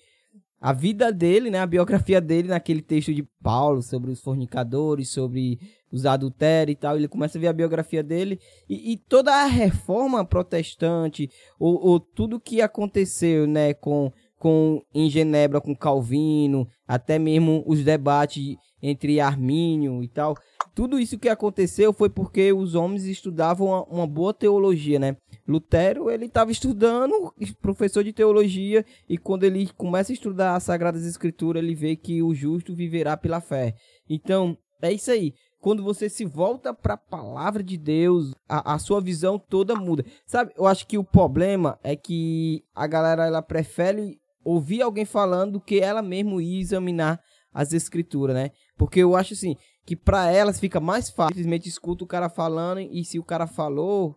a 0.60 0.72
vida 0.72 1.12
dele, 1.12 1.50
né, 1.50 1.58
a 1.58 1.66
biografia 1.66 2.20
dele 2.20 2.48
naquele 2.48 2.80
texto 2.80 3.12
de 3.12 3.22
Paulo 3.42 3.82
sobre 3.82 4.10
os 4.10 4.20
fornicadores, 4.20 5.10
sobre 5.10 5.58
os 5.92 6.06
adultérios 6.06 6.74
e 6.74 6.80
tal, 6.80 6.96
ele 6.96 7.08
começa 7.08 7.38
a 7.38 7.40
ver 7.40 7.48
a 7.48 7.52
biografia 7.52 8.02
dele 8.02 8.40
e, 8.68 8.92
e 8.92 8.96
toda 8.96 9.32
a 9.32 9.46
reforma 9.46 10.24
protestante 10.24 11.30
ou, 11.58 11.78
ou, 11.86 12.00
tudo 12.00 12.40
que 12.40 12.60
aconteceu, 12.60 13.46
né, 13.46 13.74
com, 13.74 14.12
com 14.38 14.82
em 14.94 15.08
Genebra 15.08 15.60
com 15.60 15.76
Calvino, 15.76 16.66
até 16.86 17.18
mesmo 17.18 17.62
os 17.66 17.84
debates 17.84 18.56
entre 18.88 19.20
Armínio 19.20 20.02
e 20.02 20.08
tal, 20.08 20.36
tudo 20.74 20.98
isso 20.98 21.18
que 21.18 21.28
aconteceu 21.28 21.92
foi 21.92 22.08
porque 22.08 22.52
os 22.52 22.74
homens 22.74 23.04
estudavam 23.04 23.68
uma, 23.68 23.84
uma 23.84 24.06
boa 24.06 24.32
teologia, 24.32 24.98
né? 24.98 25.16
Lutero, 25.48 26.10
ele 26.10 26.26
estava 26.26 26.52
estudando, 26.52 27.32
professor 27.60 28.04
de 28.04 28.12
teologia, 28.12 28.84
e 29.08 29.16
quando 29.16 29.44
ele 29.44 29.68
começa 29.76 30.12
a 30.12 30.14
estudar 30.14 30.54
as 30.54 30.64
Sagradas 30.64 31.06
Escrituras, 31.06 31.62
ele 31.62 31.74
vê 31.74 31.96
que 31.96 32.22
o 32.22 32.34
justo 32.34 32.74
viverá 32.74 33.16
pela 33.16 33.40
fé. 33.40 33.74
Então, 34.08 34.56
é 34.82 34.92
isso 34.92 35.10
aí. 35.10 35.34
Quando 35.60 35.82
você 35.82 36.08
se 36.08 36.24
volta 36.24 36.74
para 36.74 36.94
a 36.94 36.98
palavra 36.98 37.62
de 37.62 37.76
Deus, 37.76 38.34
a, 38.48 38.74
a, 38.74 38.78
sua 38.78 39.00
visão 39.00 39.38
toda 39.38 39.74
muda. 39.74 40.04
Sabe, 40.26 40.52
eu 40.56 40.66
acho 40.66 40.86
que 40.86 40.98
o 40.98 41.04
problema 41.04 41.78
é 41.82 41.96
que 41.96 42.62
a 42.74 42.86
galera 42.86 43.26
ela 43.26 43.42
prefere 43.42 44.18
ouvir 44.44 44.82
alguém 44.82 45.04
falando 45.04 45.52
do 45.52 45.60
que 45.60 45.80
ela 45.80 46.02
mesmo 46.02 46.40
ir 46.40 46.60
examinar 46.60 47.20
as 47.56 47.72
escrituras, 47.72 48.36
né? 48.36 48.50
Porque 48.76 49.00
eu 49.00 49.16
acho 49.16 49.32
assim, 49.32 49.56
que 49.86 49.96
para 49.96 50.30
elas 50.30 50.60
fica 50.60 50.78
mais 50.78 51.08
fácil, 51.08 51.36
simplesmente 51.36 51.66
escuta 51.66 52.04
o 52.04 52.06
cara 52.06 52.28
falando 52.28 52.82
e 52.82 53.02
se 53.02 53.18
o 53.18 53.24
cara 53.24 53.46
falou, 53.46 54.14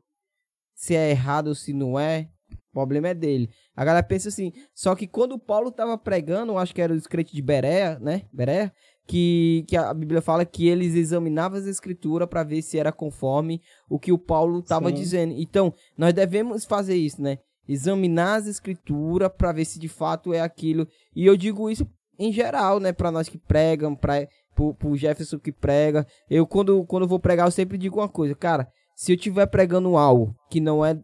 se 0.75 0.93
é 0.93 1.10
errado 1.10 1.47
ou 1.47 1.56
se 1.56 1.71
não 1.71 1.97
é, 1.97 2.28
o 2.52 2.73
problema 2.73 3.08
é 3.08 3.13
dele. 3.13 3.49
A 3.73 3.86
galera 3.86 4.06
pensa 4.06 4.28
assim, 4.28 4.52
só 4.75 4.93
que 4.93 5.08
quando 5.08 5.32
o 5.36 5.39
Paulo 5.39 5.71
tava 5.71 5.97
pregando, 5.97 6.58
acho 6.58 6.75
que 6.75 6.82
era 6.82 6.93
o 6.93 7.02
crentes 7.04 7.34
de 7.34 7.41
Berea, 7.41 7.97
né? 7.99 8.23
Berea, 8.34 8.73
que, 9.08 9.63
que 9.69 9.78
a 9.78 9.93
Bíblia 9.93 10.21
fala 10.21 10.43
que 10.43 10.67
eles 10.67 10.93
examinavam 10.93 11.58
as 11.58 11.65
escrituras 11.65 12.28
para 12.28 12.43
ver 12.43 12.62
se 12.62 12.78
era 12.78 12.91
conforme 12.91 13.62
o 13.89 13.97
que 13.97 14.12
o 14.12 14.19
Paulo 14.19 14.60
estava 14.60 14.91
dizendo. 14.91 15.34
Então, 15.38 15.73
nós 15.97 16.13
devemos 16.13 16.65
fazer 16.65 16.95
isso, 16.95 17.21
né? 17.21 17.38
Examinar 17.65 18.36
as 18.36 18.47
escrituras 18.47 19.32
para 19.38 19.54
ver 19.54 19.63
se 19.63 19.80
de 19.80 19.88
fato 19.88 20.34
é 20.34 20.41
aquilo. 20.41 20.86
E 21.15 21.25
eu 21.25 21.38
digo 21.38 21.69
isso 21.69 21.88
em 22.19 22.34
geral, 22.34 22.79
né, 22.79 22.91
para 22.91 23.12
nós 23.12 23.29
que 23.29 23.38
pregam, 23.38 23.95
para 23.95 24.27
pro 24.53 24.97
Jefferson 24.97 25.39
que 25.39 25.53
prega. 25.53 26.05
Eu 26.29 26.45
quando 26.45 26.86
quando 26.86 27.08
vou 27.08 27.19
pregar, 27.19 27.47
eu 27.47 27.51
sempre 27.51 27.77
digo 27.77 27.99
uma 27.99 28.10
coisa, 28.10 28.36
cara, 28.36 28.67
se 28.93 29.13
eu 29.13 29.15
estiver 29.15 29.45
pregando 29.47 29.95
algo 29.95 30.36
que 30.49 30.60
não 30.60 30.86
é 30.86 30.99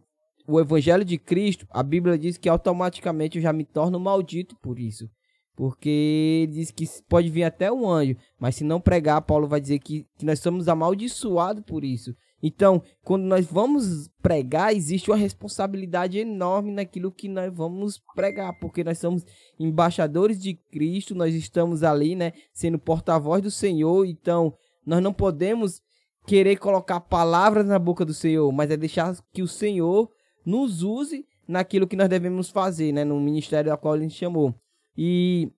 o 0.46 0.60
evangelho 0.60 1.04
de 1.04 1.16
Cristo, 1.18 1.66
a 1.70 1.82
Bíblia 1.82 2.18
diz 2.18 2.36
que 2.36 2.48
automaticamente 2.48 3.38
eu 3.38 3.42
já 3.42 3.52
me 3.52 3.64
torno 3.64 3.98
maldito 3.98 4.54
por 4.62 4.78
isso. 4.78 5.08
Porque 5.56 6.46
diz 6.52 6.70
que 6.70 6.84
pode 7.08 7.30
vir 7.30 7.44
até 7.44 7.72
um 7.72 7.88
anjo, 7.88 8.14
mas 8.38 8.56
se 8.56 8.62
não 8.62 8.78
pregar, 8.78 9.22
Paulo 9.22 9.48
vai 9.48 9.58
dizer 9.58 9.78
que, 9.78 10.04
que 10.18 10.26
nós 10.26 10.38
somos 10.38 10.68
amaldiçoados 10.68 11.64
por 11.64 11.82
isso. 11.82 12.14
Então, 12.42 12.82
quando 13.02 13.24
nós 13.24 13.46
vamos 13.46 14.08
pregar, 14.22 14.74
existe 14.74 15.10
uma 15.10 15.16
responsabilidade 15.16 16.18
enorme 16.18 16.70
naquilo 16.70 17.10
que 17.10 17.28
nós 17.28 17.52
vamos 17.52 18.00
pregar, 18.14 18.58
porque 18.60 18.84
nós 18.84 18.98
somos 18.98 19.24
embaixadores 19.58 20.40
de 20.40 20.54
Cristo, 20.54 21.14
nós 21.14 21.34
estamos 21.34 21.82
ali, 21.82 22.14
né, 22.14 22.32
sendo 22.52 22.78
porta-voz 22.78 23.42
do 23.42 23.50
Senhor, 23.50 24.04
então 24.04 24.54
nós 24.84 25.02
não 25.02 25.12
podemos 25.12 25.80
querer 26.26 26.56
colocar 26.56 27.00
palavras 27.00 27.66
na 27.66 27.78
boca 27.78 28.04
do 28.04 28.12
Senhor, 28.12 28.52
mas 28.52 28.70
é 28.70 28.76
deixar 28.76 29.16
que 29.32 29.42
o 29.42 29.48
Senhor 29.48 30.10
nos 30.44 30.82
use 30.82 31.24
naquilo 31.48 31.86
que 31.86 31.96
nós 31.96 32.08
devemos 32.08 32.50
fazer, 32.50 32.92
né, 32.92 33.04
no 33.04 33.18
ministério 33.20 33.72
a 33.72 33.78
qual 33.78 33.96
ele 33.96 34.04
nos 34.04 34.14
chamou. 34.14 34.54
E 34.96 35.50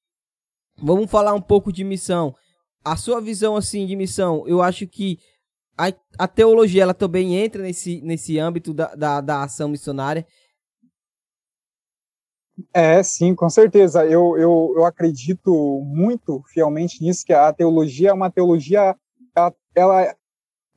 vamos 0.81 1.11
falar 1.11 1.35
um 1.35 1.41
pouco 1.41 1.73
de 1.73 1.83
missão. 1.83 2.35
A 2.85 2.97
sua 2.97 3.21
visão 3.21 3.57
assim 3.57 3.85
de 3.87 3.97
missão, 3.97 4.47
eu 4.47 4.63
acho 4.63 4.87
que 4.87 5.19
a, 5.79 5.93
a 6.19 6.27
teologia 6.27 6.83
ela 6.83 6.95
também 6.95 7.37
entra 7.37 7.63
nesse, 7.63 8.01
nesse 8.01 8.37
âmbito 8.39 8.75
da, 8.75 8.95
da, 8.97 9.21
da 9.21 9.43
ação 9.45 9.69
missionária. 9.69 10.27
É, 12.75 13.01
sim, 13.05 13.35
com 13.37 13.49
certeza. 13.49 14.05
Eu, 14.05 14.37
eu, 14.37 14.75
eu 14.77 14.85
acredito 14.85 15.81
muito 15.87 16.43
fielmente 16.49 17.01
nisso, 17.03 17.25
que 17.25 17.33
a 17.33 17.53
teologia 17.53 18.11
é 18.11 18.13
uma 18.13 18.31
teologia, 18.31 18.97
ela, 19.37 19.55
ela 19.75 20.17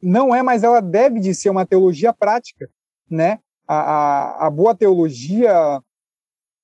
não 0.01 0.35
é, 0.35 0.43
mas 0.43 0.63
ela 0.63 0.79
deve 0.79 1.19
de 1.19 1.33
ser 1.33 1.49
uma 1.49 1.65
teologia 1.65 2.13
prática, 2.13 2.69
né? 3.09 3.39
A, 3.67 3.75
a, 3.75 4.47
a, 4.47 4.49
boa 4.49 4.75
teologia 4.75 5.81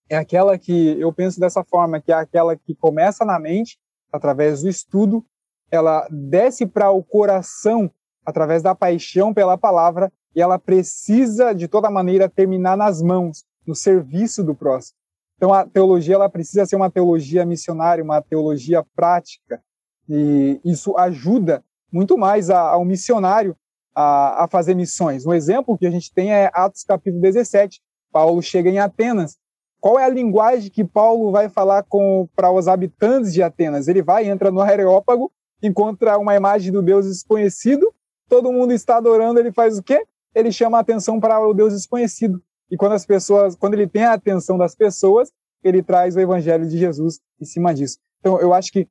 é 0.09 0.17
aquela 0.17 0.57
que 0.57 0.99
eu 0.99 1.11
penso 1.11 1.39
dessa 1.39 1.63
forma, 1.63 1.99
que 1.99 2.11
é 2.11 2.15
aquela 2.15 2.55
que 2.55 2.75
começa 2.75 3.25
na 3.25 3.39
mente, 3.39 3.79
através 4.11 4.61
do 4.61 4.69
estudo, 4.69 5.25
ela 5.71 6.07
desce 6.11 6.65
para 6.65 6.91
o 6.91 7.03
coração 7.03 7.91
através 8.27 8.61
da 8.61 8.75
paixão 8.75 9.33
pela 9.33 9.57
palavra 9.57 10.11
e 10.35 10.41
ela 10.41 10.59
precisa 10.59 11.53
de 11.53 11.65
toda 11.65 11.89
maneira 11.89 12.27
terminar 12.27 12.75
nas 12.75 13.01
mãos, 13.01 13.45
no 13.65 13.73
serviço 13.73 14.43
do 14.43 14.53
próximo. 14.53 14.97
Então 15.37 15.53
a 15.53 15.65
teologia 15.65 16.15
ela 16.15 16.27
precisa 16.27 16.65
ser 16.65 16.75
uma 16.75 16.91
teologia 16.91 17.45
missionária, 17.45 18.03
uma 18.03 18.21
teologia 18.21 18.85
prática, 18.93 19.61
e 20.09 20.59
isso 20.65 20.97
ajuda 20.97 21.63
muito 21.89 22.17
mais 22.17 22.49
ao 22.49 22.83
missionário 22.83 23.55
a, 23.95 24.43
a, 24.43 24.47
fazer 24.49 24.75
missões. 24.75 25.25
Um 25.25 25.33
exemplo 25.33 25.77
que 25.77 25.87
a 25.87 25.91
gente 25.91 26.13
tem 26.13 26.33
é 26.33 26.51
Atos 26.53 26.83
capítulo 26.83 27.21
17. 27.21 27.79
Paulo 28.11 28.41
chega 28.41 28.69
em 28.69 28.77
Atenas. 28.77 29.37
Qual 29.79 29.97
é 29.97 30.03
a 30.03 30.09
linguagem 30.09 30.69
que 30.69 30.83
Paulo 30.83 31.31
vai 31.31 31.47
falar 31.47 31.83
com 31.83 32.27
para 32.35 32.51
os 32.51 32.67
habitantes 32.67 33.31
de 33.31 33.41
Atenas? 33.41 33.87
Ele 33.87 34.01
vai, 34.01 34.27
entra 34.27 34.51
no 34.51 34.59
Areópago, 34.59 35.31
encontra 35.63 36.17
uma 36.17 36.35
imagem 36.35 36.73
do 36.73 36.81
Deus 36.81 37.05
desconhecido, 37.05 37.93
todo 38.27 38.51
mundo 38.51 38.73
está 38.73 38.97
adorando, 38.97 39.39
ele 39.39 39.51
faz 39.51 39.77
o 39.77 39.83
quê? 39.83 40.05
Ele 40.33 40.51
chama 40.51 40.77
a 40.77 40.81
atenção 40.81 41.19
para 41.19 41.39
o 41.39 41.53
Deus 41.53 41.73
desconhecido. 41.73 42.41
E 42.69 42.77
quando 42.77 42.93
as 42.93 43.05
pessoas, 43.05 43.55
quando 43.55 43.73
ele 43.73 43.87
tem 43.87 44.03
a 44.03 44.13
atenção 44.13 44.57
das 44.57 44.75
pessoas, 44.75 45.31
ele 45.63 45.81
traz 45.81 46.15
o 46.15 46.19
evangelho 46.19 46.67
de 46.67 46.77
Jesus 46.77 47.19
em 47.39 47.45
cima 47.45 47.73
disso. 47.73 47.97
Então, 48.19 48.39
eu 48.39 48.53
acho 48.53 48.71
que 48.71 48.87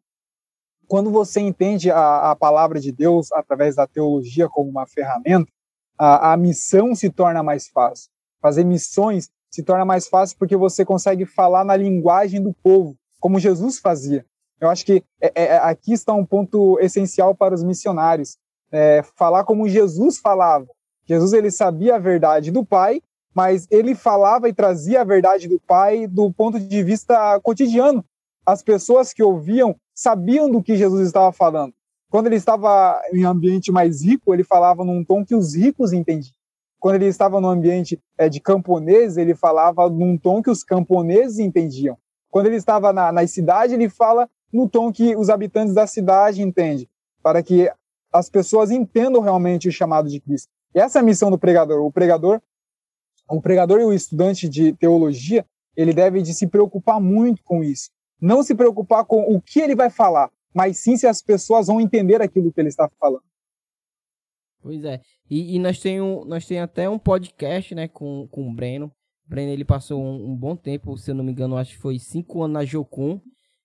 quando 0.89 1.11
você 1.11 1.41
entende 1.41 1.91
a, 1.91 2.31
a 2.31 2.37
palavra 2.37 2.81
de 2.81 2.93
Deus 2.93 3.31
através 3.33 3.77
da 3.77 3.87
teologia 3.87 4.49
como 4.49 4.71
uma 4.71 4.87
ferramenta, 4.87 5.51
a, 5.99 6.33
a 6.33 6.37
missão 6.37 6.95
se 6.95 7.11
torna 7.11 7.43
mais 7.43 7.69
fácil. 7.69 8.11
Fazer 8.41 8.65
missões 8.65 9.29
se 9.51 9.63
torna 9.63 9.85
mais 9.85 10.09
fácil 10.09 10.37
porque 10.39 10.57
você 10.57 10.85
consegue 10.85 11.25
falar 11.25 11.65
na 11.65 11.77
linguagem 11.77 12.43
do 12.43 12.53
povo, 12.63 12.97
como 13.21 13.41
Jesus 13.41 13.79
fazia. 13.79 14.25
Eu 14.61 14.69
acho 14.71 14.85
que 14.85 15.03
é, 15.21 15.45
é, 15.45 15.57
aqui 15.59 15.93
está 15.93 16.13
um 16.13 16.25
ponto 16.25 16.79
essencial 16.81 17.35
para 17.35 17.55
os 17.55 17.63
missionários. 17.63 18.39
É, 18.73 19.03
falar 19.15 19.45
como 19.45 19.69
Jesus 19.69 20.19
falava. 20.19 20.67
Jesus 21.07 21.33
ele 21.33 21.51
sabia 21.51 21.97
a 21.97 21.99
verdade 21.99 22.51
do 22.51 22.65
Pai 22.65 23.01
mas 23.37 23.69
ele 23.71 23.95
falava 23.95 24.49
e 24.49 24.55
trazia 24.55 25.03
a 25.03 25.05
verdade 25.05 25.47
do 25.47 25.61
Pai 25.61 26.07
do 26.07 26.33
ponto 26.33 26.59
de 26.59 26.83
vista 26.83 27.39
cotidiano. 27.41 28.03
As 28.47 28.63
pessoas 28.63 29.13
que 29.13 29.23
ouviam 29.23 29.77
sabiam 29.95 30.51
do 30.51 30.63
que 30.63 30.75
Jesus 30.75 31.07
estava 31.07 31.31
falando. 31.33 31.75
Quando 32.09 32.29
ele 32.29 32.37
estava 32.37 32.99
em 33.13 33.25
ambiente 33.25 33.71
mais 33.71 34.03
rico, 34.03 34.33
ele 34.33 34.43
falava 34.43 34.87
num 34.87 35.05
tom 35.05 35.23
que 35.23 35.35
os 35.35 35.55
ricos 35.55 35.93
entendiam. 35.93 36.35
Quando 36.81 36.95
ele 36.95 37.09
estava 37.09 37.39
no 37.39 37.51
ambiente 37.51 38.01
é, 38.17 38.27
de 38.27 38.41
camponeses, 38.41 39.19
ele 39.19 39.35
falava 39.35 39.87
num 39.91 40.17
tom 40.17 40.43
que 40.43 40.49
os 40.49 40.65
camponeses 40.65 41.39
entendiam. 41.39 41.99
Quando 42.31 42.47
ele 42.47 42.57
estava 42.57 42.91
na, 42.91 43.13
na 43.13 43.27
cidade, 43.27 43.75
ele 43.75 43.91
fala 43.91 44.31
no 44.51 44.67
tom 44.67 44.91
que 44.91 45.15
os 45.15 45.29
habitantes 45.29 45.75
da 45.75 45.87
cidade 45.87 46.41
entendem, 46.41 46.89
para 47.23 47.43
que 47.43 47.71
as 48.17 48.31
pessoas 48.31 48.71
entendam 48.71 49.21
realmente 49.21 49.69
o 49.69 49.73
chamado 49.73 50.09
de 50.09 50.21
Cristo. 50.21 50.49
E 50.75 50.81
essa 50.81 50.99
é 50.99 51.01
a 51.01 51.05
missão 51.05 51.31
do 51.31 51.39
pregador. 51.39 51.85
O 51.85 51.93
pregador 51.93 52.41
o 53.29 53.41
pregador 53.41 53.81
e 53.81 53.85
o 53.85 53.93
estudante 53.93 54.49
de 54.49 54.73
teologia, 54.73 55.45
ele 55.77 55.93
deve 55.93 56.23
de 56.23 56.33
se 56.33 56.47
preocupar 56.47 57.01
muito 57.01 57.43
com 57.43 57.63
isso. 57.63 57.91
Não 58.21 58.43
se 58.43 58.55
preocupar 58.55 59.05
com 59.05 59.23
o 59.23 59.41
que 59.41 59.61
ele 59.61 59.75
vai 59.75 59.91
falar, 59.91 60.31
mas 60.55 60.79
sim 60.79 60.97
se 60.97 61.07
as 61.07 61.21
pessoas 61.21 61.67
vão 61.67 61.81
entender 61.81 62.23
aquilo 62.23 62.53
que 62.53 62.61
ele 62.61 62.69
está 62.69 62.89
falando. 62.99 63.25
Pois 64.63 64.85
é. 64.85 65.01
E, 65.29 65.57
e 65.57 65.59
nós 65.59 65.79
temos 65.79 66.27
nós 66.27 66.47
tem 66.47 66.61
até 66.61 66.89
um 66.89 66.99
podcast, 66.99 67.75
né, 67.75 67.89
com, 67.89 68.27
com 68.31 68.49
o 68.49 68.55
Breno. 68.55 68.87
O 69.27 69.29
Breno, 69.29 69.53
ele 69.53 69.65
passou 69.65 70.01
um, 70.01 70.31
um, 70.31 70.37
bom 70.37 70.57
tempo, 70.57 70.97
se 70.97 71.11
eu 71.11 71.15
não 71.15 71.25
me 71.25 71.33
engano, 71.33 71.57
acho 71.57 71.75
que 71.75 71.81
foi 71.81 71.99
cinco 71.99 72.43
anos 72.43 72.55
na 72.55 72.65
Jocum, 72.65 73.21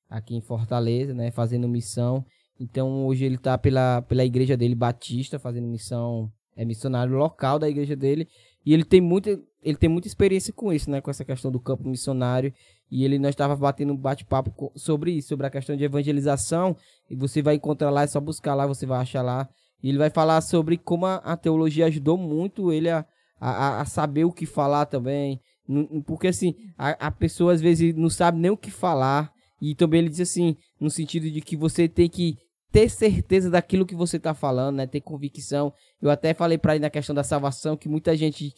aqui 0.10 0.36
em 0.36 0.42
Fortaleza, 0.42 1.14
né, 1.14 1.32
fazendo 1.32 1.68
missão. 1.68 2.26
Então, 2.62 3.08
hoje 3.08 3.26
ele 3.26 3.38
está 3.38 3.58
pela, 3.58 4.04
pela 4.04 4.24
igreja 4.24 4.56
dele, 4.56 4.76
Batista, 4.76 5.40
fazendo 5.40 5.68
missão, 5.68 6.32
é 6.56 6.64
missionário 6.64 7.18
local 7.18 7.58
da 7.58 7.68
igreja 7.68 7.96
dele. 7.96 8.28
E 8.64 8.72
ele 8.72 8.86
tem 8.86 9.02
muita, 9.02 9.32
ele 9.64 9.76
tem 9.76 9.90
muita 9.90 10.08
experiência 10.08 10.54
com 10.54 10.72
isso, 10.72 10.88
né? 10.88 11.02
Com 11.02 11.10
essa 11.10 11.26
questão 11.26 11.52
do 11.52 11.60
campo 11.60 11.90
missionário. 11.90 12.54
E 12.92 13.04
ele 13.04 13.18
nós 13.18 13.32
estava 13.32 13.56
batendo 13.56 13.94
um 13.94 13.98
bate-papo 13.98 14.72
sobre 14.76 15.12
isso, 15.14 15.30
sobre 15.30 15.48
a 15.48 15.50
questão 15.50 15.76
de 15.76 15.84
evangelização. 15.84 16.78
E 17.10 17.16
você 17.16 17.42
vai 17.42 17.56
encontrar 17.56 17.90
lá, 17.90 18.04
é 18.04 18.08
só 18.08 18.20
buscar 18.20 18.54
lá, 18.54 18.68
você 18.68 18.86
vai 18.86 19.02
achar 19.02 19.24
lá. 19.24 19.50
E 19.82 19.90
ele 19.90 19.98
vai 19.98 20.12
falar 20.12 20.40
sobre 20.42 20.78
como 20.78 21.08
a, 21.08 21.16
a 21.16 21.36
teologia 21.36 21.88
ajudou 21.88 22.16
muito 22.16 22.72
ele 22.72 22.92
a, 22.92 23.04
a, 23.40 23.82
a, 23.82 23.86
saber 23.86 24.26
o 24.26 24.32
que 24.32 24.46
falar 24.46 24.86
também. 24.86 25.42
Porque 26.06 26.28
assim, 26.28 26.54
a, 26.78 27.08
a 27.08 27.10
pessoa 27.10 27.54
às 27.54 27.62
vezes 27.62 27.96
não 27.96 28.10
sabe 28.10 28.38
nem 28.38 28.52
o 28.52 28.58
que 28.58 28.70
falar. 28.70 29.32
E 29.60 29.74
também 29.74 30.02
ele 30.02 30.10
diz 30.10 30.20
assim, 30.20 30.56
no 30.80 30.92
sentido 30.92 31.28
de 31.30 31.42
que 31.42 31.58
você 31.58 31.88
tem 31.88 32.08
que 32.08 32.36
ter 32.72 32.90
certeza 32.90 33.50
daquilo 33.50 33.86
que 33.86 33.96
você 33.96 34.18
está 34.18 34.34
falando, 34.34 34.78
né? 34.78 34.88
Ter 34.88 35.02
convicção. 35.02 35.74
Eu 36.02 36.10
até 36.10 36.34
falei 36.34 36.58
para 36.58 36.76
ele 36.76 36.82
na 36.82 36.90
questão 36.90 37.14
da 37.14 37.24
salvação 37.24 37.76
que 37.76 37.90
muita 37.90 38.16
gente 38.16 38.54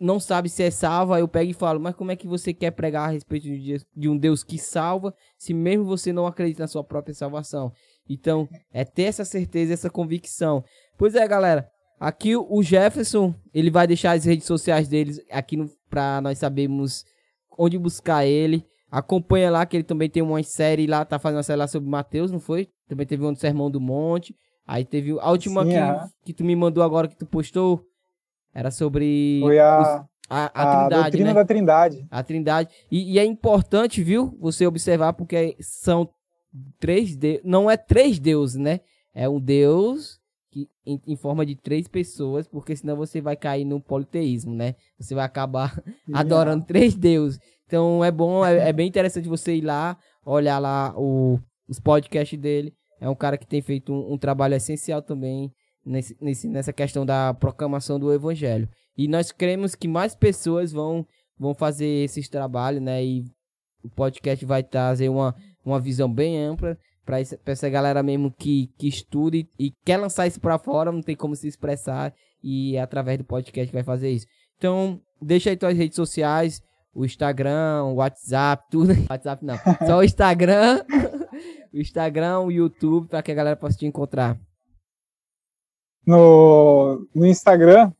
não 0.00 0.20
sabe 0.20 0.48
se 0.48 0.62
é 0.62 0.70
salva, 0.70 1.18
eu 1.18 1.26
pego 1.26 1.50
e 1.50 1.54
falo, 1.54 1.80
mas 1.80 1.94
como 1.94 2.12
é 2.12 2.16
que 2.16 2.28
você 2.28 2.54
quer 2.54 2.70
pregar 2.70 3.08
a 3.08 3.12
respeito 3.12 3.48
de 3.96 4.08
um 4.08 4.16
Deus 4.16 4.44
que 4.44 4.56
salva, 4.56 5.12
se 5.36 5.52
mesmo 5.52 5.84
você 5.84 6.12
não 6.12 6.24
acredita 6.24 6.62
na 6.62 6.68
sua 6.68 6.84
própria 6.84 7.14
salvação? 7.14 7.72
Então, 8.08 8.48
é 8.72 8.84
ter 8.84 9.02
essa 9.02 9.24
certeza, 9.24 9.72
essa 9.74 9.90
convicção. 9.90 10.64
Pois 10.96 11.14
é, 11.14 11.26
galera. 11.26 11.68
Aqui 11.98 12.36
o 12.36 12.62
Jefferson, 12.62 13.34
ele 13.52 13.72
vai 13.72 13.84
deixar 13.84 14.12
as 14.12 14.24
redes 14.24 14.46
sociais 14.46 14.86
deles 14.86 15.20
aqui 15.32 15.56
para 15.90 16.20
nós 16.20 16.38
sabermos 16.38 17.04
onde 17.58 17.76
buscar 17.76 18.24
ele. 18.24 18.64
Acompanha 18.90 19.50
lá 19.50 19.66
que 19.66 19.76
ele 19.76 19.84
também 19.84 20.08
tem 20.08 20.22
uma 20.22 20.42
série 20.42 20.86
lá, 20.86 21.04
tá 21.04 21.18
fazendo 21.18 21.36
uma 21.38 21.42
série 21.42 21.58
lá 21.58 21.66
sobre 21.66 21.88
Mateus, 21.88 22.32
não 22.32 22.40
foi? 22.40 22.68
Também 22.88 23.06
teve 23.06 23.24
um 23.24 23.34
Sermão 23.34 23.70
do 23.70 23.80
Monte. 23.80 24.34
Aí 24.66 24.84
teve 24.84 25.18
a 25.20 25.30
última 25.30 25.62
Sim, 25.64 25.70
que, 25.70 25.76
é. 25.76 26.06
que 26.24 26.32
tu 26.32 26.44
me 26.44 26.54
mandou 26.54 26.82
agora 26.82 27.08
que 27.08 27.16
tu 27.16 27.26
postou, 27.26 27.82
era 28.54 28.70
sobre. 28.70 29.40
Foi 29.42 29.58
a. 29.58 29.80
Os, 29.80 30.08
a, 30.30 30.50
a, 30.54 30.62
a 30.62 30.88
Trindade, 30.88 31.24
né? 31.24 31.34
da 31.34 31.44
Trindade. 31.44 32.06
A 32.10 32.22
Trindade. 32.22 32.70
E, 32.90 33.14
e, 33.14 33.18
é 33.18 33.24
importante, 33.24 34.02
viu, 34.02 34.36
você 34.38 34.66
observar, 34.66 35.14
porque 35.14 35.56
são 35.60 36.08
três 36.78 37.16
deuses. 37.16 37.40
Não 37.44 37.70
é 37.70 37.76
três 37.76 38.18
deuses, 38.18 38.56
né? 38.56 38.80
É 39.14 39.28
um 39.28 39.40
Deus 39.40 40.20
que, 40.50 40.68
em, 40.84 41.00
em, 41.06 41.16
forma 41.16 41.46
de 41.46 41.56
três 41.56 41.88
pessoas, 41.88 42.46
porque 42.46 42.76
senão 42.76 42.94
você 42.94 43.20
vai 43.20 43.36
cair 43.36 43.64
no 43.64 43.80
politeísmo, 43.80 44.54
né? 44.54 44.74
Você 44.98 45.14
vai 45.14 45.24
acabar 45.24 45.82
adorando 46.12 46.66
três 46.66 46.94
deuses. 46.94 47.40
Então 47.68 48.02
é 48.02 48.10
bom, 48.10 48.44
é, 48.44 48.70
é, 48.70 48.72
bem 48.72 48.88
interessante 48.88 49.28
você 49.28 49.56
ir 49.56 49.60
lá, 49.60 49.96
olhar 50.24 50.58
lá 50.58 50.94
o, 50.96 51.38
os 51.68 51.78
podcasts 51.78 52.38
dele. 52.38 52.72
É 52.98 53.08
um 53.08 53.14
cara 53.14 53.36
que 53.36 53.46
tem 53.46 53.60
feito 53.60 53.92
um, 53.92 54.14
um 54.14 54.18
trabalho 54.18 54.54
essencial 54.54 55.02
também 55.02 55.52
nesse, 55.84 56.16
nesse, 56.20 56.48
nessa 56.48 56.72
questão 56.72 57.04
da 57.04 57.34
proclamação 57.34 58.00
do 58.00 58.12
evangelho. 58.12 58.68
E 58.96 59.06
nós 59.06 59.30
queremos 59.30 59.74
que 59.74 59.86
mais 59.86 60.14
pessoas 60.14 60.72
vão, 60.72 61.06
vão 61.38 61.54
fazer 61.54 62.04
esses 62.04 62.28
trabalhos, 62.28 62.82
né? 62.82 63.04
E 63.04 63.24
o 63.84 63.90
podcast 63.90 64.44
vai 64.46 64.62
trazer 64.62 65.10
uma, 65.10 65.36
uma 65.64 65.78
visão 65.78 66.12
bem 66.12 66.42
ampla 66.42 66.76
para 67.04 67.20
essa 67.46 67.68
galera 67.68 68.02
mesmo 68.02 68.30
que, 68.30 68.70
que 68.78 68.88
estuda 68.88 69.36
e, 69.36 69.46
e 69.58 69.72
quer 69.84 69.98
lançar 69.98 70.26
isso 70.26 70.40
para 70.40 70.58
fora, 70.58 70.90
não 70.90 71.00
tem 71.00 71.16
como 71.16 71.36
se 71.36 71.46
expressar 71.46 72.14
e 72.42 72.76
é 72.76 72.82
através 72.82 73.18
do 73.18 73.24
podcast 73.24 73.72
vai 73.72 73.82
fazer 73.82 74.10
isso. 74.10 74.26
Então, 74.56 75.00
deixa 75.20 75.50
aí 75.50 75.56
tuas 75.56 75.76
redes 75.76 75.96
sociais, 75.96 76.60
o 76.98 77.04
Instagram, 77.04 77.84
o 77.84 77.94
WhatsApp, 77.94 78.64
tudo. 78.68 78.92
WhatsApp 79.08 79.44
não, 79.44 79.56
só 79.86 79.98
o 79.98 80.02
Instagram, 80.02 80.84
o 81.72 81.78
Instagram, 81.78 82.40
o 82.40 82.50
YouTube, 82.50 83.06
para 83.06 83.22
que 83.22 83.30
a 83.30 83.34
galera 83.36 83.56
possa 83.56 83.78
te 83.78 83.86
encontrar. 83.86 84.36
No, 86.04 87.06
no 87.14 87.24
Instagram, 87.24 87.92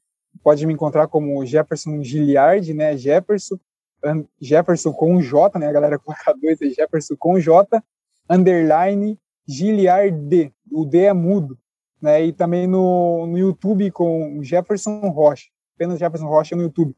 pode 0.43 0.67
me 0.67 0.73
encontrar 0.73 1.07
como 1.07 1.47
Jefferson 1.47 2.03
Giliard, 2.03 2.75
né? 2.75 2.97
Jefferson, 2.97 3.57
Jefferson 4.41 4.93
com 4.93 5.23
J, 5.23 5.57
né? 5.61 5.69
A 5.69 5.73
galera 5.73 5.99
coloca 5.99 6.35
dois, 6.35 6.61
é 6.61 6.69
Jefferson 6.71 7.15
com 7.17 7.39
J, 7.39 7.81
underline 8.29 9.17
Giliard, 9.47 10.53
o 10.73 10.85
D 10.85 11.05
é 11.05 11.13
mudo, 11.13 11.57
né? 12.03 12.25
E 12.25 12.33
também 12.33 12.67
no, 12.67 13.29
no 13.29 13.39
YouTube 13.39 13.93
com 13.93 14.43
Jefferson 14.43 14.99
Rocha, 15.11 15.47
apenas 15.77 16.01
Jefferson 16.01 16.27
Rocha 16.27 16.57
no 16.57 16.63
YouTube. 16.63 16.97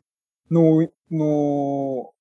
No, 0.51 0.87
no, 1.09 2.13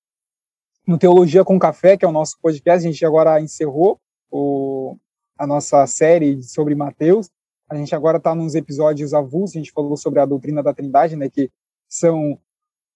no 0.88 0.98
Teologia 0.98 1.44
com 1.44 1.58
Café, 1.58 1.98
que 1.98 2.06
é 2.06 2.08
o 2.08 2.12
nosso 2.12 2.38
podcast, 2.42 2.88
a 2.88 2.92
gente 2.92 3.06
agora 3.06 3.42
encerrou 3.42 4.00
o, 4.32 4.96
a 5.38 5.48
nossa 5.48 5.86
série 5.88 6.44
sobre 6.44 6.76
Mateus, 6.76 7.30
a 7.70 7.76
gente 7.76 7.94
agora 7.96 8.18
está 8.18 8.36
nos 8.36 8.56
episódios 8.56 9.14
avulsos, 9.14 9.56
a 9.56 9.60
gente 9.60 9.72
falou 9.72 9.98
sobre 9.98 10.20
a 10.20 10.26
doutrina 10.26 10.62
da 10.62 10.74
Trindade, 10.74 11.16
né, 11.16 11.30
que 11.30 11.52
são 11.88 12.40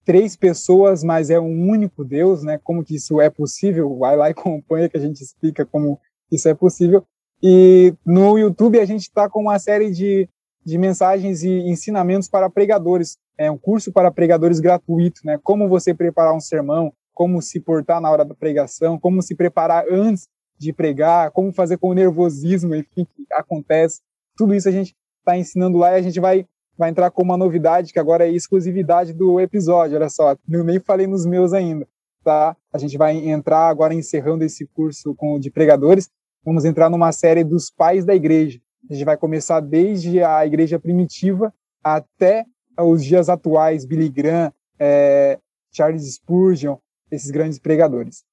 três 0.04 0.36
pessoas, 0.36 1.02
mas 1.02 1.30
é 1.30 1.40
um 1.40 1.68
único 1.68 2.04
Deus, 2.04 2.42
né? 2.42 2.58
Como 2.62 2.84
que 2.84 2.94
isso 2.94 3.20
é 3.20 3.30
possível? 3.30 3.98
Vai 3.98 4.16
lá 4.16 4.28
e 4.28 4.32
acompanha 4.36 4.88
que 4.88 4.96
a 4.96 5.00
gente 5.00 5.20
explica 5.22 5.64
como 5.64 5.98
isso 6.30 6.48
é 6.48 6.54
possível. 6.54 7.04
E 7.42 7.94
no 8.04 8.38
YouTube 8.38 8.78
a 8.78 8.84
gente 8.84 9.02
está 9.02 9.28
com 9.28 9.40
uma 9.40 9.58
série 9.58 9.90
de, 9.90 10.28
de 10.64 10.78
mensagens 10.78 11.42
e 11.42 11.50
ensinamentos 11.50 12.28
para 12.28 12.48
pregadores. 12.48 13.16
É 13.36 13.50
um 13.50 13.58
curso 13.58 13.92
para 13.92 14.10
pregadores 14.10 14.60
gratuito, 14.60 15.20
né? 15.24 15.38
Como 15.42 15.68
você 15.68 15.92
preparar 15.92 16.34
um 16.34 16.40
sermão, 16.40 16.92
como 17.12 17.42
se 17.42 17.60
portar 17.60 18.00
na 18.00 18.10
hora 18.10 18.24
da 18.24 18.34
pregação, 18.34 18.98
como 18.98 19.22
se 19.22 19.34
preparar 19.34 19.84
antes 19.90 20.28
de 20.58 20.72
pregar, 20.72 21.30
como 21.32 21.52
fazer 21.52 21.76
com 21.78 21.88
o 21.90 21.94
nervosismo, 21.94 22.74
enfim, 22.74 23.04
que 23.04 23.26
acontece 23.32 24.00
tudo 24.36 24.54
isso 24.54 24.68
a 24.68 24.72
gente 24.72 24.94
está 25.18 25.36
ensinando 25.36 25.78
lá 25.78 25.92
e 25.92 25.96
a 25.96 26.02
gente 26.02 26.20
vai 26.20 26.46
vai 26.76 26.90
entrar 26.90 27.08
com 27.12 27.22
uma 27.22 27.36
novidade 27.36 27.92
que 27.92 28.00
agora 28.00 28.26
é 28.26 28.32
exclusividade 28.32 29.12
do 29.12 29.38
episódio, 29.38 29.96
olha 29.96 30.08
só, 30.08 30.36
eu 30.50 30.64
nem 30.64 30.80
falei 30.80 31.06
nos 31.06 31.24
meus 31.24 31.52
ainda, 31.52 31.86
tá? 32.24 32.56
A 32.72 32.78
gente 32.78 32.98
vai 32.98 33.16
entrar 33.16 33.68
agora 33.68 33.94
encerrando 33.94 34.42
esse 34.42 34.66
curso 34.66 35.14
com 35.14 35.38
de 35.38 35.52
pregadores, 35.52 36.10
vamos 36.44 36.64
entrar 36.64 36.90
numa 36.90 37.12
série 37.12 37.44
dos 37.44 37.70
pais 37.70 38.04
da 38.04 38.12
igreja. 38.12 38.60
A 38.90 38.94
gente 38.94 39.04
vai 39.04 39.16
começar 39.16 39.60
desde 39.60 40.22
a 40.22 40.44
igreja 40.46 40.78
primitiva 40.78 41.52
até 41.82 42.44
os 42.78 43.04
dias 43.04 43.28
atuais, 43.28 43.84
Billy 43.84 44.08
Graham, 44.08 44.52
é, 44.78 45.38
Charles 45.72 46.14
Spurgeon, 46.14 46.76
esses 47.10 47.30
grandes 47.30 47.58
pregadores. 47.58 48.24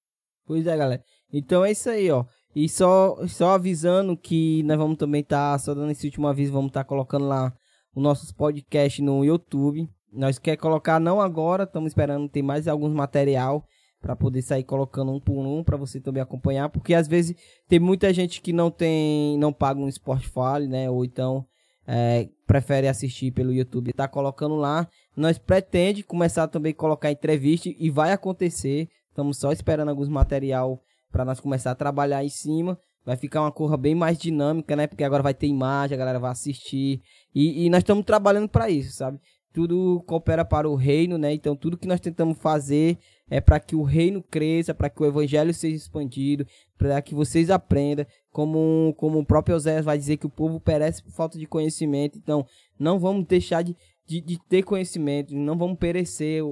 Pois 0.46 0.66
é, 0.68 0.76
galera. 0.76 1.04
Então 1.32 1.64
é 1.64 1.72
isso 1.72 1.90
aí, 1.90 2.12
ó. 2.12 2.26
E 2.54 2.68
só, 2.68 3.16
só 3.28 3.52
avisando 3.52 4.18
que 4.18 4.62
nós 4.64 4.78
vamos 4.78 4.98
também 4.98 5.22
estar, 5.22 5.54
tá, 5.54 5.60
só 5.60 5.74
dando 5.74 5.92
esse 5.92 6.06
último 6.06 6.28
aviso, 6.28 6.52
vamos 6.52 6.70
estar 6.70 6.84
tá 6.84 6.88
colocando 6.88 7.26
lá 7.26 7.54
os 7.96 8.04
nossos 8.04 8.32
podcasts 8.32 9.04
no 9.04 9.24
YouTube. 9.24 9.90
Nós 10.12 10.38
quer 10.38 10.58
colocar 10.58 11.00
não 11.00 11.22
agora, 11.22 11.64
estamos 11.64 11.92
esperando 11.92 12.28
ter 12.28 12.42
mais 12.42 12.68
alguns 12.68 12.92
material 12.92 13.66
para 14.02 14.16
poder 14.16 14.42
sair 14.42 14.64
colocando 14.64 15.12
um 15.12 15.20
por 15.20 15.46
um 15.46 15.64
para 15.64 15.78
você 15.78 16.00
também 16.00 16.24
acompanhar, 16.24 16.70
porque 16.70 16.94
às 16.94 17.08
vezes 17.08 17.36
tem 17.68 17.80
muita 17.80 18.12
gente 18.14 18.42
que 18.42 18.52
não 18.52 18.72
tem, 18.72 19.38
não 19.38 19.54
paga 19.54 19.80
um 19.80 19.92
Spotify, 19.92 20.68
né, 20.68 20.90
ou 20.90 21.06
então 21.06 21.46
é, 21.88 22.30
prefere 22.48 22.88
assistir 22.88 23.32
pelo 23.32 23.52
YouTube, 23.52 23.94
tá 23.94 24.08
colocando 24.08 24.56
lá. 24.56 24.88
Nós 25.16 25.38
pretende 25.38 26.04
começar 26.04 26.48
também 26.48 26.72
a 26.72 26.76
colocar 26.76 27.12
entrevista 27.12 27.70
e 27.70 27.90
vai 27.90 28.12
acontecer. 28.12 28.90
Estamos 29.10 29.38
só 29.38 29.52
esperando 29.52 29.90
alguns 29.90 30.10
material 30.10 30.82
para 31.12 31.26
nós 31.26 31.40
começar 31.40 31.72
a 31.72 31.76
trabalhar 31.76 32.24
em 32.24 32.30
cima. 32.30 32.78
Vai 33.04 33.18
ficar 33.18 33.42
uma 33.42 33.52
corra 33.52 33.78
bem 33.78 33.96
mais 33.96 34.18
dinâmica, 34.18 34.76
né? 34.76 34.88
Porque 34.88 35.04
agora 35.04 35.24
vai 35.24 35.34
ter 35.34 35.48
imagem, 35.48 35.96
a 35.96 35.98
galera 35.98 36.20
vai 36.20 36.32
assistir. 36.32 37.02
E, 37.34 37.66
e 37.66 37.70
nós 37.70 37.80
estamos 37.80 38.06
trabalhando 38.06 38.48
para 38.48 38.70
isso, 38.70 38.96
sabe? 38.96 39.20
Tudo 39.52 40.02
coopera 40.06 40.46
para 40.46 40.70
o 40.70 40.76
reino, 40.76 41.18
né? 41.18 41.34
Então 41.34 41.56
tudo 41.56 41.78
que 41.78 41.88
nós 41.88 42.00
tentamos 42.00 42.38
fazer 42.38 42.98
é 43.32 43.40
para 43.40 43.62
que 43.62 43.78
o 43.78 43.82
reino 43.82 44.22
cresça, 44.22 44.76
para 44.76 44.90
que 44.90 45.02
o 45.02 45.06
evangelho 45.06 45.54
seja 45.54 45.78
expandido, 45.78 46.46
para 46.78 47.02
que 47.02 47.16
vocês 47.16 47.50
aprendam. 47.50 48.06
Como, 48.30 48.94
como 48.98 49.20
o 49.20 49.26
próprio 49.26 49.56
José 49.56 49.82
vai 49.82 49.98
dizer 49.98 50.18
que 50.18 50.26
o 50.26 50.30
povo 50.30 50.60
perece 50.60 51.02
por 51.02 51.12
falta 51.14 51.40
de 51.40 51.48
conhecimento. 51.48 52.20
Então 52.20 52.46
não 52.78 53.00
vamos 53.00 53.26
deixar 53.26 53.64
de, 53.64 53.76
de, 54.06 54.20
de 54.20 54.38
ter 54.50 54.64
conhecimento, 54.64 55.34
não 55.34 55.58
vamos 55.58 55.78
perecer 55.80 56.44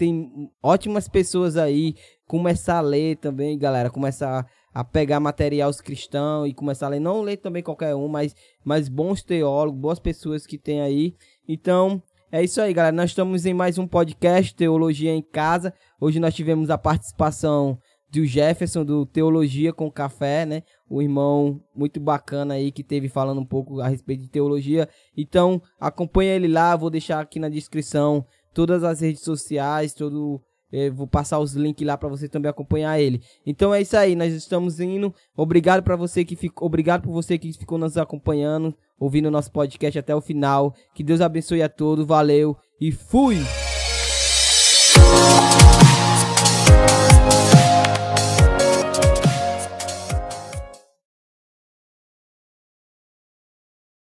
tem 0.00 0.50
ótimas 0.62 1.08
pessoas 1.08 1.58
aí. 1.58 1.94
Começar 2.26 2.78
a 2.78 2.80
ler 2.80 3.18
também, 3.18 3.58
galera. 3.58 3.90
Começar 3.90 4.46
a 4.72 4.82
pegar 4.82 5.20
materiais 5.20 5.78
cristãos 5.78 6.48
e 6.48 6.54
começar 6.54 6.86
a 6.86 6.90
ler. 6.90 7.00
Não 7.00 7.20
ler 7.20 7.36
também 7.36 7.62
qualquer 7.62 7.94
um, 7.94 8.08
mas, 8.08 8.34
mas 8.64 8.88
bons 8.88 9.22
teólogos, 9.22 9.78
boas 9.78 9.98
pessoas 9.98 10.46
que 10.46 10.56
tem 10.56 10.80
aí. 10.80 11.14
Então, 11.46 12.02
é 12.32 12.44
isso 12.44 12.60
aí, 12.60 12.72
galera. 12.72 12.94
Nós 12.94 13.10
estamos 13.10 13.44
em 13.44 13.52
mais 13.52 13.76
um 13.76 13.86
podcast, 13.86 14.54
Teologia 14.54 15.12
em 15.12 15.22
Casa. 15.22 15.74
Hoje 16.00 16.20
nós 16.20 16.32
tivemos 16.34 16.70
a 16.70 16.78
participação 16.78 17.76
do 18.08 18.24
Jefferson, 18.24 18.84
do 18.84 19.04
Teologia 19.04 19.72
com 19.72 19.90
Café, 19.90 20.46
né? 20.46 20.62
O 20.88 21.02
irmão 21.02 21.60
muito 21.74 21.98
bacana 21.98 22.54
aí 22.54 22.70
que 22.70 22.84
teve 22.84 23.08
falando 23.08 23.40
um 23.40 23.44
pouco 23.44 23.80
a 23.80 23.88
respeito 23.88 24.22
de 24.22 24.28
teologia. 24.28 24.88
Então, 25.16 25.60
acompanha 25.78 26.34
ele 26.34 26.46
lá. 26.46 26.76
Vou 26.76 26.88
deixar 26.88 27.20
aqui 27.20 27.40
na 27.40 27.48
descrição 27.48 28.24
todas 28.54 28.84
as 28.84 29.00
redes 29.00 29.22
sociais, 29.22 29.92
todo 29.92 30.40
eh, 30.72 30.90
vou 30.90 31.06
passar 31.06 31.38
os 31.38 31.54
links 31.54 31.86
lá 31.86 31.96
para 31.96 32.08
você 32.08 32.28
também 32.28 32.50
acompanhar 32.50 33.00
ele. 33.00 33.22
Então 33.46 33.74
é 33.74 33.80
isso 33.80 33.96
aí, 33.96 34.14
nós 34.14 34.32
estamos 34.32 34.80
indo. 34.80 35.14
Obrigado 35.36 35.82
para 35.82 35.96
você 35.96 36.24
que 36.24 36.36
ficou, 36.36 36.66
obrigado 36.66 37.02
por 37.02 37.12
você 37.12 37.38
que 37.38 37.52
ficou 37.52 37.78
nos 37.78 37.96
acompanhando, 37.96 38.74
ouvindo 38.98 39.26
o 39.26 39.30
nosso 39.30 39.50
podcast 39.50 39.98
até 39.98 40.14
o 40.14 40.20
final. 40.20 40.74
Que 40.94 41.02
Deus 41.02 41.20
abençoe 41.20 41.62
a 41.62 41.68
todos. 41.68 42.06
Valeu 42.06 42.56
e 42.80 42.92
fui. 42.92 43.38